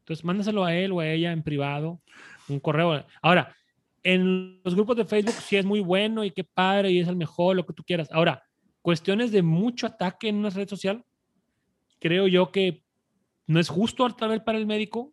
Entonces, 0.00 0.24
mándaselo 0.24 0.64
a 0.64 0.74
él 0.74 0.92
o 0.92 1.00
a 1.00 1.08
ella 1.08 1.32
en 1.32 1.42
privado, 1.42 2.00
un 2.48 2.60
correo. 2.60 3.04
Ahora, 3.22 3.54
en 4.02 4.60
los 4.62 4.74
grupos 4.74 4.96
de 4.96 5.04
Facebook 5.04 5.34
sí 5.34 5.56
es 5.56 5.64
muy 5.64 5.80
bueno 5.80 6.24
y 6.24 6.30
qué 6.30 6.44
padre 6.44 6.90
y 6.90 7.00
es 7.00 7.08
el 7.08 7.16
mejor, 7.16 7.56
lo 7.56 7.66
que 7.66 7.72
tú 7.72 7.82
quieras. 7.82 8.08
Ahora, 8.12 8.42
cuestiones 8.82 9.32
de 9.32 9.42
mucho 9.42 9.86
ataque 9.86 10.28
en 10.28 10.36
una 10.36 10.50
red 10.50 10.68
social, 10.68 11.04
creo 11.98 12.28
yo 12.28 12.52
que 12.52 12.84
no 13.46 13.58
es 13.58 13.68
justo 13.68 14.08
tal 14.10 14.30
vez 14.30 14.40
para 14.40 14.58
el 14.58 14.66
médico 14.66 15.12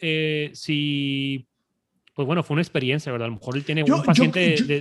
eh, 0.00 0.50
si 0.54 1.46
pues 2.16 2.24
bueno, 2.24 2.42
fue 2.42 2.54
una 2.54 2.62
experiencia, 2.62 3.12
¿verdad? 3.12 3.26
A 3.26 3.28
lo 3.28 3.36
mejor 3.36 3.58
él 3.58 3.64
tiene 3.66 3.84
un 3.84 4.02
paciente 4.02 4.40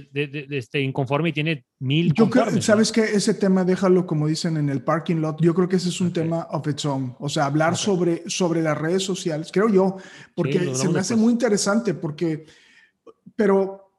de, 0.10 0.48
este, 0.52 0.80
inconforme 0.80 1.30
y 1.30 1.34
tiene 1.34 1.66
mil. 1.80 2.14
Yo 2.14 2.30
creo, 2.30 2.62
sabes 2.62 2.94
que 2.94 3.02
ese 3.02 3.34
tema 3.34 3.66
déjalo 3.66 4.08
como 4.08 4.26
dicen 4.28 4.56
en 4.56 4.70
el 4.70 4.82
parking 4.82 5.18
lot. 5.18 5.42
Yo 5.42 5.54
creo 5.54 5.68
que 5.68 5.76
ese 5.76 5.90
es 5.90 6.00
un 6.00 6.14
tema 6.14 6.48
of 6.52 6.66
its 6.66 6.86
own. 6.86 7.14
O 7.20 7.28
sea, 7.28 7.48
hablar 7.48 7.76
sobre, 7.76 8.24
sobre 8.30 8.62
las 8.62 8.78
redes 8.78 9.04
sociales, 9.04 9.50
creo 9.52 9.68
yo, 9.68 9.98
porque 10.34 10.74
se 10.74 10.88
me 10.88 11.00
hace 11.00 11.18
muy 11.18 11.34
interesante, 11.34 11.94
porque, 11.94 12.46
pero, 13.36 13.92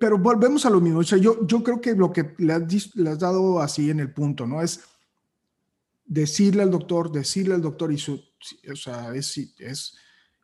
pero 0.00 0.18
volvemos 0.18 0.66
a 0.66 0.70
lo 0.70 0.80
mismo. 0.80 0.98
O 0.98 1.04
sea, 1.04 1.18
yo, 1.18 1.46
yo 1.46 1.62
creo 1.62 1.80
que 1.80 1.94
lo 1.94 2.12
que 2.12 2.34
le 2.38 2.54
has, 2.54 2.96
le 2.96 3.10
has 3.10 3.20
dado 3.20 3.60
así 3.60 3.88
en 3.88 4.00
el 4.00 4.12
punto, 4.12 4.48
¿no? 4.48 4.62
Es 4.62 4.80
decirle 6.04 6.64
al 6.64 6.72
doctor, 6.72 7.12
decirle 7.12 7.54
al 7.54 7.62
doctor 7.62 7.92
y 7.92 7.98
su, 7.98 8.20
o 8.68 8.74
sea, 8.74 9.14
es, 9.14 9.38
es 9.60 9.96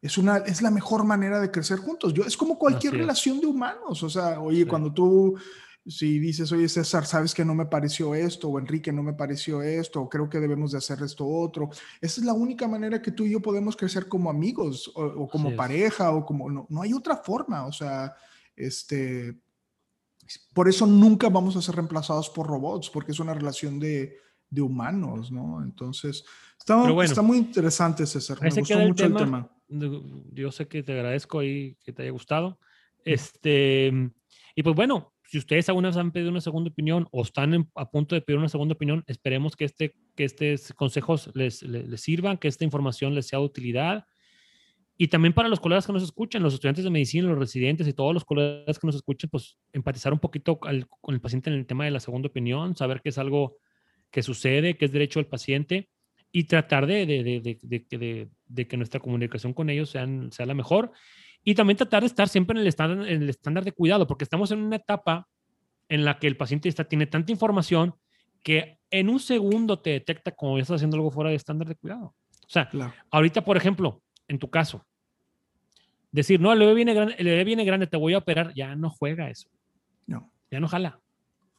es, 0.07 0.19
una, 0.19 0.39
es 0.39 0.63
la 0.63 0.71
mejor 0.71 1.05
manera 1.05 1.41
de 1.41 1.51
crecer 1.51 1.79
juntos. 1.79 2.15
Yo, 2.15 2.25
es 2.25 2.37
como 2.37 2.59
cualquier 2.59 2.95
relación 2.95 3.41
de 3.41 3.47
humanos. 3.47 4.03
O 4.03 4.09
sea, 4.09 4.41
oye, 4.41 4.67
cuando 4.67 4.93
tú, 4.93 5.37
si 5.85 6.21
dices, 6.21 6.53
oye, 6.53 6.69
César, 6.69 7.05
sabes 7.07 7.35
que 7.35 7.45
no 7.45 7.55
me 7.57 7.67
pareció 7.67 8.15
esto, 8.15 8.49
o 8.49 8.59
Enrique, 8.59 8.93
no 8.93 9.03
me 9.03 9.15
pareció 9.15 9.63
esto, 9.63 10.03
o 10.03 10.09
creo 10.09 10.29
que 10.29 10.39
debemos 10.39 10.71
de 10.71 10.79
hacer 10.79 11.03
esto 11.03 11.27
otro. 11.27 11.71
Esa 12.01 12.21
es 12.21 12.25
la 12.25 12.35
única 12.35 12.69
manera 12.69 13.03
que 13.03 13.11
tú 13.11 13.25
y 13.25 13.33
yo 13.33 13.41
podemos 13.41 13.77
crecer 13.77 14.07
como 14.07 14.31
amigos, 14.31 14.93
o, 14.95 15.29
como 15.29 15.57
pareja, 15.57 16.13
o 16.13 16.25
como, 16.25 16.49
no, 16.49 16.67
no 16.71 16.83
hay 16.83 16.93
otra 16.93 17.17
forma. 17.17 17.67
O 17.67 17.73
sea, 17.73 18.15
este, 18.55 19.41
por 20.55 20.69
eso 20.69 20.87
nunca 20.87 21.29
vamos 21.29 21.57
a 21.57 21.63
ser 21.63 21.75
reemplazados 21.75 22.31
por 22.31 22.47
robots, 22.47 22.91
porque 22.91 23.11
es 23.11 23.19
una 23.19 23.35
relación 23.35 23.81
de, 23.81 24.17
de 24.51 24.63
humanos, 24.63 25.31
¿no? 25.33 25.63
Entonces, 25.63 26.25
está, 26.59 27.03
está 27.03 27.23
muy 27.23 27.39
interesante, 27.39 28.07
César. 28.07 28.39
Me 28.41 28.51
gustó 28.51 28.79
mucho 28.79 29.05
el 29.07 29.15
tema 29.15 29.51
yo 29.69 30.53
sé 30.53 30.69
que 30.69 30.83
te 30.83 30.93
agradezco 30.93 31.43
y 31.43 31.77
que 31.85 31.93
te 31.93 32.03
haya 32.03 32.11
gustado. 32.11 32.59
Este, 33.05 33.93
y 34.55 34.63
pues 34.63 34.77
bueno, 34.77 35.13
si 35.25 35.39
ustedes 35.39 35.69
alguna 35.69 35.89
vez 35.89 35.97
han 35.97 36.13
pedido 36.13 36.31
una 36.31 36.41
segunda 36.41 36.71
opinión 36.71 37.09
o 37.11 37.23
están 37.23 37.69
a 37.75 37.91
punto 37.91 38.15
de 38.15 38.21
pedir 38.21 38.39
una 38.39 38.49
segunda 38.49 38.75
opinión, 38.75 39.05
esperemos 39.07 39.57
que, 39.57 39.65
este, 39.65 39.95
que 40.15 40.25
estos 40.25 40.73
consejos 40.75 41.31
les, 41.35 41.63
les, 41.63 42.01
sirvan, 42.01 42.39
que 42.39 42.49
esta 42.49 42.65
información 42.65 43.15
les 43.15 43.27
sea 43.27 43.39
de 43.39 43.45
utilidad. 43.45 44.07
Y 44.99 45.09
también 45.09 45.35
para 45.35 45.49
los 45.49 45.61
colegas 45.61 45.87
que 45.87 45.93
nos 45.93 46.03
escuchan, 46.03 46.43
los 46.43 46.55
estudiantes 46.55 46.85
de 46.85 46.91
medicina, 46.91 47.29
los 47.29 47.39
residentes 47.39 47.87
y 47.87 47.93
todos 47.93 48.15
los 48.15 48.25
colegas 48.25 48.79
que 48.79 48.87
nos 48.87 48.97
escuchen, 48.97 49.29
pues 49.29 49.59
empatizar 49.73 50.13
un 50.13 50.21
poquito 50.21 50.59
con 50.59 51.15
el 51.15 51.21
paciente 51.21 51.51
en 51.51 51.57
el 51.57 51.67
tema 51.67 51.85
de 51.85 51.91
la 51.91 52.01
segunda 52.01 52.29
opinión, 52.29 52.77
saber 52.77 53.03
que 53.03 53.11
es 53.11 53.19
algo 53.19 53.59
que 54.17 54.23
sucede, 54.23 54.79
que 54.79 54.87
es 54.87 54.93
derecho 54.93 55.19
del 55.19 55.27
paciente 55.27 55.91
y 56.33 56.45
tratar 56.45 56.87
de, 56.87 57.05
de, 57.05 57.23
de, 57.23 58.29
de, 58.49 58.67
que 58.67 58.77
nuestra 58.79 58.99
comunicación 58.99 59.53
con 59.53 59.69
ellos 59.69 59.91
sean, 59.91 60.33
sea 60.33 60.47
la 60.47 60.55
mejor. 60.55 60.91
Y 61.45 61.55
también 61.55 61.77
tratar 61.77 62.01
de 62.01 62.07
estar 62.07 62.27
siempre 62.27 62.57
en 62.57 62.63
el, 62.63 62.67
estándar, 62.67 63.07
en 63.07 63.23
el 63.25 63.29
estándar 63.29 63.63
de 63.63 63.73
cuidado, 63.73 64.07
porque 64.07 64.25
estamos 64.25 64.51
en 64.53 64.61
una 64.61 64.77
etapa 64.77 65.29
en 65.91 66.07
la 66.07 66.19
que 66.19 66.29
el 66.29 66.39
paciente 66.39 66.71
está, 66.71 66.85
tiene 66.85 67.07
tanta 67.07 67.31
información 67.31 67.95
que 68.43 68.79
en 68.91 69.11
un 69.11 69.21
segundo 69.21 69.81
te 69.81 69.91
detecta 69.91 70.31
como 70.31 70.57
ya 70.57 70.63
estás 70.63 70.77
haciendo 70.77 70.97
algo 70.97 71.11
fuera 71.11 71.29
de 71.29 71.37
estándar 71.37 71.69
de 71.69 71.75
cuidado. 71.75 72.07
O 72.07 72.49
sea, 72.49 72.71
ahorita, 73.11 73.45
por 73.45 73.59
ejemplo, 73.59 74.01
en 74.29 74.39
tu 74.39 74.49
caso, 74.49 74.87
decir, 76.11 76.41
no, 76.41 76.55
el 76.55 76.59
bebé, 76.59 76.73
viene 76.73 76.95
grande, 76.95 77.17
el 77.19 77.27
bebé 77.27 77.45
viene 77.45 77.67
grande, 77.67 77.87
te 77.87 77.99
voy 77.99 78.15
a 78.15 78.19
operar, 78.19 78.55
ya 78.55 78.75
no 78.77 78.89
juega 78.89 79.29
eso. 79.29 79.51
No. 80.07 80.33
Ya 80.51 80.59
no 80.59 80.69
jala. 80.69 81.03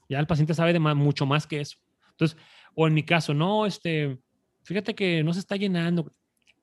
Ya 0.09 0.19
el 0.19 0.25
paciente 0.25 0.55
sabe 0.55 0.73
de 0.73 0.79
mucho 0.79 1.27
más 1.27 1.45
que 1.45 1.61
eso. 1.61 1.77
Entonces, 2.17 2.37
o 2.73 2.87
en 2.87 2.93
mi 2.93 3.03
caso, 3.03 3.33
no, 3.33 3.65
este, 3.65 4.17
fíjate 4.63 4.95
que 4.95 5.23
no 5.23 5.33
se 5.33 5.39
está 5.39 5.55
llenando. 5.55 6.11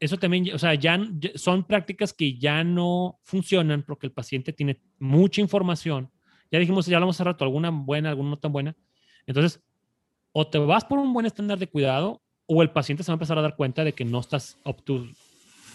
Eso 0.01 0.19
también, 0.19 0.53
o 0.53 0.59
sea, 0.59 0.75
ya 0.75 0.99
son 1.37 1.65
prácticas 1.65 2.13
que 2.13 2.37
ya 2.37 2.65
no 2.65 3.21
funcionan 3.23 3.85
porque 3.85 4.07
el 4.07 4.13
paciente 4.13 4.53
tiene 4.53 4.81
mucha 4.99 5.41
información. 5.41 6.11
Ya 6.51 6.59
dijimos, 6.59 6.87
ya 6.87 6.97
hablamos 6.97 7.17
hace 7.17 7.25
rato, 7.25 7.45
alguna 7.45 7.71
buena, 7.71 8.11
alguna 8.11 8.31
no 8.31 8.39
tan 8.39 8.53
buena. 8.53 8.77
Entonces, 9.27 9.63
o 10.33 10.47
te 10.47 10.59
vas 10.59 10.85
por 10.85 10.99
un 10.99 11.13
buen 11.13 11.27
estándar 11.27 11.59
de 11.59 11.69
cuidado 11.69 12.21
o 12.47 12.63
el 12.63 12.71
paciente 12.71 13.05
se 13.05 13.11
va 13.11 13.15
a 13.15 13.17
empezar 13.17 13.39
a 13.39 13.43
dar 13.43 13.57
cuenta 13.57 13.85
de 13.85 13.93
que 13.93 14.05
no 14.05 14.21
estás 14.21 14.59
up 14.65 14.83
to 14.83 15.07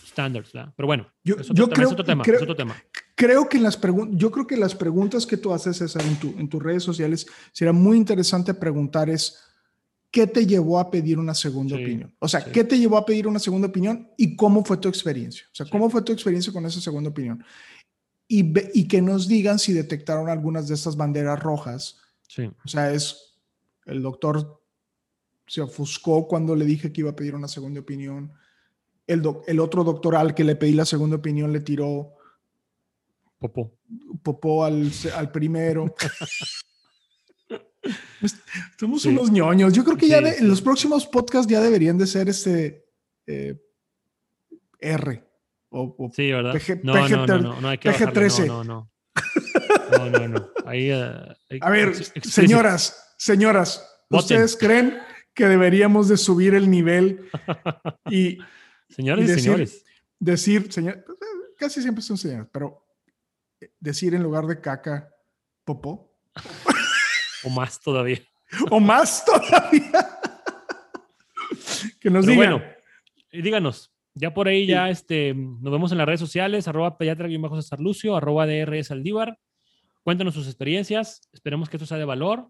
standards, 0.06 0.52
Pero 0.76 0.88
bueno, 0.88 1.08
yo, 1.24 1.36
creo, 1.70 1.88
es 1.88 1.94
otro 1.94 2.04
tema, 2.04 2.24
creo, 2.24 2.42
otro 2.42 2.56
tema. 2.56 2.76
Creo 3.16 3.48
que 3.48 3.60
las 3.60 3.80
yo 4.12 4.32
creo 4.32 4.48
que 4.48 4.58
las 4.58 4.76
preguntas 4.76 5.26
que 5.26 5.38
tú 5.38 5.54
haces 5.54 5.78
César, 5.78 6.02
en, 6.04 6.20
tu, 6.20 6.30
en 6.38 6.50
tus 6.50 6.62
redes 6.62 6.84
sociales 6.84 7.28
sería 7.52 7.74
muy 7.74 7.98
interesante 7.98 8.54
preguntar 8.54 9.10
es 9.10 9.49
¿qué 10.12 10.28
te 10.28 10.46
llevó 10.46 10.80
a 10.80 10.90
pedir 10.90 11.20
una 11.20 11.34
segunda 11.34 11.76
opinión? 11.76 12.16
O 12.20 12.28
sea, 12.28 12.44
¿qué 12.44 12.64
te 12.64 12.78
llevó 12.78 12.98
a 12.98 13.06
pedir 13.06 13.28
una 13.28 13.40
segunda 13.40 13.68
opinión 13.68 14.10
y 14.18 14.36
cómo 14.36 14.64
fue 14.64 14.78
tu 14.78 14.90
experiencia? 14.90 15.46
O 15.52 15.56
sea, 15.56 15.66
¿cómo 15.70 15.90
fue 15.90 16.02
tu 16.02 16.12
experiencia 16.12 16.52
con 16.52 16.66
esa 16.66 16.82
segunda 16.82 17.10
opinión? 17.10 17.44
Y, 18.28 18.54
y 18.80 18.88
que 18.88 19.02
nos 19.02 19.28
digan 19.28 19.60
si 19.60 19.74
detectaron 19.74 20.30
algunas 20.30 20.68
de 20.68 20.76
estas 20.76 20.96
banderas 20.96 21.40
rojas. 21.40 21.98
Sí. 22.28 22.50
O 22.64 22.68
sea, 22.68 22.92
es 22.94 23.40
el 23.86 24.02
doctor 24.02 24.62
se 25.48 25.62
ofuscó 25.62 26.28
cuando 26.28 26.56
le 26.56 26.64
dije 26.64 26.94
que 26.94 27.02
iba 27.02 27.10
a 27.10 27.16
pedir 27.16 27.34
una 27.34 27.48
segunda 27.48 27.80
opinión. 27.80 28.32
El, 29.08 29.24
el 29.48 29.60
otro 29.60 29.84
doctor 29.84 30.16
al 30.16 30.36
que 30.36 30.44
le 30.44 30.56
pedí 30.56 30.74
la 30.74 30.86
segunda 30.86 31.16
opinión 31.16 31.52
le 31.52 31.62
tiró 31.62 32.14
popó, 33.40 33.74
popó 34.22 34.64
al, 34.64 34.92
al 35.16 35.32
primero. 35.32 35.96
Somos 38.80 39.06
unos 39.06 39.32
ñoños. 39.32 39.74
Yo 39.74 39.84
creo 39.84 39.98
que 39.98 40.08
ya 40.08 40.20
en 40.20 40.48
los 40.48 40.62
próximos 40.62 41.06
podcasts 41.08 41.52
ya 41.52 41.62
deberían 41.62 41.98
de 41.98 42.08
ser 42.08 42.30
este 42.30 42.86
eh, 43.28 43.56
R. 44.80 45.24
O, 45.70 46.12
sí, 46.14 46.32
¿verdad? 46.32 46.54
PG, 46.54 46.84
no, 46.84 47.08
no, 47.08 47.28
no, 47.28 47.62
no, 47.62 47.70
hay 47.70 47.78
que 47.78 47.92
13 47.92 48.48
no, 48.48 48.64
no, 48.64 48.90
no. 49.92 50.10
No, 50.12 50.28
no, 50.28 50.50
Ahí, 50.66 50.90
eh, 50.92 51.60
A 51.62 51.70
ver, 51.70 51.96
señoras, 52.24 53.16
señoras, 53.18 53.88
¿ustedes 54.10 54.56
creen 54.56 55.00
que 55.34 55.46
deberíamos 55.46 56.08
de 56.08 56.18
subir 56.18 56.54
el 56.54 56.70
nivel 56.70 57.30
y... 58.10 58.38
Señores 58.90 59.26
y, 59.26 59.28
decir, 59.28 59.44
señores. 59.44 59.86
Decir, 60.20 60.72
señor, 60.72 61.06
casi 61.58 61.82
siempre 61.82 62.04
son 62.04 62.18
señores, 62.18 62.48
pero 62.52 62.86
decir 63.80 64.16
en 64.16 64.24
lugar 64.24 64.48
de 64.48 64.60
caca, 64.60 65.14
popó. 65.64 66.16
O 67.44 67.50
más 67.50 67.80
todavía. 67.80 68.20
o 68.70 68.80
más 68.80 69.24
todavía. 69.26 70.20
que 72.00 72.10
nos 72.10 72.26
digan. 72.26 72.38
Bueno, 72.38 72.64
díganos. 73.32 73.92
Ya 74.16 74.34
por 74.34 74.48
ahí 74.48 74.66
ya 74.66 74.90
este, 74.90 75.34
nos 75.34 75.72
vemos 75.72 75.92
en 75.92 75.98
las 75.98 76.08
redes 76.08 76.20
sociales, 76.20 76.68
arroba 76.68 76.98
pediatra-cesar 76.98 77.80
Lucio, 77.80 78.18
arroba 78.18 78.46
DRS 78.46 78.92
Aldívar. 78.92 79.40
Cuéntanos 80.04 80.34
sus 80.34 80.48
experiencias. 80.48 81.22
Esperemos 81.32 81.70
que 81.70 81.78
esto 81.78 81.86
sea 81.86 81.98
de 81.98 82.06
valor. 82.06 82.50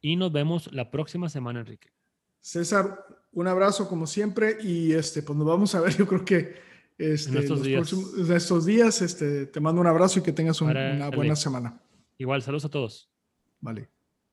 Y 0.00 0.16
nos 0.16 0.32
vemos 0.32 0.72
la 0.72 0.90
próxima 0.90 1.28
semana, 1.28 1.60
Enrique. 1.60 1.90
César, 2.40 3.04
un 3.32 3.48
abrazo 3.48 3.88
como 3.88 4.06
siempre. 4.06 4.58
Y 4.62 4.92
este, 4.92 5.22
pues 5.22 5.36
nos 5.36 5.46
vamos 5.46 5.74
a 5.74 5.80
ver, 5.80 5.94
yo 5.98 6.06
creo 6.06 6.24
que 6.24 6.54
este, 6.96 7.30
en 7.30 7.38
estos 7.38 7.62
días, 7.62 7.92
estos 8.30 8.64
días 8.64 9.02
este, 9.02 9.46
te 9.46 9.60
mando 9.60 9.80
un 9.80 9.86
abrazo 9.86 10.20
y 10.20 10.22
que 10.22 10.32
tengas 10.32 10.60
una 10.60 11.10
buena 11.10 11.36
semana. 11.36 11.80
Igual, 12.16 12.42
saludos 12.42 12.64
a 12.66 12.70
todos. 12.70 13.10
Vale. 13.60 13.90